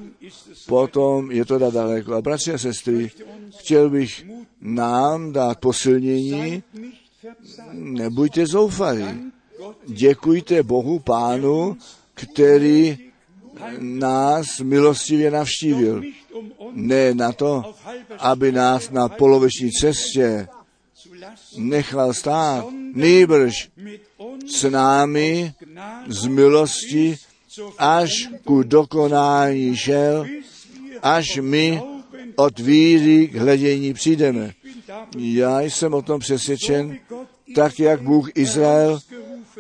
potom 0.67 1.31
je 1.31 1.45
to 1.45 1.59
daleko. 1.59 2.15
A 2.15 2.23
bratři 2.23 2.53
a 2.53 2.59
sestry, 2.59 3.11
chtěl 3.59 3.91
bych 3.91 4.27
nám 4.61 5.33
dát 5.33 5.61
posilnění, 5.61 6.63
nebuďte 7.73 8.47
zoufalí. 8.47 9.33
Děkujte 9.87 10.63
Bohu 10.63 10.99
Pánu, 10.99 11.77
který 12.15 12.99
nás 13.79 14.61
milostivě 14.61 15.31
navštívil. 15.31 16.03
Ne 16.73 17.15
na 17.15 17.33
to, 17.33 17.75
aby 18.19 18.53
nás 18.53 18.91
na 18.91 19.09
poloviční 19.09 19.71
cestě 19.73 20.49
nechal 21.57 22.15
stát, 22.15 22.65
nejbrž 22.95 23.71
s 24.47 24.71
námi 24.71 25.55
z 26.09 26.27
milosti 26.27 27.17
až 27.79 28.29
ku 28.45 28.63
dokonání 28.63 29.77
šel, 29.77 30.27
až 31.07 31.39
my 31.39 31.83
od 32.37 32.59
víry 32.59 33.29
k 33.29 33.35
hledění 33.35 33.95
přijdeme. 33.95 34.53
Já 35.19 35.61
jsem 35.61 35.95
o 35.95 36.03
tom 36.03 36.21
přesvědčen, 36.21 36.97
tak 37.55 37.79
jak 37.79 38.03
Bůh 38.03 38.31
Izrael 38.35 38.99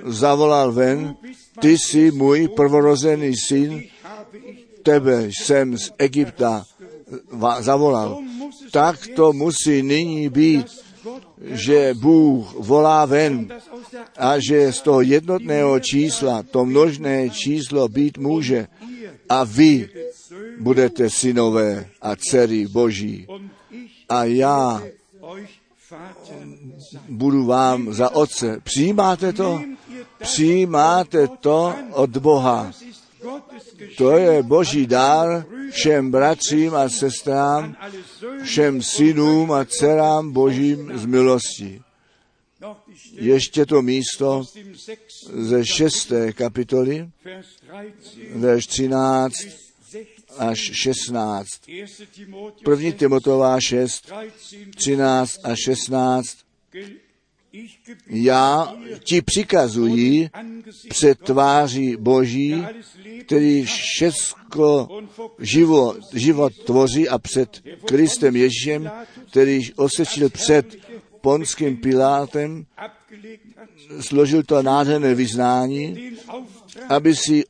zavolal 0.04 0.72
ven, 0.72 1.16
ty 1.60 1.78
jsi 1.78 2.10
můj 2.10 2.48
prvorozený 2.48 3.36
syn, 3.36 3.82
tebe 4.82 5.28
jsem 5.30 5.78
z 5.78 5.92
Egypta 5.98 6.64
zavolal. 7.60 8.18
Tak 8.72 9.06
to 9.16 9.32
musí 9.32 9.82
nyní 9.82 10.28
být, 10.28 10.66
že 11.42 11.94
Bůh 11.94 12.54
volá 12.58 13.04
ven 13.04 13.48
a 14.18 14.38
že 14.38 14.72
z 14.72 14.80
toho 14.80 15.00
jednotného 15.00 15.80
čísla 15.80 16.42
to 16.42 16.64
množné 16.64 17.30
číslo 17.30 17.88
být 17.88 18.18
může. 18.18 18.66
A 19.28 19.44
vy 19.44 19.90
budete 20.58 21.10
synové 21.10 21.88
a 22.02 22.16
dcery 22.16 22.66
Boží. 22.66 23.26
A 24.08 24.24
já 24.24 24.82
budu 27.08 27.44
vám 27.44 27.92
za 27.94 28.14
otce. 28.14 28.60
Přijímáte 28.62 29.32
to? 29.32 29.62
Přijímáte 30.18 31.28
to 31.28 31.74
od 31.92 32.16
Boha. 32.16 32.72
To 33.96 34.16
je 34.16 34.42
boží 34.42 34.86
dár 34.86 35.44
všem 35.70 36.10
bratřím 36.10 36.74
a 36.74 36.88
sestrám, 36.88 37.76
všem 38.42 38.82
synům 38.82 39.52
a 39.52 39.64
dcerám 39.64 40.32
božím 40.32 40.98
z 40.98 41.06
milosti. 41.06 41.82
Ještě 43.18 43.66
to 43.66 43.82
místo 43.82 44.44
ze 45.32 45.66
šesté 45.66 46.32
kapitoly, 46.32 47.08
verš 48.34 48.66
13 48.66 49.34
až 50.38 50.58
16. 50.58 51.48
První 52.64 52.92
Timotová 52.92 53.60
6, 53.60 54.12
13 54.76 55.38
a 55.44 55.56
16. 55.56 56.36
Já 58.06 58.74
ti 59.04 59.22
přikazuji 59.22 60.30
před 60.88 61.18
tváří 61.18 61.96
Boží, 61.96 62.64
který 63.20 63.64
všecko 63.64 64.88
život, 65.38 65.96
život 66.12 66.52
tvoří 66.64 67.08
a 67.08 67.18
před 67.18 67.62
Kristem 67.84 68.36
Ježíšem, 68.36 68.90
který 69.30 69.72
osvědčil 69.74 70.30
před 70.30 70.76
Ponským 71.20 71.76
Pilátem, 71.76 72.66
složil 74.00 74.42
to 74.42 74.62
nádherné 74.62 75.14
vyznání, 75.14 76.10
aby 76.88 77.16
si 77.16 77.44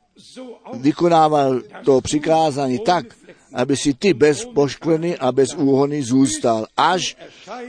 vykonával 0.74 1.60
to 1.84 2.00
přikázání 2.00 2.78
tak, 2.78 3.06
aby 3.52 3.76
si 3.76 3.94
ty 3.94 4.14
bez 4.14 4.44
poškvrny 4.44 5.18
a 5.18 5.32
bez 5.32 5.54
úhony 5.54 6.02
zůstal 6.02 6.66
až 6.76 7.16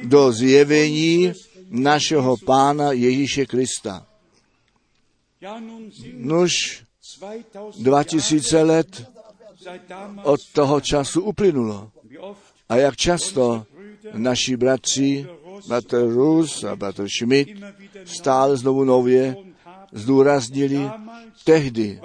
do 0.03 0.31
zjevení 0.31 1.33
našeho 1.69 2.37
Pána 2.45 2.91
Ježíše 2.91 3.45
Krista. 3.45 4.05
Nož 6.13 6.83
2000 7.79 8.63
let 8.63 9.11
od 10.23 10.39
toho 10.53 10.81
času 10.81 11.21
uplynulo. 11.21 11.91
A 12.69 12.75
jak 12.75 12.95
často 12.95 13.65
naši 14.13 14.57
bratři, 14.57 15.27
bratr 15.67 15.97
Rus 16.07 16.63
a 16.63 16.75
bratr 16.75 17.07
Schmidt 17.09 17.49
stále 18.05 18.57
znovu 18.57 18.83
nově 18.83 19.35
zdůraznili, 19.91 20.89
tehdy 21.43 21.99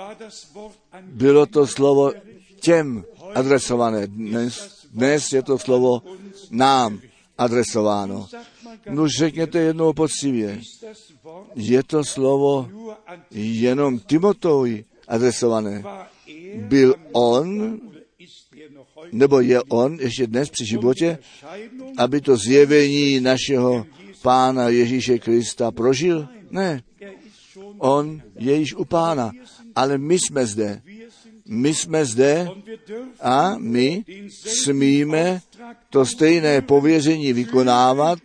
bylo 1.03 1.47
to 1.47 1.67
slovo 1.67 2.13
těm 2.61 3.05
adresované. 3.35 4.07
Dnes, 4.07 4.87
dnes 4.93 5.33
je 5.33 5.43
to 5.43 5.59
slovo 5.59 6.03
nám 6.51 7.01
adresováno. 7.39 8.27
No 8.91 9.09
řekněte 9.09 9.59
jednou 9.59 9.93
poctivě. 9.93 10.61
Je 11.55 11.83
to 11.83 12.05
slovo 12.05 12.69
jenom 13.31 13.99
Timotovi 13.99 14.85
adresované. 15.09 15.85
Byl 16.57 16.95
on, 17.13 17.81
nebo 19.13 19.41
je 19.41 19.63
on 19.63 19.99
ještě 20.01 20.27
dnes 20.27 20.51
při 20.51 20.67
životě, 20.67 21.19
aby 21.99 22.21
to 22.21 22.37
zjevení 22.37 23.21
našeho 23.21 23.87
Pána 24.23 24.69
Ježíše 24.69 25.19
Krista 25.19 25.71
prožil? 25.71 26.29
Ne. 26.51 26.83
On 27.79 28.23
je 28.39 28.55
již 28.55 28.75
u 28.75 28.85
Pána, 28.85 29.33
ale 29.75 29.99
my 29.99 30.19
jsme 30.19 30.47
zde. 30.47 30.83
My 31.47 31.75
jsme 31.75 32.05
zde 32.05 32.49
a 33.21 33.55
my 33.59 34.05
smíme 34.29 35.41
to 35.91 36.07
stejné 36.07 36.63
pověření 36.63 37.33
vykonávat, 37.33 38.19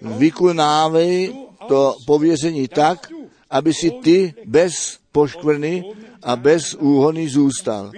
vykonávej 0.00 1.34
to 1.68 1.96
pověření 2.06 2.68
tak, 2.68 3.12
aby 3.50 3.74
si 3.74 3.90
ty 3.90 4.34
bez 4.46 4.98
poškvrny 5.12 5.84
a 6.22 6.36
bez 6.36 6.74
úhony 6.74 7.28
zůstal. 7.28 7.92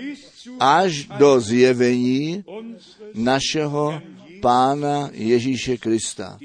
Až 0.60 1.06
do 1.18 1.40
zjevení 1.40 2.44
našeho 3.14 4.00
Pána 4.40 5.08
Ježíše 5.12 5.76
Krista, 5.76 6.38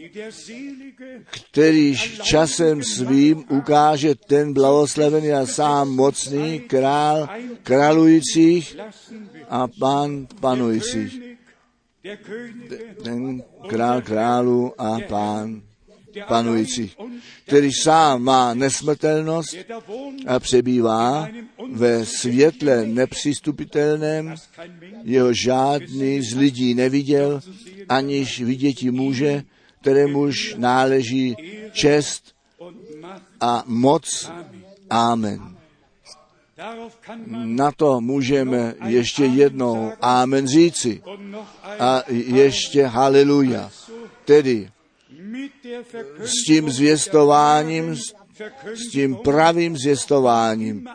kterýž 1.52 2.20
časem 2.24 2.84
svým 2.84 3.44
ukáže 3.50 4.16
ten 4.16 4.54
blahoslavený 4.54 5.32
a 5.32 5.46
sám 5.46 5.90
mocný 5.90 6.60
král 6.60 7.28
králujících 7.64 8.78
a 9.50 9.68
pán 9.68 10.28
panujících. 10.40 11.20
Ten 13.04 13.44
král 13.68 14.02
králu 14.02 14.74
a 14.82 15.00
pán 15.08 15.62
panující, 16.28 16.92
který 17.46 17.74
sám 17.74 18.24
má 18.24 18.54
nesmrtelnost 18.54 19.56
a 20.28 20.40
přebývá 20.40 21.28
ve 21.72 22.06
světle 22.06 22.86
nepřistupitelném, 22.86 24.36
jeho 25.04 25.34
žádný 25.34 26.22
z 26.22 26.36
lidí 26.36 26.74
neviděl, 26.74 27.42
aniž 27.90 28.42
viděti 28.42 28.92
může, 28.92 29.44
kterémuž 29.82 30.56
náleží 30.58 31.36
čest 31.72 32.36
a 33.42 33.64
moc 33.68 34.32
Amen. 34.90 35.56
Na 37.32 37.72
to 37.72 38.02
můžeme 38.02 38.76
ještě 38.86 39.26
jednou 39.26 39.92
Amen 40.02 40.48
říci. 40.48 41.02
A 41.80 42.04
ještě 42.10 42.86
haleluja. 42.86 43.72
Tedy 44.26 44.70
s 46.20 46.46
tím 46.46 46.70
zvěstováním, 46.70 47.96
s 48.74 48.90
tím 48.92 49.16
pravým 49.16 49.78
zvěstováním 49.78 50.88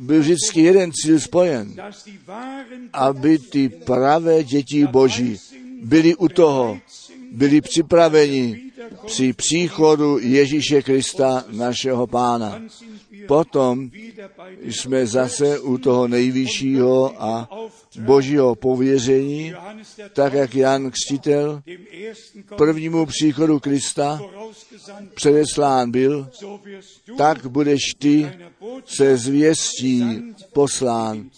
byl 0.00 0.20
vždycky 0.20 0.60
jeden 0.60 0.92
cíl 0.92 1.20
spojen, 1.20 1.74
aby 2.92 3.38
ty 3.38 3.68
pravé 3.68 4.44
děti 4.44 4.86
Boží 4.86 5.36
byli 5.82 6.14
u 6.14 6.28
toho, 6.28 6.78
byli 7.32 7.60
připraveni 7.60 8.70
při 9.06 9.32
příchodu 9.32 10.18
Ježíše 10.18 10.82
Krista, 10.82 11.44
našeho 11.50 12.06
pána. 12.06 12.62
Potom 13.26 13.90
jsme 14.62 15.06
zase 15.06 15.58
u 15.58 15.78
toho 15.78 16.08
nejvyššího 16.08 17.22
a 17.22 17.48
božího 17.98 18.54
pověření, 18.54 19.54
tak 20.12 20.32
jak 20.32 20.54
Jan 20.54 20.90
Křtitel 20.90 21.62
prvnímu 22.56 23.06
příchodu 23.06 23.60
Krista 23.60 24.20
předeslán 25.14 25.90
byl, 25.90 26.28
tak 27.18 27.46
budeš 27.46 27.80
ty 27.98 28.32
se 28.84 29.16
zvěstí 29.16 30.04
poslán, 30.52 31.30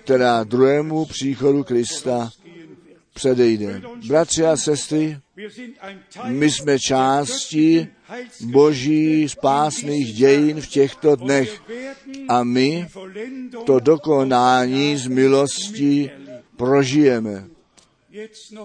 která 0.00 0.44
druhému 0.44 1.04
příchodu 1.04 1.64
Krista 1.64 2.30
předejde. 3.14 3.82
Bratři 4.08 4.46
a 4.46 4.56
sestry, 4.56 5.18
my 6.24 6.50
jsme 6.50 6.78
částí 6.78 7.88
boží 8.40 9.28
spásných 9.28 10.14
dějin 10.14 10.60
v 10.60 10.66
těchto 10.66 11.16
dnech 11.16 11.62
a 12.28 12.44
my 12.44 12.88
to 13.66 13.80
dokonání 13.80 14.96
z 14.96 15.06
milosti 15.06 16.10
prožijeme. 16.56 17.48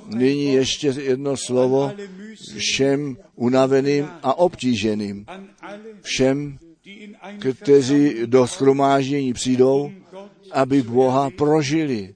Nyní 0.08 0.54
ještě 0.54 0.88
jedno 0.88 1.38
slovo 1.38 1.92
všem 2.58 3.18
unaveným 3.36 4.08
a 4.24 4.38
obtíženým. 4.38 5.26
Všem, 6.02 6.58
kteří 7.52 8.16
do 8.26 8.48
schromáždění 8.48 9.34
přijdou, 9.34 9.92
aby 10.52 10.82
Boha 10.82 11.30
prožili 11.30 12.16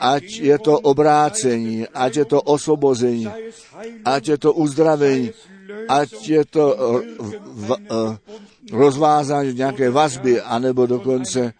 ať 0.00 0.24
je 0.40 0.56
to 0.58 0.80
obrácení, 0.80 1.86
ať 1.94 2.16
je 2.16 2.24
to 2.24 2.42
osvobození, 2.42 3.28
ať 4.04 4.28
je 4.28 4.38
to 4.38 4.52
uzdravení, 4.52 5.30
ať 5.88 6.28
je 6.28 6.44
to 6.44 6.76
v, 7.18 7.38
v, 7.44 8.18
rozvázání 8.72 9.54
nějaké 9.54 9.90
vazby, 9.90 10.40
anebo 10.40 10.86
dokonce 10.86 11.52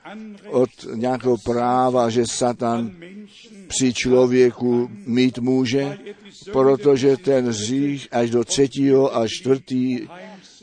od 0.51 0.71
nějakého 0.95 1.37
práva, 1.39 2.11
že 2.11 2.27
Satan 2.27 2.91
při 3.69 3.95
člověku 3.95 4.91
mít 5.07 5.39
může, 5.39 5.99
protože 6.53 7.17
ten 7.17 7.49
hřích 7.49 8.09
až 8.11 8.31
do 8.31 8.45
třetího 8.45 9.17
a 9.17 9.29
čtvrtý 9.29 10.09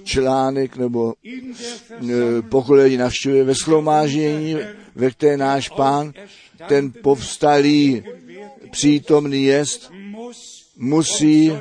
článek 0.03 0.77
nebo 0.77 1.13
e, 1.23 2.41
pokolení 2.41 2.97
navštěvuje 2.97 3.43
ve 3.43 3.55
schromáždění, 3.55 4.57
ve 4.95 5.11
které 5.11 5.37
náš 5.37 5.69
pán 5.69 6.13
ten 6.67 6.91
povstalý 6.91 8.03
přítomný 8.71 9.43
jest, 9.43 9.91
musí 10.77 11.51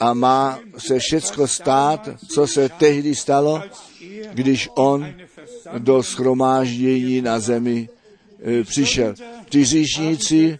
a 0.00 0.14
má 0.14 0.60
se 0.78 0.98
všecko 0.98 1.48
stát, 1.48 2.08
co 2.28 2.46
se 2.46 2.68
tehdy 2.68 3.14
stalo, 3.14 3.62
když 4.32 4.68
on 4.74 5.06
do 5.78 6.02
schromáždění 6.02 7.20
na 7.20 7.40
zemi 7.40 7.88
e, 8.42 8.64
přišel. 8.64 9.14
Ty 9.48 9.64
říšníci 9.64 10.58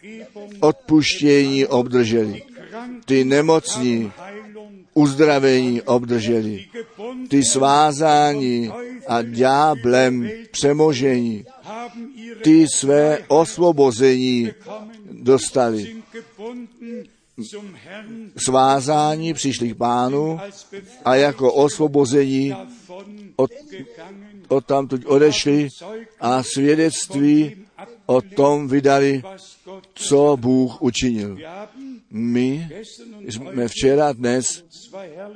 odpuštění 0.61 1.67
obdrželi. 1.67 2.43
Ty 3.05 3.25
nemocní 3.25 4.13
uzdravení 4.95 5.83
obdrželi. 5.83 6.65
Ty 7.29 7.45
svázání 7.45 8.73
a 9.09 9.23
ďáblem 9.23 10.31
přemožení 10.51 11.45
ty 12.43 12.67
své 12.75 13.19
osvobození 13.29 14.51
dostali. 15.11 15.97
Svázání 18.37 19.35
přišli 19.35 19.69
k 19.69 19.77
pánu 19.77 20.41
a 21.05 21.15
jako 21.15 21.53
osvobození 21.55 22.55
od, 23.37 23.51
od 24.49 24.67
tamtud 24.67 25.03
odešli 25.07 25.69
a 26.21 26.43
svědectví 26.43 27.57
o 28.07 28.21
tom 28.23 28.69
vydali, 28.69 29.23
co 29.95 30.37
Bůh 30.41 30.83
učinil. 30.83 31.39
My 32.11 32.69
jsme 33.29 33.69
včera 33.69 34.13
dnes 34.13 34.65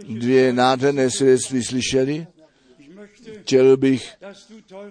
dvě 0.08 0.52
nádherné 0.52 1.10
svědectví 1.10 1.64
slyšeli 1.64 2.26
Chtěl 3.40 3.76
bych, 3.76 4.12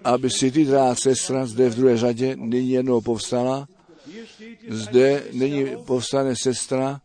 aby 0.04 0.30
si 0.30 0.52
ty 0.52 0.66
drá 0.66 0.96
sestra 0.96 1.46
zde 1.46 1.70
v 1.70 1.76
druhé 1.76 1.98
řadě 1.98 2.36
nyní 2.36 2.70
jednou 2.70 3.02
povstala. 3.02 3.68
Zde 4.70 5.24
nyní 5.32 5.66
povstane 5.86 6.36
sestra 6.36 7.02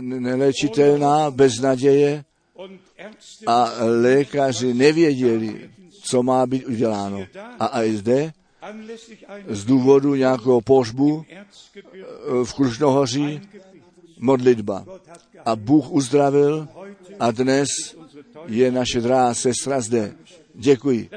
nelečitelná, 0.00 1.30
bez 1.30 1.60
naděje 1.60 2.24
a 3.46 3.70
lékaři 3.80 4.74
nevěděli, 4.74 5.70
co 6.02 6.22
má 6.22 6.46
být 6.46 6.66
uděláno. 6.66 7.26
A 7.58 7.82
i 7.82 7.96
zde 7.96 8.32
z 9.48 9.64
důvodu 9.64 10.14
nějakého 10.14 10.60
pohřbu 10.60 11.24
v 12.44 12.54
Krušnohoří 12.54 13.40
modlitba. 14.18 14.84
A 15.44 15.56
Bůh 15.56 15.90
uzdravil 15.90 16.68
a 17.20 17.30
dnes 17.30 17.68
je 18.46 18.72
naše 18.72 19.00
drahá 19.00 19.34
sestra 19.34 19.80
zde. 19.80 20.14
Děkuji. 20.54 21.10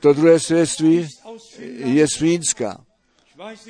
To 0.00 0.12
druhé 0.12 0.40
svědectví 0.40 1.08
je 1.84 2.06
z 2.08 2.16
Fínska. 2.16 2.84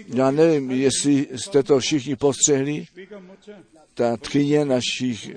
Já 0.07 0.31
nevím, 0.31 0.71
jestli 0.71 1.27
jste 1.35 1.63
to 1.63 1.81
všichni 1.81 2.17
postřehli. 2.17 2.87
Ta 3.95 4.17
tchyně 4.17 4.65
našich, 4.65 5.31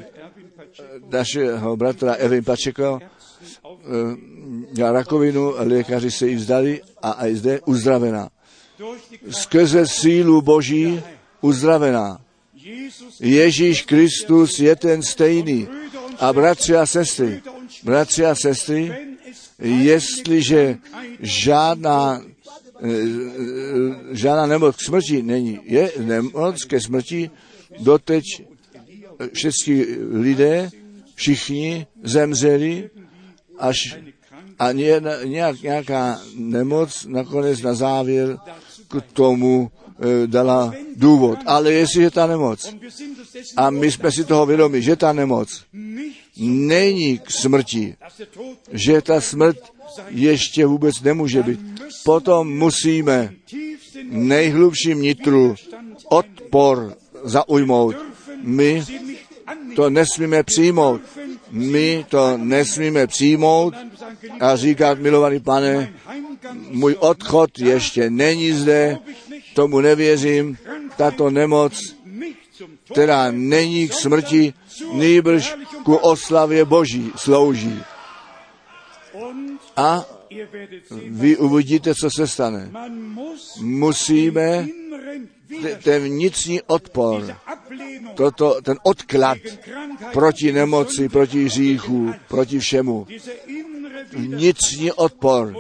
našeho 1.09 1.77
bratra 1.77 2.13
Evin 2.13 2.43
Pačeka 2.43 2.99
měla 4.71 4.91
rakovinu, 4.91 5.53
lékaři 5.57 6.11
se 6.11 6.27
jí 6.27 6.35
vzdali 6.35 6.81
a 7.01 7.27
i 7.27 7.35
zde 7.35 7.59
uzdravená. 7.65 8.29
Skrze 9.29 9.87
sílu 9.87 10.41
Boží 10.41 11.01
uzdravená. 11.41 12.21
Ježíš 13.19 13.81
Kristus 13.81 14.59
je 14.59 14.75
ten 14.75 15.03
stejný. 15.03 15.67
A 16.19 16.33
bratři 16.33 16.75
a 16.75 16.85
sestry, 16.85 17.41
bratři 17.83 18.25
a 18.25 18.35
sestry, 18.35 18.93
jestliže 19.59 20.77
žádná, 21.19 22.21
eh, 22.25 22.30
žádná 24.11 24.45
nemoc 24.45 24.75
k 24.75 24.81
smrti 24.81 25.23
není, 25.23 25.59
je 25.63 25.91
nemoc 25.99 26.63
ke 26.63 26.81
smrti, 26.81 27.29
doteď 27.79 28.23
všichni 29.33 29.85
lidé, 30.11 30.69
všichni 31.15 31.87
zemřeli, 32.03 32.89
až 33.59 33.97
a 34.59 34.71
nějak, 35.23 35.61
nějaká 35.61 36.21
nemoc 36.35 37.05
nakonec 37.05 37.61
na 37.61 37.73
závěr 37.73 38.37
k 38.87 39.01
tomu 39.13 39.71
dala 40.25 40.73
důvod. 40.95 41.39
Ale 41.45 41.71
jestliže 41.71 42.11
ta 42.11 42.27
nemoc, 42.27 42.75
a 43.57 43.69
my 43.69 43.91
jsme 43.91 44.11
si 44.11 44.23
toho 44.23 44.45
vědomi, 44.45 44.81
že 44.81 44.95
ta 44.95 45.13
nemoc 45.13 45.63
není 46.37 47.17
k 47.17 47.31
smrti, 47.31 47.95
že 48.71 49.01
ta 49.01 49.21
smrt 49.21 49.57
ještě 50.07 50.65
vůbec 50.65 51.01
nemůže 51.01 51.43
být, 51.43 51.59
potom 52.05 52.57
musíme 52.57 53.33
nejhlubším 54.09 55.01
nitru 55.01 55.55
odpor 56.09 56.93
zaujmout. 57.23 57.95
My 58.43 58.83
to 59.75 59.89
nesmíme 59.89 60.43
přijmout. 60.43 61.01
My 61.51 62.05
to 62.09 62.37
nesmíme 62.37 63.07
přijmout 63.07 63.73
a 64.39 64.55
říkat, 64.55 64.99
milovaný 64.99 65.39
pane, 65.39 65.93
můj 66.69 66.95
odchod 66.99 67.59
ještě 67.59 68.09
není 68.09 68.51
zde, 68.51 68.97
tomu 69.53 69.81
nevěřím, 69.81 70.57
tato 70.97 71.29
nemoc, 71.29 71.73
která 72.91 73.31
není 73.31 73.87
k 73.87 73.93
smrti, 73.93 74.53
nýbrž 74.93 75.55
ku 75.83 75.95
oslavě 75.95 76.65
Boží 76.65 77.11
slouží. 77.15 77.83
A 79.75 80.05
vy 81.09 81.37
uvidíte, 81.37 81.95
co 81.95 82.09
se 82.15 82.27
stane. 82.27 82.71
Musíme 83.61 84.67
ten 85.83 86.03
vnitřní 86.03 86.61
odpor, 86.61 87.35
toto, 88.15 88.61
ten 88.61 88.77
odklad 88.83 89.37
proti 90.13 90.51
nemoci, 90.51 91.09
proti 91.09 91.45
hříchu, 91.45 92.13
proti 92.27 92.59
všemu, 92.59 93.07
vnitřní 94.11 94.91
odpor 94.91 95.55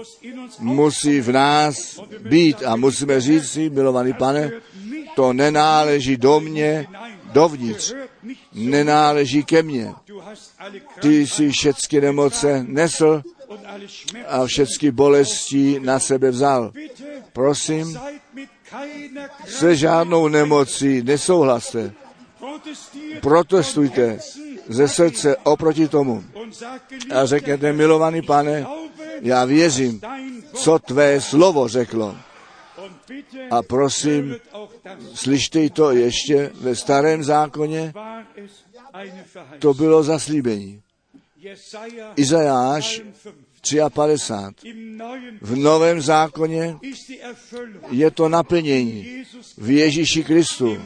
musí 0.59 1.21
v 1.21 1.31
nás 1.31 1.99
být 2.29 2.63
a 2.63 2.75
musíme 2.75 3.21
říct 3.21 3.51
si, 3.51 3.69
milovaný 3.69 4.13
pane, 4.13 4.51
to 5.15 5.33
nenáleží 5.33 6.17
do 6.17 6.39
mě, 6.39 6.87
dovnitř, 7.33 7.93
nenáleží 8.53 9.43
ke 9.43 9.63
mně. 9.63 9.93
Ty 11.01 11.27
jsi 11.27 11.49
všechny 11.49 12.01
nemoce 12.01 12.63
nesl 12.67 13.21
a 14.27 14.45
všechny 14.45 14.91
bolesti 14.91 15.79
na 15.79 15.99
sebe 15.99 16.31
vzal. 16.31 16.71
Prosím, 17.33 17.99
se 19.45 19.75
žádnou 19.75 20.27
nemocí 20.27 21.01
nesouhlaste. 21.03 21.93
Protestujte 23.21 24.19
ze 24.67 24.87
srdce 24.87 25.37
oproti 25.37 25.87
tomu. 25.87 26.23
A 27.15 27.25
řekněte, 27.25 27.73
milovaný 27.73 28.21
pane, 28.21 28.65
já 29.21 29.45
věřím, 29.45 30.01
co 30.53 30.79
tvé 30.79 31.21
slovo 31.21 31.67
řeklo. 31.67 32.15
A 33.51 33.61
prosím, 33.61 34.35
slyšte 35.13 35.69
to 35.69 35.91
ještě 35.91 36.51
ve 36.61 36.75
starém 36.75 37.23
zákoně, 37.23 37.93
to 39.59 39.73
bylo 39.73 40.03
zaslíbení. 40.03 40.81
Izajáš 42.15 43.01
53. 43.89 44.73
V 45.41 45.55
Novém 45.55 46.01
zákoně 46.01 46.77
je 47.91 48.11
to 48.11 48.29
naplnění 48.29 49.23
v 49.57 49.69
Ježíši 49.69 50.23
Kristu, 50.23 50.77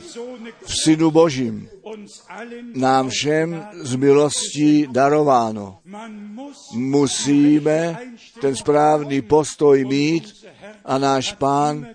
v 0.65 0.75
Synu 0.83 1.11
Božím, 1.11 1.69
nám 2.75 3.09
všem 3.09 3.67
z 3.73 3.95
milostí 3.95 4.87
darováno. 4.91 5.77
Musíme 6.73 7.97
ten 8.41 8.55
správný 8.55 9.21
postoj 9.21 9.85
mít 9.85 10.45
a 10.85 10.97
náš 10.97 11.31
pán 11.33 11.87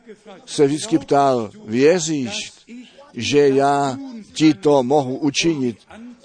se 0.47 0.67
vždycky 0.67 0.99
ptal, 0.99 1.51
věříš, 1.65 2.53
že 3.15 3.49
já 3.49 3.99
ti 4.33 4.55
to 4.55 4.83
mohu 4.83 5.19
učinit? 5.19 5.79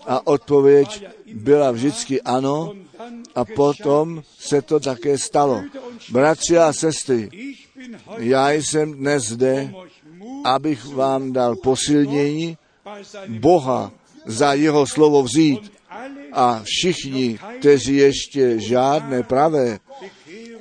A 0.08 0.28
odpověď 0.28 1.15
byla 1.36 1.72
vždycky 1.72 2.22
ano 2.22 2.74
a 3.36 3.46
potom 3.46 4.24
se 4.40 4.62
to 4.62 4.80
také 4.80 5.18
stalo. 5.18 5.64
Bratři 6.10 6.58
a 6.58 6.74
sestry, 6.74 7.30
já 8.18 8.52
jsem 8.52 8.94
dnes 8.94 9.24
zde, 9.24 9.74
abych 10.44 10.86
vám 10.86 11.34
dal 11.34 11.56
posilnění 11.56 12.58
Boha 13.28 13.92
za 14.26 14.54
jeho 14.54 14.88
slovo 14.88 15.24
vzít 15.24 15.72
a 16.34 16.62
všichni, 16.64 17.40
kteří 17.60 17.96
ještě 17.96 18.60
žádné 18.60 19.24
pravé 19.24 19.80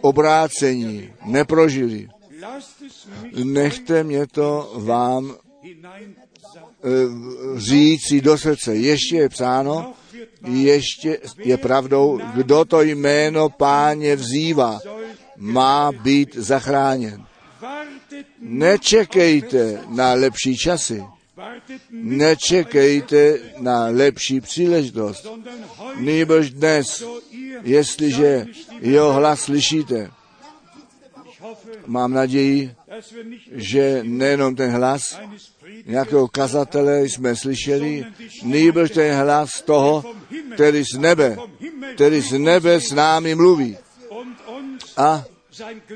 obrácení 0.01 1.10
neprožili, 1.24 2.09
nechte 3.44 4.05
mě 4.05 4.26
to 4.26 4.72
vám 4.76 5.34
říci 7.56 8.20
do 8.20 8.38
srdce. 8.38 8.76
Ještě 8.76 9.16
je 9.16 9.28
psáno, 9.28 9.94
ještě 10.44 11.18
je 11.38 11.56
pravdou, 11.56 12.20
kdo 12.34 12.64
to 12.64 12.82
jméno 12.82 13.48
páně 13.48 14.16
vzývá, 14.16 14.80
má 15.36 15.92
být 15.92 16.34
zachráněn. 16.36 17.24
Nečekejte 18.40 19.80
na 19.88 20.12
lepší 20.12 20.56
časy. 20.56 21.04
Nečekejte 21.90 23.38
na 23.58 23.86
lepší 23.86 24.40
příležitost. 24.40 25.26
Nýbrž 25.96 26.50
dnes, 26.50 27.04
jestliže 27.62 28.46
jeho 28.80 29.12
hlas 29.12 29.40
slyšíte, 29.40 30.10
mám 31.86 32.12
naději, 32.12 32.74
že 33.52 34.00
nejenom 34.02 34.56
ten 34.56 34.70
hlas 34.70 35.20
nějakého 35.86 36.28
kazatele 36.28 37.02
jsme 37.02 37.36
slyšeli, 37.36 38.05
nýbrž 38.42 38.90
ten 38.90 39.14
hlas 39.16 39.62
toho, 39.62 40.05
který 40.55 40.84
z 40.94 40.98
nebe, 40.98 41.36
který 41.94 42.20
z 42.20 42.38
nebe 42.38 42.80
s 42.80 42.92
námi 42.92 43.34
mluví. 43.34 43.76
A 44.96 45.24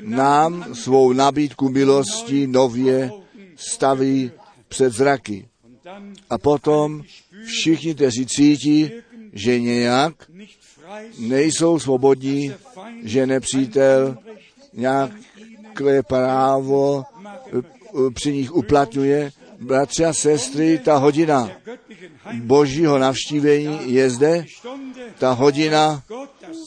nám 0.01 0.75
svou 0.75 1.13
nabídku 1.13 1.69
milosti 1.69 2.47
nově 2.47 3.11
staví 3.55 4.31
před 4.67 4.93
zraky. 4.93 5.47
A 6.29 6.37
potom 6.37 7.03
všichni, 7.45 7.95
kteří 7.95 8.25
cítí, 8.25 8.91
že 9.33 9.59
nějak 9.59 10.13
nejsou 11.19 11.79
svobodní, 11.79 12.53
že 13.03 13.27
nepřítel 13.27 14.17
nějaké 14.73 16.03
právo 16.07 17.03
eh, 17.57 17.61
při 18.13 18.33
nich 18.33 18.51
uplatňuje. 18.51 19.31
Bratři 19.61 20.05
a 20.05 20.13
sestry, 20.13 20.77
ta 20.77 20.97
hodina 20.97 21.51
božího 22.33 22.97
navštívení 22.97 23.93
je 23.93 24.09
zde, 24.09 24.45
ta 25.17 25.31
hodina, 25.31 26.03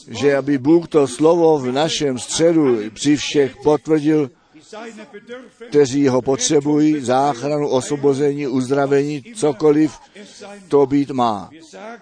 že 0.07 0.35
aby 0.35 0.57
Bůh 0.57 0.87
to 0.87 1.07
slovo 1.07 1.59
v 1.59 1.71
našem 1.71 2.19
středu 2.19 2.77
při 2.93 3.15
všech 3.15 3.55
potvrdil, 3.63 4.29
kteří 5.69 6.07
ho 6.07 6.21
potřebují, 6.21 6.99
záchranu, 6.99 7.69
osvobození, 7.69 8.47
uzdravení, 8.47 9.23
cokoliv 9.35 9.99
to 10.67 10.85
být 10.85 11.11
má. 11.11 11.49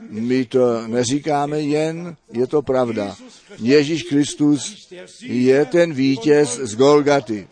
My 0.09 0.45
to 0.45 0.87
neříkáme 0.87 1.61
jen, 1.61 2.15
je 2.31 2.47
to 2.47 2.61
pravda. 2.61 3.15
Ježíš 3.59 4.03
Kristus 4.03 4.89
je 5.21 5.65
ten 5.65 5.93
vítěz 5.93 6.59
z 6.59 6.75
Golgaty. 6.75 7.47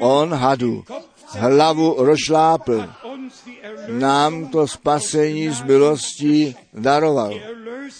On 0.00 0.34
hadu 0.34 0.84
hlavu 1.30 1.94
rozšlápl. 1.98 2.88
Nám 3.88 4.48
to 4.48 4.68
spasení 4.68 5.50
z 5.50 5.62
milostí 5.62 6.56
daroval. 6.74 7.34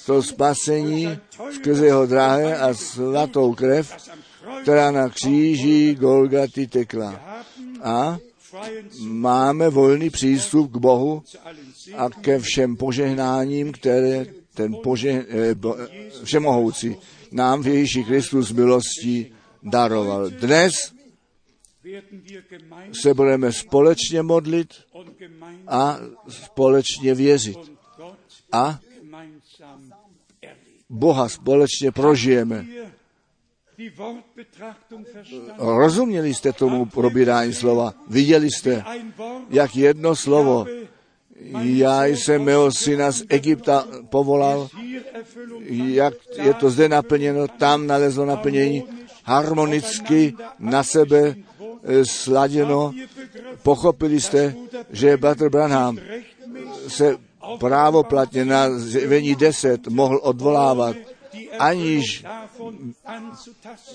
To 0.07 0.23
spasení 0.23 1.19
skrze 1.55 1.87
jeho 1.87 2.07
drahé 2.07 2.59
a 2.59 2.75
svatou 2.75 3.55
krev, 3.55 3.95
která 4.63 4.91
na 4.91 5.09
kříži 5.09 5.95
Golgaty 5.95 6.67
tekla. 6.67 7.21
A 7.83 8.19
máme 9.01 9.69
volný 9.69 10.11
přístup 10.11 10.73
k 10.73 10.77
Bohu 10.77 11.23
a 11.97 12.11
ke 12.11 12.39
všem 12.39 12.77
požehnáním, 12.77 13.73
které 13.73 14.27
ten 14.55 14.77
požeh, 14.83 15.27
eh, 15.29 15.55
všemohoucí 16.25 16.97
nám 17.33 17.63
v 17.63 17.67
Ježíši 17.67 18.05
Kristu 18.05 18.43
z 18.43 18.53
milostí 18.53 19.33
daroval. 19.63 20.31
Dnes 20.31 20.73
se 22.93 23.15
budeme 23.15 23.53
společně 23.53 24.23
modlit 24.23 24.75
a 25.67 25.99
společně 26.29 27.15
věřit. 27.15 27.59
A 28.53 28.81
Boha 30.89 31.29
společně 31.29 31.93
prožijeme. 31.93 32.67
Rozuměli 35.59 36.35
jste 36.35 36.53
tomu 36.53 36.87
probírání 36.87 37.55
slova? 37.55 37.95
Viděli 38.09 38.51
jste, 38.51 38.85
jak 39.51 39.77
jedno 39.77 40.17
slovo 40.17 40.67
já 41.63 42.07
jsem 42.07 42.43
mého 42.45 42.73
syna 42.73 43.11
z 43.11 43.25
Egypta 43.29 43.87
povolal, 44.09 44.69
jak 45.71 46.15
je 46.43 46.55
to 46.55 46.71
zde 46.71 46.89
naplněno, 46.89 47.49
tam 47.49 47.87
nalezlo 47.87 48.27
naplnění, 48.27 48.85
harmonicky 49.25 50.35
na 50.59 50.83
sebe 50.83 51.35
sladěno. 52.03 52.93
Pochopili 53.63 54.21
jste, 54.21 54.55
že 54.91 55.17
Bratr 55.17 55.49
Branham 55.49 55.99
se 56.89 57.17
právoplatně 57.59 58.45
na 58.45 58.79
zjevení 58.79 59.35
10 59.35 59.87
mohl 59.87 60.21
odvolávat, 60.23 60.97
aniž 61.59 62.25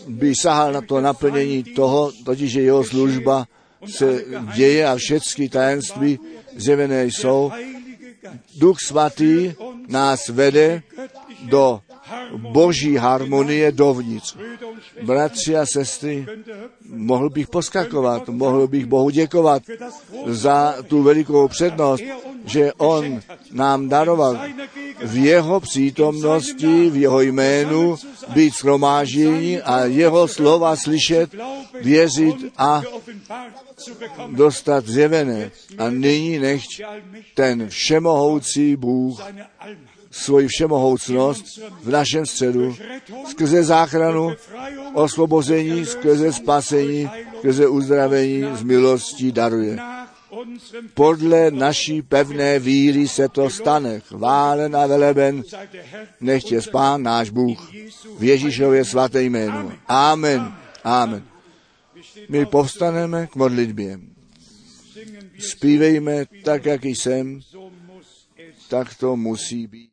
by 0.08 0.36
sahal 0.36 0.74
na 0.74 0.82
to 0.82 1.02
naplnění 1.02 1.64
toho, 1.64 2.12
totiž 2.26 2.52
že 2.52 2.62
jeho 2.62 2.84
služba 2.84 3.48
se 3.86 4.26
děje 4.56 4.88
a 4.88 4.96
všechny 4.96 5.50
tajemství 5.50 6.20
zjevené 6.56 7.06
jsou. 7.06 7.52
Duch 8.58 8.78
svatý 8.88 9.54
nás 9.88 10.30
vede 10.30 10.84
do 11.44 11.82
boží 12.38 12.96
harmonie 12.96 13.72
dovnitř. 13.72 14.38
Bratři 15.02 15.58
a 15.58 15.66
sestry, 15.66 16.26
mohl 16.90 17.30
bych 17.30 17.48
poskakovat, 17.48 18.30
mohl 18.30 18.68
bych 18.68 18.86
Bohu 18.86 19.10
děkovat 19.10 19.64
za 20.26 20.76
tu 20.88 21.04
velikou 21.04 21.48
přednost, 21.48 22.04
že 22.46 22.74
On 22.74 23.22
nám 23.52 23.90
daroval 23.90 24.40
v 25.04 25.18
jeho 25.18 25.60
přítomnosti, 25.60 26.90
v 26.90 26.96
jeho 26.96 27.22
jménu 27.22 27.96
být 28.30 28.54
schromáždění 28.54 29.62
a 29.62 29.86
jeho 29.86 30.28
slova 30.28 30.76
slyšet, 30.76 31.36
věřit 31.82 32.36
a 32.58 32.82
dostat 34.28 34.86
zjevené. 34.86 35.52
A 35.78 35.90
nyní 35.90 36.40
nechť 36.40 36.82
ten 37.36 37.70
všemohoucí 37.70 38.76
Bůh 38.76 39.22
svoji 40.14 40.48
všemohoucnost 40.48 41.60
v 41.84 41.90
našem 41.90 42.26
středu, 42.26 42.76
skrze 43.30 43.64
záchranu, 43.64 44.32
osvobození, 44.94 45.86
skrze 45.86 46.34
spasení, 46.34 47.10
skrze 47.38 47.68
uzdravení 47.68 48.44
z 48.54 48.64
milostí 48.64 49.32
daruje. 49.32 49.78
Podle 50.94 51.52
naší 51.52 52.02
pevné 52.02 52.60
víry 52.60 53.08
se 53.08 53.30
to 53.30 53.50
stane. 53.50 54.00
Chválen 54.00 54.76
a 54.76 54.88
veleben, 54.88 55.44
nechtě 56.22 56.62
spán 56.62 57.04
náš 57.04 57.30
Bůh 57.30 57.72
v 58.18 58.24
Ježíšově 58.24 58.86
svaté 58.86 59.24
jménu. 59.24 59.72
Amen. 59.88 60.54
Amen. 60.84 61.24
My 62.30 62.46
povstaneme 62.46 63.28
k 63.28 63.36
modlitbě. 63.36 64.00
Zpívejme 65.40 66.26
tak, 66.44 66.66
jak 66.66 66.86
jsem, 66.86 67.40
tak 68.70 68.96
to 68.96 69.16
musí 69.16 69.68
být. 69.68 69.93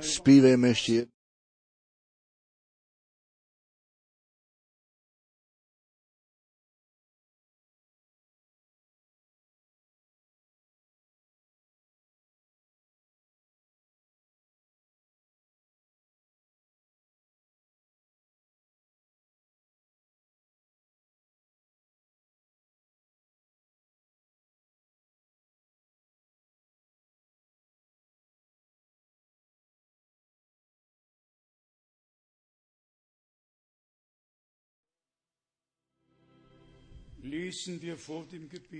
Zpívejme 0.00 0.68
ještě 0.68 1.06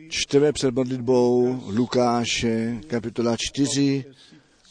Čteme 0.08 0.52
před 0.52 0.74
modlitbou 0.74 1.60
Lukáše, 1.66 2.80
kapitola 2.86 3.36
4, 3.36 4.04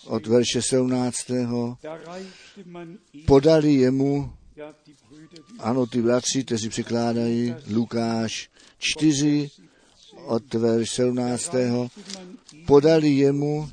od 0.06 0.28
verše 0.28 0.62
17. 0.62 1.32
Podali 3.26 3.74
jemu, 3.74 4.34
ano, 5.60 5.86
ty 5.86 6.02
bratři, 6.02 6.44
kteří 6.44 6.70
překládají, 6.70 7.56
Lukáš 7.72 8.50
4, 8.78 9.50
od 10.26 10.54
verše 10.54 10.96
17. 10.96 11.56
Podali 12.68 13.10
jemu 13.10 13.70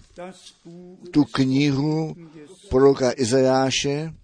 tu 1.10 1.24
knihu 1.24 2.16
proroka 2.70 3.12
Izajáše 3.16 4.14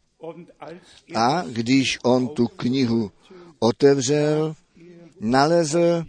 a 1.15 1.43
když 1.43 1.99
on 2.05 2.29
tu 2.29 2.47
knihu 2.47 3.11
otevřel, 3.59 4.55
nalezl 5.21 6.05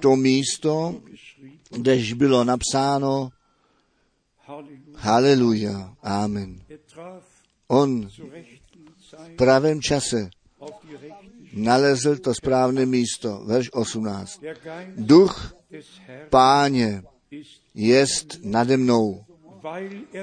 to 0.00 0.16
místo, 0.16 1.00
kdež 1.70 2.12
bylo 2.12 2.44
napsáno 2.44 3.30
Haleluja, 4.94 5.94
Amen. 6.02 6.60
On 7.68 8.08
v 8.08 9.36
pravém 9.36 9.82
čase 9.82 10.30
nalezl 11.52 12.16
to 12.16 12.34
správné 12.34 12.86
místo, 12.86 13.42
verš 13.46 13.68
18. 13.72 14.40
Duch 14.96 15.54
páně 16.30 17.02
jest 17.74 18.38
nade 18.42 18.76
mnou, 18.76 19.24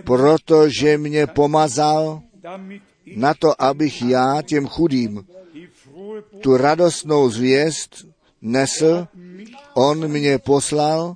protože 0.04 0.98
mě 0.98 1.28
pomazal 1.28 2.22
na 3.16 3.34
to, 3.34 3.62
abych 3.62 4.02
já 4.02 4.42
těm 4.42 4.68
chudým 4.68 5.28
tu 6.42 6.58
radostnou 6.58 7.30
zvěst 7.30 8.06
nesl, 8.52 9.08
on 9.74 10.08
mě 10.08 10.38
poslal, 10.40 11.16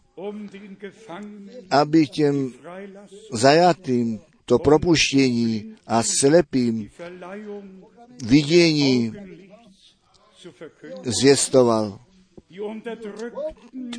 aby 1.71 2.07
těm 2.07 2.53
zajatým 3.33 4.19
to 4.45 4.59
propuštění 4.59 5.75
a 5.87 6.03
slepým 6.03 6.89
vidění 8.25 9.13
zvěstoval. 11.03 11.99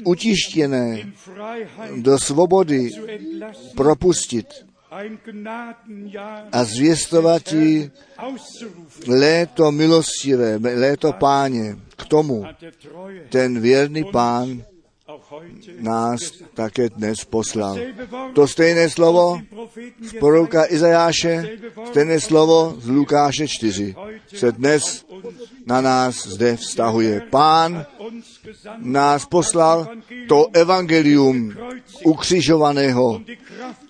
Utištěné 0.05 1.13
do 1.97 2.19
svobody 2.19 2.91
propustit 3.77 4.47
a 6.53 6.65
zvěstovat 6.65 7.43
léto 9.09 9.73
milostivé, 9.73 10.57
léto 10.57 11.13
páně. 11.13 11.77
K 11.97 12.05
tomu 12.05 12.45
ten 13.29 13.61
věrný 13.61 14.05
pán 14.05 14.63
nás 15.81 16.21
také 16.55 16.89
dnes 16.89 17.25
poslal. 17.25 17.79
To 18.35 18.49
stejné 18.49 18.91
slovo 18.91 19.41
z 20.01 20.13
proroka 20.21 20.65
Izajáše, 20.69 21.59
stejné 21.89 22.21
slovo 22.21 22.75
z 22.79 22.89
Lukáše 22.89 23.49
4 23.49 23.95
se 24.35 24.53
dnes 24.53 25.05
na 25.67 25.81
nás 25.81 26.27
zde 26.27 26.57
vztahuje. 26.57 27.23
Pán 27.31 27.87
nás 28.79 29.27
poslal 29.27 29.89
to 30.29 30.47
evangelium 30.53 31.55
ukřižovaného 32.05 33.21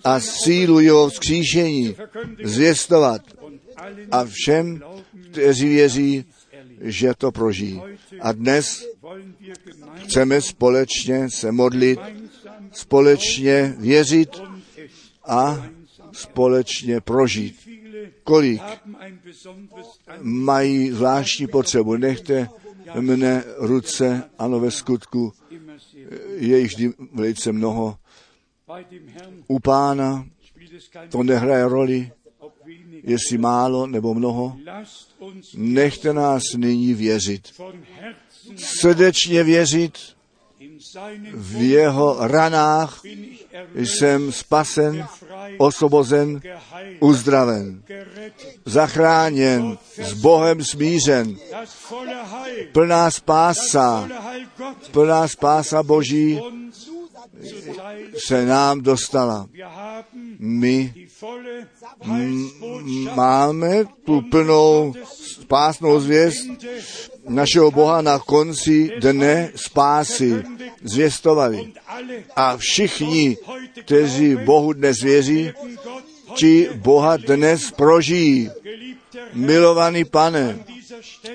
a 0.03 0.19
sílu 0.19 0.79
jeho 0.79 1.09
vzkříšení 1.09 1.95
zvěstovat 2.43 3.21
a 4.11 4.25
všem, 4.25 4.81
kteří 5.31 5.67
věří, 5.67 6.25
že 6.83 7.13
to 7.17 7.31
prožijí. 7.31 7.81
A 8.21 8.31
dnes 8.31 8.85
chceme 10.03 10.41
společně 10.41 11.29
se 11.29 11.51
modlit, 11.51 11.99
společně 12.71 13.75
věřit 13.77 14.41
a 15.25 15.65
společně 16.11 17.01
prožít. 17.01 17.69
Kolik 18.23 18.61
mají 20.21 20.91
zvláštní 20.91 21.47
potřebu. 21.47 21.95
Nechte 21.95 22.49
mne 22.99 23.43
ruce, 23.57 24.23
ano 24.37 24.59
ve 24.59 24.71
skutku, 24.71 25.33
je 26.35 26.59
jich 26.59 26.71
velice 27.13 27.51
mnoho. 27.51 27.97
U 29.47 29.59
pána 29.59 30.25
to 31.09 31.23
nehraje 31.23 31.67
roli, 31.67 32.11
jestli 33.03 33.37
málo 33.37 33.87
nebo 33.87 34.13
mnoho. 34.13 34.57
Nechte 35.53 36.13
nás 36.13 36.43
nyní 36.57 36.93
věřit. 36.93 37.47
Srdečně 38.55 39.43
věřit 39.43 39.97
v 41.33 41.61
jeho 41.61 42.17
ranách 42.27 43.01
jsem 43.75 44.31
spasen, 44.31 45.05
osvobozen, 45.57 46.41
uzdraven, 46.99 47.83
zachráněn, 48.65 49.77
s 50.01 50.13
Bohem 50.13 50.63
smířen, 50.63 51.37
plná 52.71 53.11
spása, 53.11 54.09
plná 54.91 55.27
spása 55.27 55.83
Boží 55.83 56.41
se 58.27 58.45
nám 58.45 58.81
dostala. 58.81 59.47
My 60.39 61.02
máme 63.15 63.85
tu 64.05 64.21
plnou 64.21 64.93
spásnou 65.41 65.99
zvěst 65.99 66.47
našeho 67.29 67.71
Boha 67.71 68.01
na 68.01 68.19
konci 68.19 68.91
dne 68.99 69.51
spásy 69.55 70.43
zvěstovali. 70.83 71.73
A 72.35 72.57
všichni, 72.57 73.37
kteří 73.79 74.35
Bohu 74.35 74.73
dnes 74.73 75.01
věří, 75.01 75.51
ti 76.35 76.69
Boha 76.75 77.17
dnes 77.17 77.71
prožijí. 77.71 78.49
Milovaný 79.33 80.05
pane, 80.05 80.65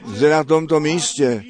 zde 0.06 0.30
na 0.30 0.44
tomto 0.44 0.80
místě 0.80 1.44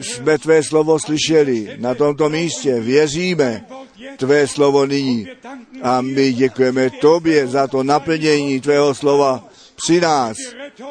jsme 0.00 0.38
tvé 0.38 0.62
slovo 0.62 0.98
slyšeli 0.98 1.76
na 1.76 1.94
tomto 1.94 2.28
místě. 2.28 2.80
Věříme 2.80 3.64
tvé 4.16 4.46
slovo 4.46 4.86
nyní. 4.86 5.28
A 5.82 6.00
my 6.00 6.32
děkujeme 6.32 6.90
tobě 6.90 7.46
za 7.46 7.66
to 7.66 7.82
naplnění 7.82 8.60
tvého 8.60 8.94
slova 8.94 9.44
při 9.76 10.00
nás, 10.00 10.36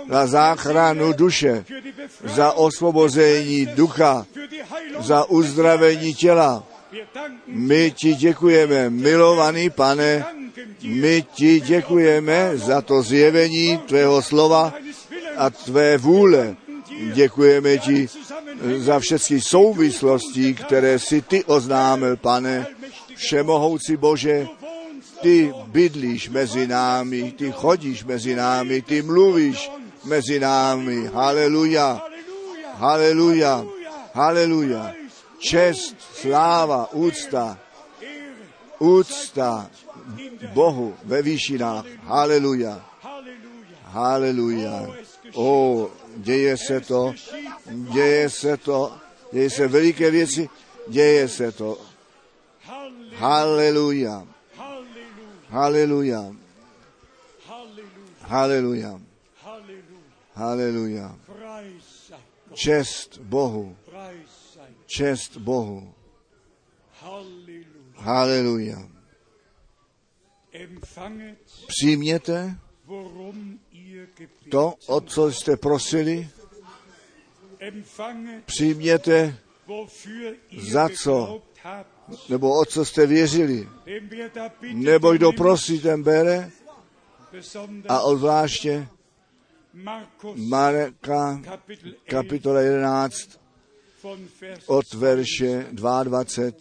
za 0.10 0.28
záchranu 0.28 1.14
duše, 1.14 1.66
za 2.24 2.52
osvobození 2.52 3.66
ducha, 3.66 4.26
za 5.00 5.30
uzdravení 5.30 6.14
těla. 6.14 6.64
My 7.48 7.92
ti 7.92 8.16
děkujeme, 8.16 8.90
milovaný 8.90 9.70
pane, 9.70 10.26
my 10.84 11.26
ti 11.34 11.60
děkujeme 11.60 12.52
za 12.54 12.82
to 12.82 13.02
zjevení 13.02 13.78
tvého 13.78 14.22
slova 14.22 14.74
a 15.38 15.50
tvé 15.50 15.98
vůle. 15.98 16.56
Děkujeme 17.14 17.78
ti 17.78 18.08
za 18.62 19.00
všechny 19.00 19.42
souvislosti, 19.42 20.54
které 20.54 21.00
si 21.00 21.22
ty 21.22 21.44
oznámil, 21.44 22.18
pane, 22.18 22.68
všemohoucí 23.16 23.98
Bože, 23.98 24.48
ty 25.22 25.54
bydlíš 25.68 26.30
mezi 26.30 26.68
námi, 26.68 27.32
ty 27.32 27.52
chodíš 27.52 28.04
mezi 28.04 28.36
námi, 28.36 28.82
ty 28.82 29.02
mluvíš 29.02 29.72
mezi 30.06 30.40
námi. 30.40 31.10
Haleluja, 31.14 32.02
haleluja, 32.74 33.66
haleluja. 34.14 34.94
Čest, 35.40 35.96
sláva, 36.22 36.94
úcta, 36.94 37.58
úcta 38.80 39.70
Bohu 40.54 40.94
ve 41.04 41.22
výšinách. 41.22 41.86
Haleluja, 42.06 42.82
haleluja. 43.84 44.88
O, 45.34 45.90
děje 46.16 46.58
se 46.58 46.82
to, 46.82 47.14
děje 47.72 48.30
se 48.30 48.58
to, 48.58 48.98
děje 49.32 49.50
se 49.50 49.68
veliké 49.68 50.12
věci, 50.12 50.50
děje 50.88 51.28
se 51.28 51.52
to. 51.52 51.82
Haleluja. 53.16 54.28
Haleluja. 55.50 56.36
Haleluja. 58.22 59.02
Haleluja. 60.34 61.16
Čest 62.54 63.18
Bohu. 63.18 63.76
Čest 64.86 65.38
Bohu. 65.38 65.94
Haleluja. 67.96 68.90
Přijměte 71.68 72.58
to, 74.50 74.74
o 74.88 75.02
co 75.02 75.32
jste 75.32 75.58
prosili. 75.58 76.30
Přijměte, 78.46 79.38
za 80.58 80.90
co 80.90 81.42
nebo 82.30 82.60
o 82.60 82.66
co 82.66 82.86
jste 82.86 83.08
věřili. 83.08 83.70
Nebo 84.74 85.14
kdo 85.14 85.32
prosí, 85.32 85.80
ten 85.80 86.04
bere. 86.04 86.52
A 87.90 88.02
odvláště 88.02 88.88
Marka, 90.36 91.42
kapitola 92.10 92.62
11, 92.62 93.40
od 94.66 94.94
verše 94.94 95.68
22. 95.72 96.52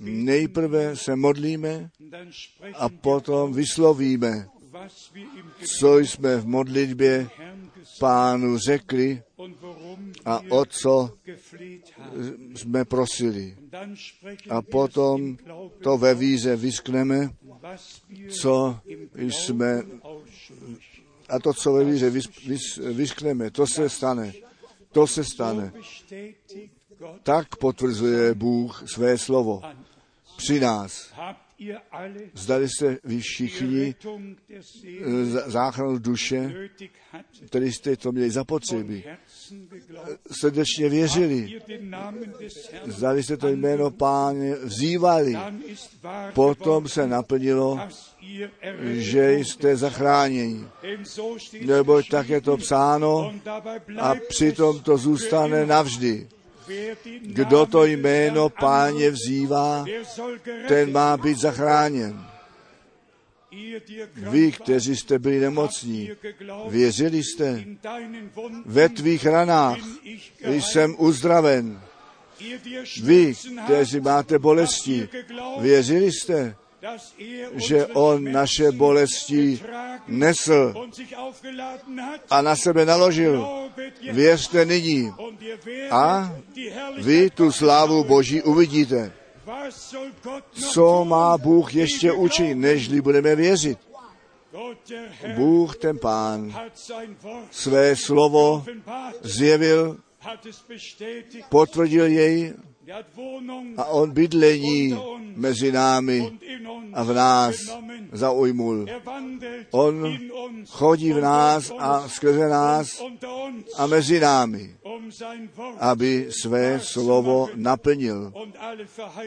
Nejprve 0.00 0.96
se 0.96 1.16
modlíme 1.16 1.90
a 2.74 2.88
potom 2.88 3.52
vyslovíme, 3.52 4.48
co 5.78 5.98
jsme 5.98 6.36
v 6.36 6.46
modlitbě 6.46 7.28
pánu 8.00 8.58
řekli 8.58 9.22
a 10.24 10.40
o 10.50 10.64
co 10.64 11.10
jsme 12.56 12.84
prosili. 12.84 13.56
A 14.50 14.62
potom 14.62 15.36
to 15.82 15.98
ve 15.98 16.14
víze 16.14 16.56
vyskneme, 16.56 17.30
co 18.40 18.80
jsme 19.14 19.82
a 21.28 21.38
to, 21.38 21.52
co 21.52 21.72
ve 21.72 21.84
víře 21.84 22.10
vys, 22.10 22.24
vys, 22.46 22.76
vyskneme, 22.76 23.50
to 23.50 23.66
se 23.66 23.88
stane. 23.88 24.32
To 24.92 25.06
se 25.06 25.24
stane. 25.24 25.72
Tak 27.22 27.56
potvrzuje 27.56 28.34
Bůh 28.34 28.82
své 28.86 29.18
slovo 29.18 29.62
při 30.36 30.60
nás. 30.60 31.12
Zdali 32.34 32.68
se 32.78 32.98
vy 33.04 33.20
všichni 33.20 33.94
záchranu 35.46 35.98
duše, 35.98 36.54
který 37.46 37.72
jste 37.72 37.96
to 37.96 38.12
měli 38.12 38.30
zapotřebí, 38.30 39.04
srdečně 40.40 40.88
věřili, 40.88 41.60
zdali 42.84 43.22
jste 43.22 43.36
to 43.36 43.48
jméno 43.48 43.90
páně 43.90 44.54
vzývali, 44.54 45.36
potom 46.34 46.88
se 46.88 47.06
naplnilo, 47.06 47.80
že 48.82 49.32
jste 49.32 49.76
zachráněni. 49.76 50.64
Nebo 51.60 52.02
tak 52.02 52.28
je 52.28 52.40
to 52.40 52.56
psáno 52.56 53.34
a 53.98 54.14
přitom 54.28 54.80
to 54.80 54.96
zůstane 54.96 55.66
navždy. 55.66 56.28
Kdo 57.20 57.66
to 57.66 57.84
jméno 57.84 58.48
páně 58.48 59.10
vzývá, 59.10 59.84
ten 60.68 60.92
má 60.92 61.16
být 61.16 61.38
zachráněn. 61.38 62.26
Vy, 64.14 64.52
kteří 64.52 64.96
jste 64.96 65.18
byli 65.18 65.40
nemocní, 65.40 66.10
věřili 66.68 67.22
jste, 67.24 67.64
ve 68.66 68.88
tvých 68.88 69.26
ranách 69.26 69.78
jsem 70.44 70.94
uzdraven. 70.98 71.80
Vy, 73.02 73.34
kteří 73.64 74.00
máte 74.00 74.38
bolesti, 74.38 75.08
věřili 75.60 76.12
jste, 76.12 76.56
že 77.54 77.86
on 77.86 78.32
naše 78.32 78.72
bolesti 78.72 79.60
nesl 80.08 80.74
a 82.30 82.42
na 82.42 82.56
sebe 82.56 82.84
naložil. 82.84 83.48
Věřte 84.12 84.64
nyní 84.64 85.12
a 85.90 86.32
vy 86.98 87.30
tu 87.30 87.52
slávu 87.52 88.04
Boží 88.04 88.42
uvidíte. 88.42 89.12
Co 90.52 91.04
má 91.04 91.38
Bůh 91.38 91.74
ještě 91.74 92.12
učit, 92.12 92.54
nežli 92.54 93.00
budeme 93.00 93.36
věřit? 93.36 93.78
Bůh, 95.34 95.76
ten 95.76 95.98
pán, 95.98 96.54
své 97.50 97.96
slovo 97.96 98.64
zjevil, 99.22 99.96
potvrdil 101.48 102.06
jej 102.06 102.54
a 103.76 103.84
on 103.84 104.10
bydlení 104.10 104.96
mezi 105.36 105.72
námi 105.72 106.38
a 106.92 107.02
v 107.02 107.14
nás 107.14 107.56
zaujmul. 108.12 108.86
On 109.70 110.18
chodí 110.68 111.12
v 111.12 111.20
nás 111.20 111.72
a 111.78 112.08
skrze 112.08 112.48
nás 112.48 113.02
a 113.76 113.86
mezi 113.86 114.20
námi, 114.20 114.76
aby 115.78 116.26
své 116.30 116.80
slovo 116.80 117.48
naplnil 117.54 118.32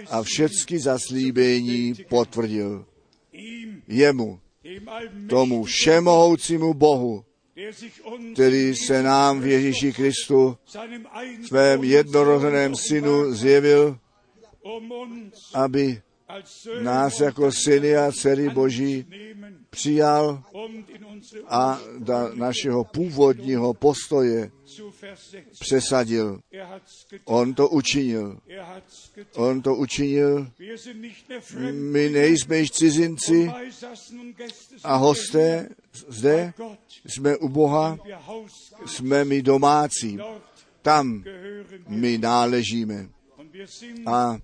a 0.09 0.23
všechny 0.23 0.79
zaslíbení 0.79 1.93
potvrdil. 2.09 2.85
Jemu, 3.87 4.39
tomu 5.29 5.63
všemohoucímu 5.63 6.73
Bohu, 6.73 7.23
který 8.33 8.75
se 8.75 9.03
nám 9.03 9.39
v 9.41 9.45
Ježíši 9.45 9.93
Kristu, 9.93 10.57
svém 11.47 11.83
jednorozeném 11.83 12.75
synu, 12.75 13.33
zjevil, 13.33 13.97
aby 15.53 16.01
nás 16.81 17.19
jako 17.19 17.51
syny 17.51 17.97
a 17.97 18.11
dcery 18.11 18.49
Boží 18.49 19.05
přijal 19.69 20.43
a 21.47 21.79
do 21.97 22.35
našeho 22.35 22.83
původního 22.83 23.73
postoje 23.73 24.51
přesadil. 25.59 26.39
On 27.25 27.53
to 27.53 27.69
učinil. 27.69 28.39
On 29.35 29.61
to 29.61 29.75
učinil. 29.75 30.51
My 31.71 32.09
nejsme 32.09 32.57
již 32.57 32.71
cizinci 32.71 33.51
a 34.83 34.95
hosté 34.95 35.69
zde. 36.07 36.53
Jsme 37.05 37.37
u 37.37 37.49
Boha, 37.49 37.97
jsme 38.85 39.25
my 39.25 39.41
domácí. 39.41 40.19
Tam 40.81 41.23
my 41.87 42.17
náležíme. 42.17 43.09
A 44.05 44.37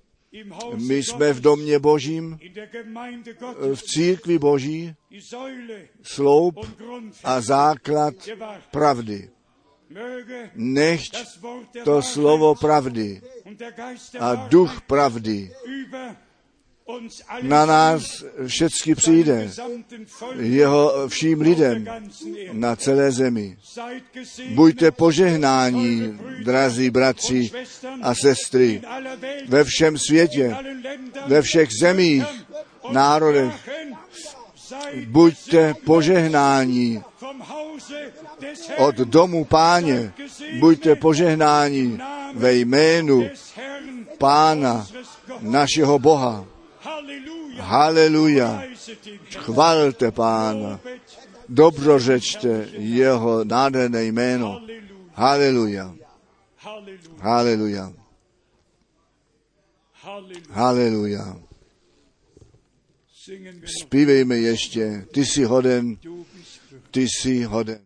my 0.75 1.03
jsme 1.03 1.33
v 1.33 1.41
domě 1.41 1.79
Božím, 1.79 2.39
v 3.75 3.81
církvi 3.83 4.39
Boží, 4.39 4.95
sloup 6.01 6.55
a 7.23 7.41
základ 7.41 8.13
pravdy. 8.71 9.29
Nechť 10.55 11.17
to 11.83 12.01
slovo 12.01 12.55
pravdy 12.55 13.21
a 14.19 14.35
duch 14.49 14.81
pravdy 14.81 15.51
na 17.41 17.65
nás 17.65 18.23
všecky 18.47 18.95
přijde, 18.95 19.49
jeho 20.39 21.07
vším 21.07 21.41
lidem 21.41 21.85
na 22.51 22.75
celé 22.75 23.11
zemi. 23.11 23.57
Buďte 24.49 24.91
požehnáni, 24.91 26.13
drazí 26.43 26.89
bratři 26.89 27.51
a 28.01 28.15
sestry, 28.15 28.81
ve 29.47 29.63
všem 29.63 29.97
světě, 29.97 30.55
ve 31.27 31.41
všech 31.41 31.69
zemích, 31.81 32.23
národech. 32.91 33.69
Buďte 35.07 35.73
požehnáni 35.73 37.01
od 38.77 38.95
domu 38.95 39.45
páně. 39.45 40.13
Buďte 40.59 40.95
požehnáni 40.95 41.99
ve 42.33 42.53
jménu 42.53 43.29
pána 44.17 44.87
našeho 45.41 45.99
Boha. 45.99 46.52
Haleluja. 47.59 48.63
Chvalte 49.37 50.11
pána. 50.11 50.79
Dobrořečte 51.49 52.67
jeho 52.71 53.43
nádherné 53.43 54.03
jméno. 54.03 54.61
Haleluja. 55.13 55.95
Haleluja. 57.17 57.93
Haleluja. 60.49 61.37
Zpívejme 63.81 64.37
ještě. 64.37 65.05
Ty 65.13 65.25
jsi 65.25 65.43
hoden, 65.43 65.97
ty 66.91 67.01
jsi 67.01 67.43
hoden. 67.43 67.79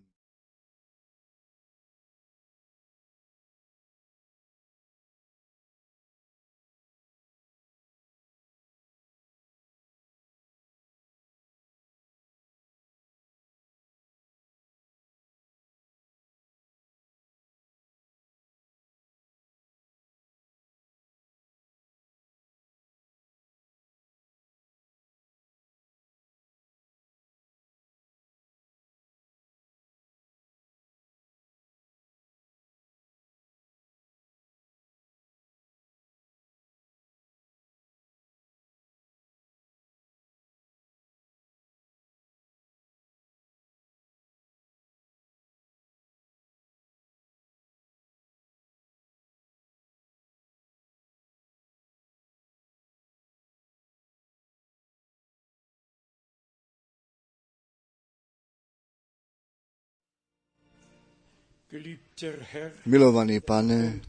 Milovaný 62.86 63.40
pane 63.40 64.00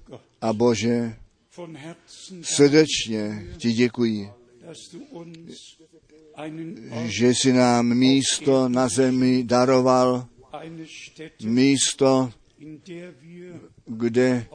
a 0.41 0.53
Bože, 0.53 1.15
srdečně 2.43 3.47
ti 3.57 3.73
děkuji, 3.73 4.31
že 7.05 7.29
jsi 7.29 7.53
nám 7.53 7.95
místo 7.95 8.69
na 8.69 8.89
zemi 8.89 9.45
daroval, 9.45 10.27
místo, 11.43 12.33
kde 13.87 14.47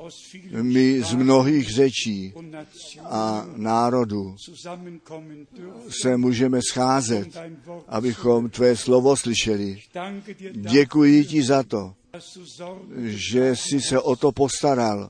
my 0.61 1.01
z 1.01 1.13
mnohých 1.13 1.69
řečí 1.69 2.33
a 3.03 3.47
národů 3.55 4.35
se 6.01 6.17
můžeme 6.17 6.59
scházet, 6.69 7.27
abychom 7.87 8.49
tvé 8.49 8.75
slovo 8.75 9.17
slyšeli. 9.17 9.79
Děkuji 10.51 11.25
ti 11.25 11.43
za 11.43 11.63
to, 11.63 11.93
že 13.03 13.55
jsi 13.55 13.81
se 13.81 13.99
o 13.99 14.15
to 14.15 14.31
postaral, 14.31 15.09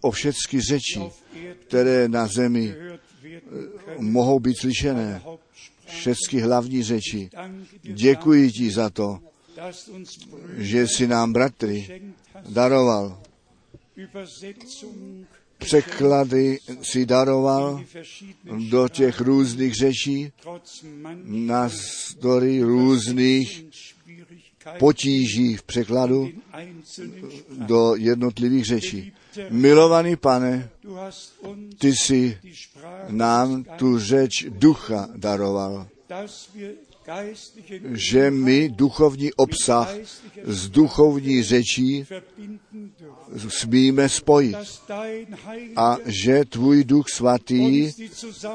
o 0.00 0.10
všechny 0.10 0.60
řeči, 0.60 1.00
které 1.66 2.08
na 2.08 2.26
zemi 2.26 2.74
mohou 3.98 4.40
být 4.40 4.58
slyšené, 4.58 5.22
všechny 5.86 6.40
hlavní 6.40 6.82
řeči. 6.82 7.30
Děkuji 7.82 8.52
ti 8.52 8.70
za 8.70 8.90
to, 8.90 9.18
že 10.56 10.88
jsi 10.88 11.06
nám, 11.06 11.32
bratry, 11.32 12.02
daroval. 12.48 13.22
Překlady 15.58 16.58
si 16.82 17.06
daroval 17.06 17.84
do 18.70 18.88
těch 18.88 19.20
různých 19.20 19.74
řečí, 19.74 20.32
navzdory 21.24 22.62
různých 22.62 23.64
potíží 24.78 25.56
v 25.56 25.62
překladu 25.62 26.28
do 27.66 27.94
jednotlivých 27.96 28.64
řečí. 28.64 29.12
Milovaný 29.50 30.16
pane, 30.16 30.70
ty 31.78 31.96
jsi 31.96 32.38
nám 33.08 33.64
tu 33.64 33.98
řeč 33.98 34.46
ducha 34.48 35.08
daroval, 35.16 35.88
že 37.94 38.30
my 38.30 38.68
duchovní 38.68 39.32
obsah 39.32 39.94
s 40.44 40.68
duchovní 40.68 41.42
řečí 41.42 42.06
smíme 43.48 44.08
spojit 44.08 44.56
a 45.76 45.96
že 46.06 46.44
tvůj 46.44 46.84
duch 46.84 47.06
svatý 47.14 47.92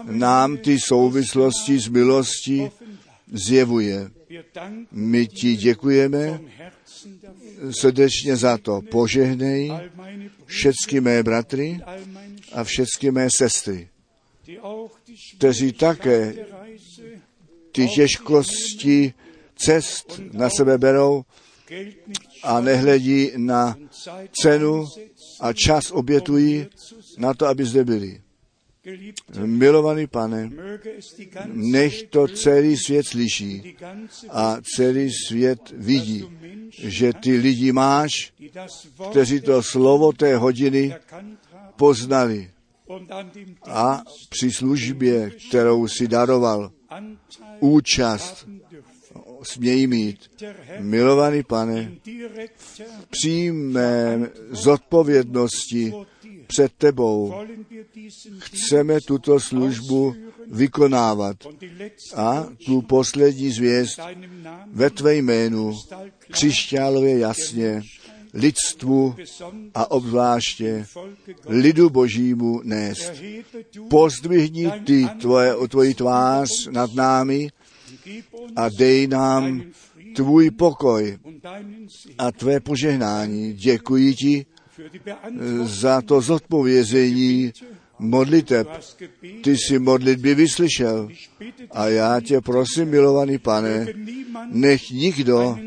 nám 0.04 0.58
ty 0.58 0.80
souvislosti 0.80 1.80
s 1.80 1.88
milostí 1.88 2.70
zjevuje. 3.32 4.12
My 4.92 5.28
ti 5.28 5.56
děkujeme 5.56 6.40
srdečně 7.72 8.36
za 8.36 8.58
to. 8.58 8.82
Požehnej 8.82 9.72
všechny 10.46 11.02
mé 11.02 11.24
bratry 11.24 11.80
a 12.54 12.64
všechny 12.64 13.12
mé 13.12 13.28
sestry, 13.38 13.90
kteří 15.38 15.72
také 15.72 16.34
ty 17.74 17.88
těžkosti 17.88 19.14
cest 19.56 20.22
na 20.32 20.50
sebe 20.50 20.78
berou 20.78 21.24
a 22.44 22.62
nehledí 22.62 23.32
na 23.38 23.76
cenu 24.42 24.86
a 25.40 25.54
čas 25.54 25.92
obětují 25.92 26.66
na 27.18 27.34
to, 27.34 27.48
aby 27.48 27.66
zde 27.66 27.84
byli. 27.84 28.22
Milovaný 29.46 30.08
pane, 30.08 30.52
nech 31.54 32.04
to 32.04 32.28
celý 32.28 32.78
svět 32.78 33.08
slyší 33.08 33.78
a 34.30 34.58
celý 34.76 35.12
svět 35.28 35.60
vidí, 35.76 36.26
že 36.70 37.14
ty 37.14 37.38
lidi 37.38 37.72
máš, 37.72 38.34
kteří 39.12 39.42
to 39.42 39.64
slovo 39.64 40.12
té 40.12 40.38
hodiny 40.38 40.96
poznali 41.76 42.52
a 43.64 44.04
při 44.30 44.52
službě, 44.52 45.32
kterou 45.50 45.88
si 45.88 46.08
daroval, 46.08 46.72
účast 47.60 48.48
smějí 49.44 49.88
mít. 49.88 50.32
Milovaný 50.80 51.44
pane, 51.44 51.92
v 52.58 53.08
přímé 53.10 54.30
zodpovědnosti 54.52 55.94
před 56.48 56.74
tebou 56.78 57.34
chceme 58.40 59.02
tuto 59.02 59.40
službu 59.40 60.16
vykonávat 60.48 61.38
a 62.16 62.48
tu 62.66 62.82
poslední 62.82 63.52
zvěst 63.52 64.00
ve 64.68 64.90
tvé 64.90 65.16
jménu 65.16 65.80
křišťálově 66.32 67.20
jasně 67.20 67.82
lidstvu 68.34 69.16
a 69.74 69.92
obzvláště 69.92 70.86
lidu 71.46 71.90
božímu 71.90 72.62
nést. 72.64 73.12
Pozdvihni 73.90 74.72
ty 74.86 75.08
tvoje, 75.22 75.54
tvoji 75.68 75.94
tvář 75.94 76.68
nad 76.72 76.94
námi 76.94 77.50
a 78.56 78.70
dej 78.70 79.08
nám 79.08 79.64
tvůj 80.16 80.52
pokoj 80.52 81.18
a 82.18 82.32
tvé 82.32 82.60
požehnání. 82.60 83.54
Děkuji 83.54 84.16
ti 84.16 84.46
za 85.64 86.02
to 86.02 86.22
zodpovězení 86.22 87.54
modliteb. 88.04 88.68
Ty 89.44 89.58
jsi 89.58 89.80
modlitby 89.80 90.36
vyslyšel. 90.36 91.10
A 91.72 91.88
já 91.88 92.22
tě 92.22 92.42
prosím, 92.42 92.90
milovaný 92.90 93.38
pane, 93.38 93.88
nech 94.52 94.90
nikdo 94.92 95.58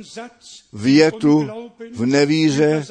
větu 0.73 1.49
v 1.95 2.07
nevíře 2.07 2.85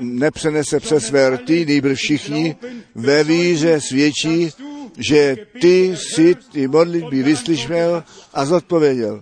nepřenese 0.00 0.80
přes 0.80 1.06
své 1.06 1.30
rty, 1.30 1.66
nejbrž 1.66 1.98
všichni 1.98 2.56
ve 2.94 3.24
víře 3.24 3.80
svědčí, 3.80 4.50
že 4.98 5.36
ty 5.60 5.94
si 5.96 6.34
ty 6.34 6.68
modlitby 6.68 7.22
vyslyšel 7.22 8.04
a 8.34 8.46
zodpověděl. 8.46 9.20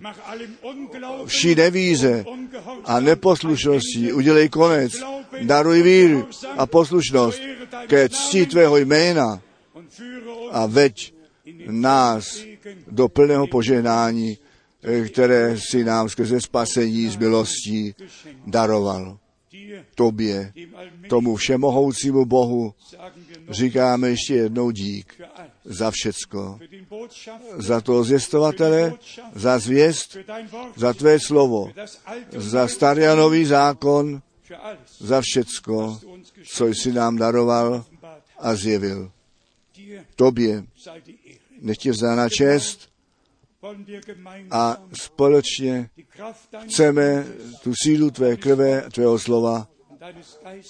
Vší 1.25 1.55
nevíze 1.55 2.25
a 2.85 2.99
neposlušnosti 2.99 4.13
udělej 4.13 4.49
konec. 4.49 4.93
Daruj 5.41 5.83
víru 5.83 6.27
a 6.57 6.65
poslušnost 6.65 7.41
ke 7.87 8.09
cti 8.09 8.45
tvého 8.45 8.77
jména 8.77 9.41
a 10.51 10.65
veď 10.65 11.13
nás 11.69 12.43
do 12.87 13.07
plného 13.07 13.47
požehnání, 13.47 14.37
které 15.05 15.57
si 15.59 15.83
nám 15.83 16.09
skrze 16.09 16.41
spasení 16.41 17.09
z 17.09 17.15
milostí 17.15 17.95
daroval. 18.47 19.17
Tobě, 19.95 20.53
tomu 21.09 21.35
všemohoucímu 21.35 22.25
Bohu, 22.25 22.73
říkáme 23.49 24.09
ještě 24.09 24.33
jednou 24.33 24.71
dík 24.71 25.21
za 25.65 25.91
všecko. 25.91 26.59
Za 27.57 27.81
toho 27.81 28.03
zvěstovatele, 28.03 28.93
za 29.35 29.59
zvěst, 29.59 30.17
za 30.75 30.93
tvé 30.93 31.19
slovo, 31.19 31.71
za 32.31 32.67
starý 32.67 33.07
a 33.07 33.15
nový 33.15 33.45
zákon, 33.45 34.21
za 34.99 35.21
všecko, 35.21 35.99
co 36.45 36.67
jsi 36.67 36.93
nám 36.93 37.17
daroval 37.17 37.85
a 38.39 38.55
zjevil. 38.55 39.11
Tobě 40.15 40.63
nech 41.61 41.85
je 41.85 41.91
vzána 41.91 42.29
čest 42.29 42.89
a 44.51 44.77
společně 44.93 45.89
chceme 46.67 47.25
tu 47.63 47.73
sílu 47.83 48.11
tvé 48.11 48.37
krve, 48.37 48.89
tvého 48.91 49.19
slova 49.19 49.67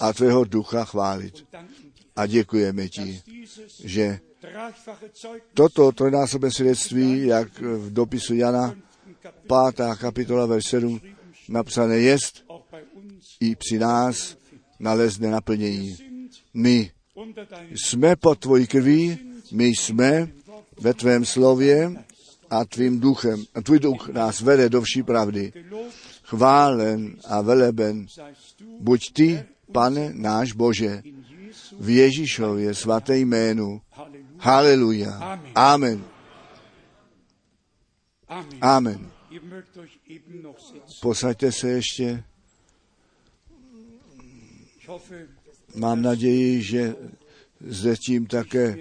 a 0.00 0.12
tvého 0.12 0.44
ducha 0.44 0.84
chválit. 0.84 1.46
A 2.16 2.26
děkujeme 2.26 2.88
ti, 2.88 3.22
že 3.84 4.20
toto 5.54 5.92
trojnásobné 5.92 6.50
svědectví, 6.50 7.26
jak 7.26 7.60
v 7.60 7.92
dopisu 7.92 8.34
Jana, 8.34 8.74
pátá 9.46 9.96
kapitola, 9.96 10.46
verš 10.46 10.66
7, 10.66 11.00
napsané 11.48 11.98
jest, 11.98 12.45
i 13.40 13.56
při 13.56 13.78
nás 13.78 14.36
nalezne 14.78 15.30
naplnění. 15.30 15.96
My 16.54 16.90
jsme 17.70 18.16
pod 18.16 18.38
tvojí 18.38 18.66
krví, 18.66 19.18
my 19.52 19.66
jsme 19.66 20.28
ve 20.80 20.94
tvém 20.94 21.24
slově 21.24 22.04
a 22.50 22.64
tvým 22.64 23.00
duchem, 23.00 23.44
a 23.54 23.62
tvůj 23.62 23.78
duch 23.78 24.08
nás 24.08 24.40
vede 24.40 24.68
do 24.68 24.82
vší 24.82 25.02
pravdy. 25.02 25.52
Chválen 26.22 27.16
a 27.24 27.40
veleben 27.40 28.06
buď 28.80 29.12
ty, 29.12 29.44
pane 29.72 30.10
náš 30.14 30.52
Bože, 30.52 31.02
v 31.80 31.88
Ježíšově 31.88 32.74
svaté 32.74 33.18
jménu. 33.18 33.80
Haleluja. 34.38 35.40
Amen. 35.54 36.04
Amen. 38.60 39.10
Posaďte 41.02 41.52
se 41.52 41.68
ještě. 41.70 42.24
Mám 45.74 46.02
naději, 46.02 46.62
že 46.62 46.94
zde 47.60 47.96
tím 47.96 48.26
také 48.26 48.76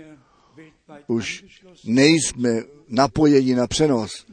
už 1.07 1.45
nejsme 1.83 2.63
napojeni 2.89 3.55
na 3.55 3.67
přenos. 3.67 4.25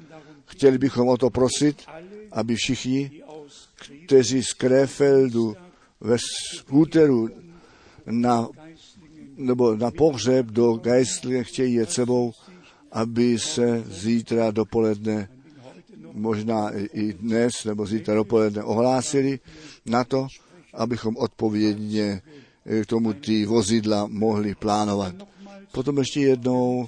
Chtěli 0.47 0.79
bychom 0.79 1.09
o 1.09 1.17
to 1.17 1.31
prosit, 1.31 1.83
aby 2.33 2.57
všichni, 2.57 3.23
kteří 4.07 4.43
z 4.43 4.53
Krefeldu 4.53 5.57
ve 6.01 6.17
skúteru 6.57 7.29
na, 8.07 8.49
nebo 9.37 9.77
na 9.77 9.91
pohřeb 9.91 10.47
do 10.47 10.73
Geistly 10.73 11.45
chtějí 11.45 11.75
jet 11.75 11.91
sebou, 11.91 12.33
aby 12.93 13.39
se 13.39 13.85
zítra 13.87 14.51
dopoledne, 14.51 15.29
možná 16.13 16.71
i 16.93 17.13
dnes, 17.13 17.65
nebo 17.65 17.87
zítra 17.87 18.15
dopoledne 18.15 18.63
ohlásili 18.63 19.41
na 19.87 20.05
to, 20.05 20.27
abychom 20.75 21.17
odpovědně 21.17 22.23
k 22.83 22.87
tomu 22.87 23.13
ty 23.13 23.47
vozidla 23.47 24.07
mohli 24.07 24.55
plánovat. 24.55 25.15
Potom 25.73 25.99
ještě 25.99 26.21
jednou, 26.21 26.87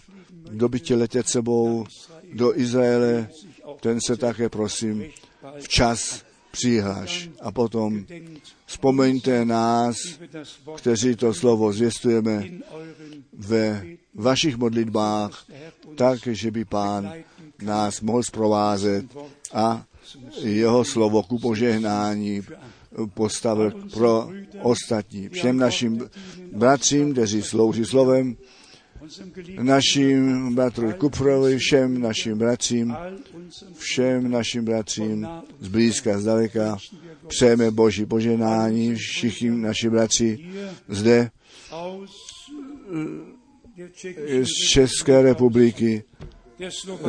kdo 0.51 0.69
by 0.69 0.79
chtěl 0.79 0.99
letět 0.99 1.29
sebou 1.29 1.87
do 2.35 2.59
Izraele, 2.59 3.29
ten 3.81 3.99
se 4.07 4.17
také 4.17 4.49
prosím 4.49 5.05
včas 5.61 6.25
přihláš. 6.51 7.31
A 7.41 7.53
potom 7.53 8.07
vzpomeňte 8.67 9.45
nás, 9.45 9.97
kteří 10.77 11.17
to 11.17 11.35
slovo 11.35 11.73
zvěstujeme 11.73 12.45
ve 13.33 13.87
vašich 14.15 14.57
modlitbách, 14.57 15.45
tak, 15.95 16.19
že 16.27 16.51
by 16.51 16.65
pán 16.65 17.13
nás 17.63 18.01
mohl 18.01 18.23
zprovázet 18.23 19.05
a 19.53 19.85
jeho 20.43 20.85
slovo 20.85 21.23
ku 21.23 21.39
požehnání 21.39 22.43
postavil 23.15 23.73
pro 23.93 24.29
ostatní. 24.63 25.29
Všem 25.29 25.57
našim 25.57 26.09
bratřím, 26.53 27.13
kteří 27.13 27.43
slouží 27.43 27.85
slovem, 27.85 28.37
našim 29.63 30.55
bratru 30.55 30.93
Kuprovi, 30.93 31.59
všem 31.59 32.01
našim 32.01 32.39
bratřím, 32.39 32.97
všem 33.79 34.31
našim 34.31 34.65
bratřím 34.65 35.29
z 35.61 35.69
blízka, 35.69 36.21
z 36.21 36.25
daleka, 36.25 36.77
přejeme 37.27 37.71
Boží 37.71 38.07
poženání, 38.07 38.95
všichni 38.95 39.51
naši 39.51 39.91
bratři 39.91 40.51
zde 40.89 41.31
z 44.43 44.69
České 44.73 45.23
republiky, 45.23 46.05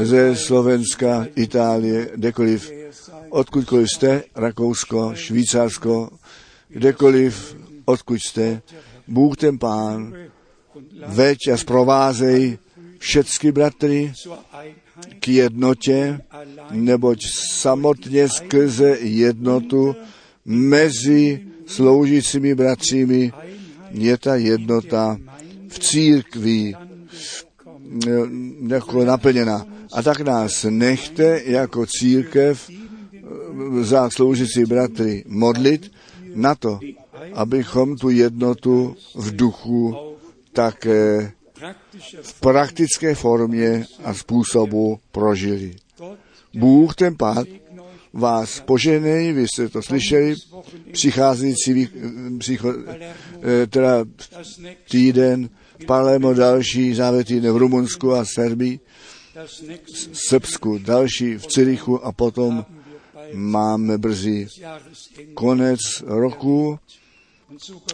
ze 0.04 0.36
Slovenska, 0.36 1.28
Itálie, 1.36 2.10
kdekoliv, 2.16 2.72
odkudkoliv 3.30 3.88
jste, 3.90 4.24
Rakousko, 4.36 5.16
Švýcarsko, 5.16 6.10
kdekoliv, 6.70 7.58
odkud 7.86 8.20
jste, 8.20 8.62
Bůh 9.08 9.38
ten 9.38 9.58
Pán, 9.58 10.14
veď 11.08 11.38
a 11.54 11.58
zprovázej 11.58 12.58
všechny 12.98 13.52
bratry 13.52 14.14
k 15.20 15.28
jednotě, 15.28 16.20
neboť 16.72 17.26
samotně 17.52 18.30
skrze 18.30 18.98
jednotu 19.00 19.96
mezi 20.46 21.46
sloužícími 21.66 22.56
bratřími 22.56 23.32
je 23.92 24.18
ta 24.18 24.36
jednota 24.36 25.18
v 25.68 25.80
církvi 25.80 26.74
jako 28.68 29.06
naplněna. 29.06 29.66
A 29.94 30.02
tak 30.02 30.20
nás 30.20 30.66
nechte 30.70 31.42
jako 31.46 31.86
církev 31.86 32.70
za 33.82 34.10
sloužící 34.10 34.64
bratry 34.66 35.24
modlit 35.28 35.92
na 36.36 36.56
to, 36.56 36.80
abychom 37.34 37.98
tu 37.98 38.10
jednotu 38.10 38.96
v 39.16 39.36
duchu 39.36 39.96
také 40.54 41.32
v 42.22 42.40
praktické 42.40 43.16
formě 43.16 43.86
a 44.04 44.14
způsobu 44.14 45.00
prožili. 45.12 45.76
Bůh 46.54 46.96
ten 46.96 47.16
pád 47.16 47.48
vás 48.14 48.60
poženej, 48.60 49.34
vy 49.34 49.48
jste 49.48 49.70
to 49.70 49.82
slyšeli, 49.82 50.36
přicházející 50.92 51.90
eh, 53.44 53.68
teda 53.68 54.06
týden 54.92 55.50
v 55.82 55.86
Palermo, 55.86 56.34
další 56.34 56.94
závěr 56.94 57.26
v 57.52 57.58
Rumunsku 57.58 58.14
a 58.14 58.26
Serbii, 58.26 58.80
Srbsku, 60.14 60.78
další 60.78 61.38
v 61.38 61.48
Cirichu 61.48 62.06
a 62.06 62.12
potom 62.12 62.66
máme 63.34 63.98
brzy 63.98 64.48
konec 65.34 65.80
roku 66.06 66.80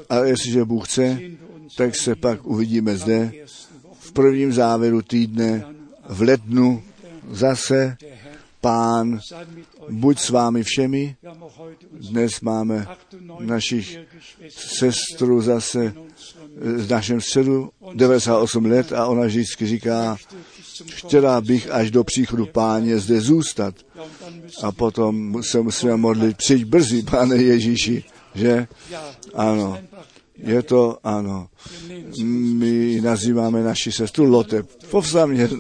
a 0.10 0.18
jestliže 0.18 0.66
Bůh 0.66 0.88
chce, 0.88 1.20
tak 1.78 1.96
se 1.96 2.16
pak 2.16 2.46
uvidíme 2.46 2.98
zde 2.98 3.32
v 4.00 4.12
prvním 4.12 4.54
závěru 4.54 5.02
týdne 5.02 5.66
v 6.10 6.22
lednu 6.22 6.84
zase 7.32 7.98
pán 8.62 9.20
buď 9.90 10.20
s 10.20 10.30
vámi 10.30 10.64
všemi. 10.64 11.16
Dnes 11.92 12.42
máme 12.42 12.88
našich 13.40 13.98
sestru 14.50 15.42
zase 15.42 15.94
v 16.58 16.90
našem 16.90 17.22
středu 17.22 17.70
98 17.94 18.66
let 18.66 18.94
a 18.94 19.06
ona 19.06 19.26
vždycky 19.26 19.68
říká, 19.68 20.18
chtěla 20.86 21.42
bych 21.42 21.72
až 21.72 21.92
do 21.92 22.04
příchodu 22.04 22.46
páně 22.46 23.00
zde 23.00 23.22
zůstat. 23.22 23.76
A 24.64 24.72
potom 24.72 25.44
se 25.44 25.62
musíme 25.62 25.98
modlit, 25.98 26.38
přijď 26.38 26.66
brzy, 26.66 27.04
pane 27.04 27.36
Ježíši, 27.36 28.04
že? 28.36 28.68
Ano, 29.34 29.78
je 30.38 30.64
to, 30.64 30.98
ano, 31.04 31.48
my 32.24 33.02
nazýváme 33.02 33.64
naši 33.64 33.92
sestru 33.92 34.26
Lotte. 34.26 34.64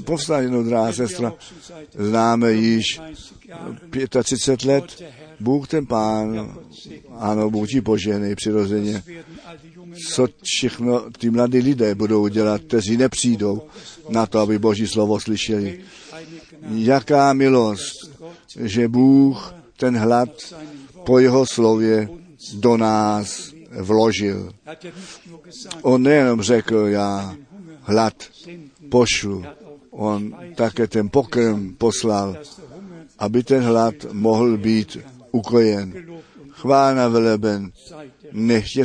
Povstaň, 0.06 0.42
jednou, 0.42 0.64
drahá 0.64 0.94
sestra, 0.94 1.34
známe 1.98 2.54
již 2.54 3.02
35 4.24 4.64
let. 4.64 5.04
Bůh 5.40 5.68
ten 5.68 5.86
pán, 5.86 6.58
ano, 7.18 7.50
Bůh 7.50 7.70
ti 7.70 7.82
poženej 7.82 8.36
přirozeně. 8.36 9.04
Co 10.14 10.28
všechno 10.44 11.12
ty 11.12 11.30
mladí 11.30 11.58
lidé 11.58 11.96
budou 11.96 12.28
dělat, 12.28 12.62
kteří 12.62 12.98
nepřijdou 12.98 13.62
na 14.10 14.26
to, 14.26 14.40
aby 14.40 14.60
Boží 14.60 14.88
slovo 14.88 15.20
slyšeli. 15.20 15.80
Jaká 16.70 17.34
milost, 17.34 18.12
že 18.60 18.88
Bůh 18.88 19.54
ten 19.78 19.98
hlad 19.98 20.30
po 21.06 21.20
jeho 21.20 21.46
slově 21.46 22.10
do 22.54 22.78
nás 22.78 23.54
vložil. 23.80 24.54
On 25.82 26.04
nejenom 26.04 26.42
řekl, 26.42 26.78
já 26.78 27.36
hlad 27.82 28.14
pošlu, 28.90 29.46
on 29.92 30.36
také 30.56 30.88
ten 30.88 31.10
pokrm 31.10 31.76
poslal, 31.78 32.38
aby 33.20 33.44
ten 33.44 33.64
hlad 33.64 33.96
mohl 34.12 34.58
být 34.58 34.98
ukojen. 35.32 35.94
Chvála 36.50 37.08
veleben, 37.08 37.72
nechtě 38.32 38.80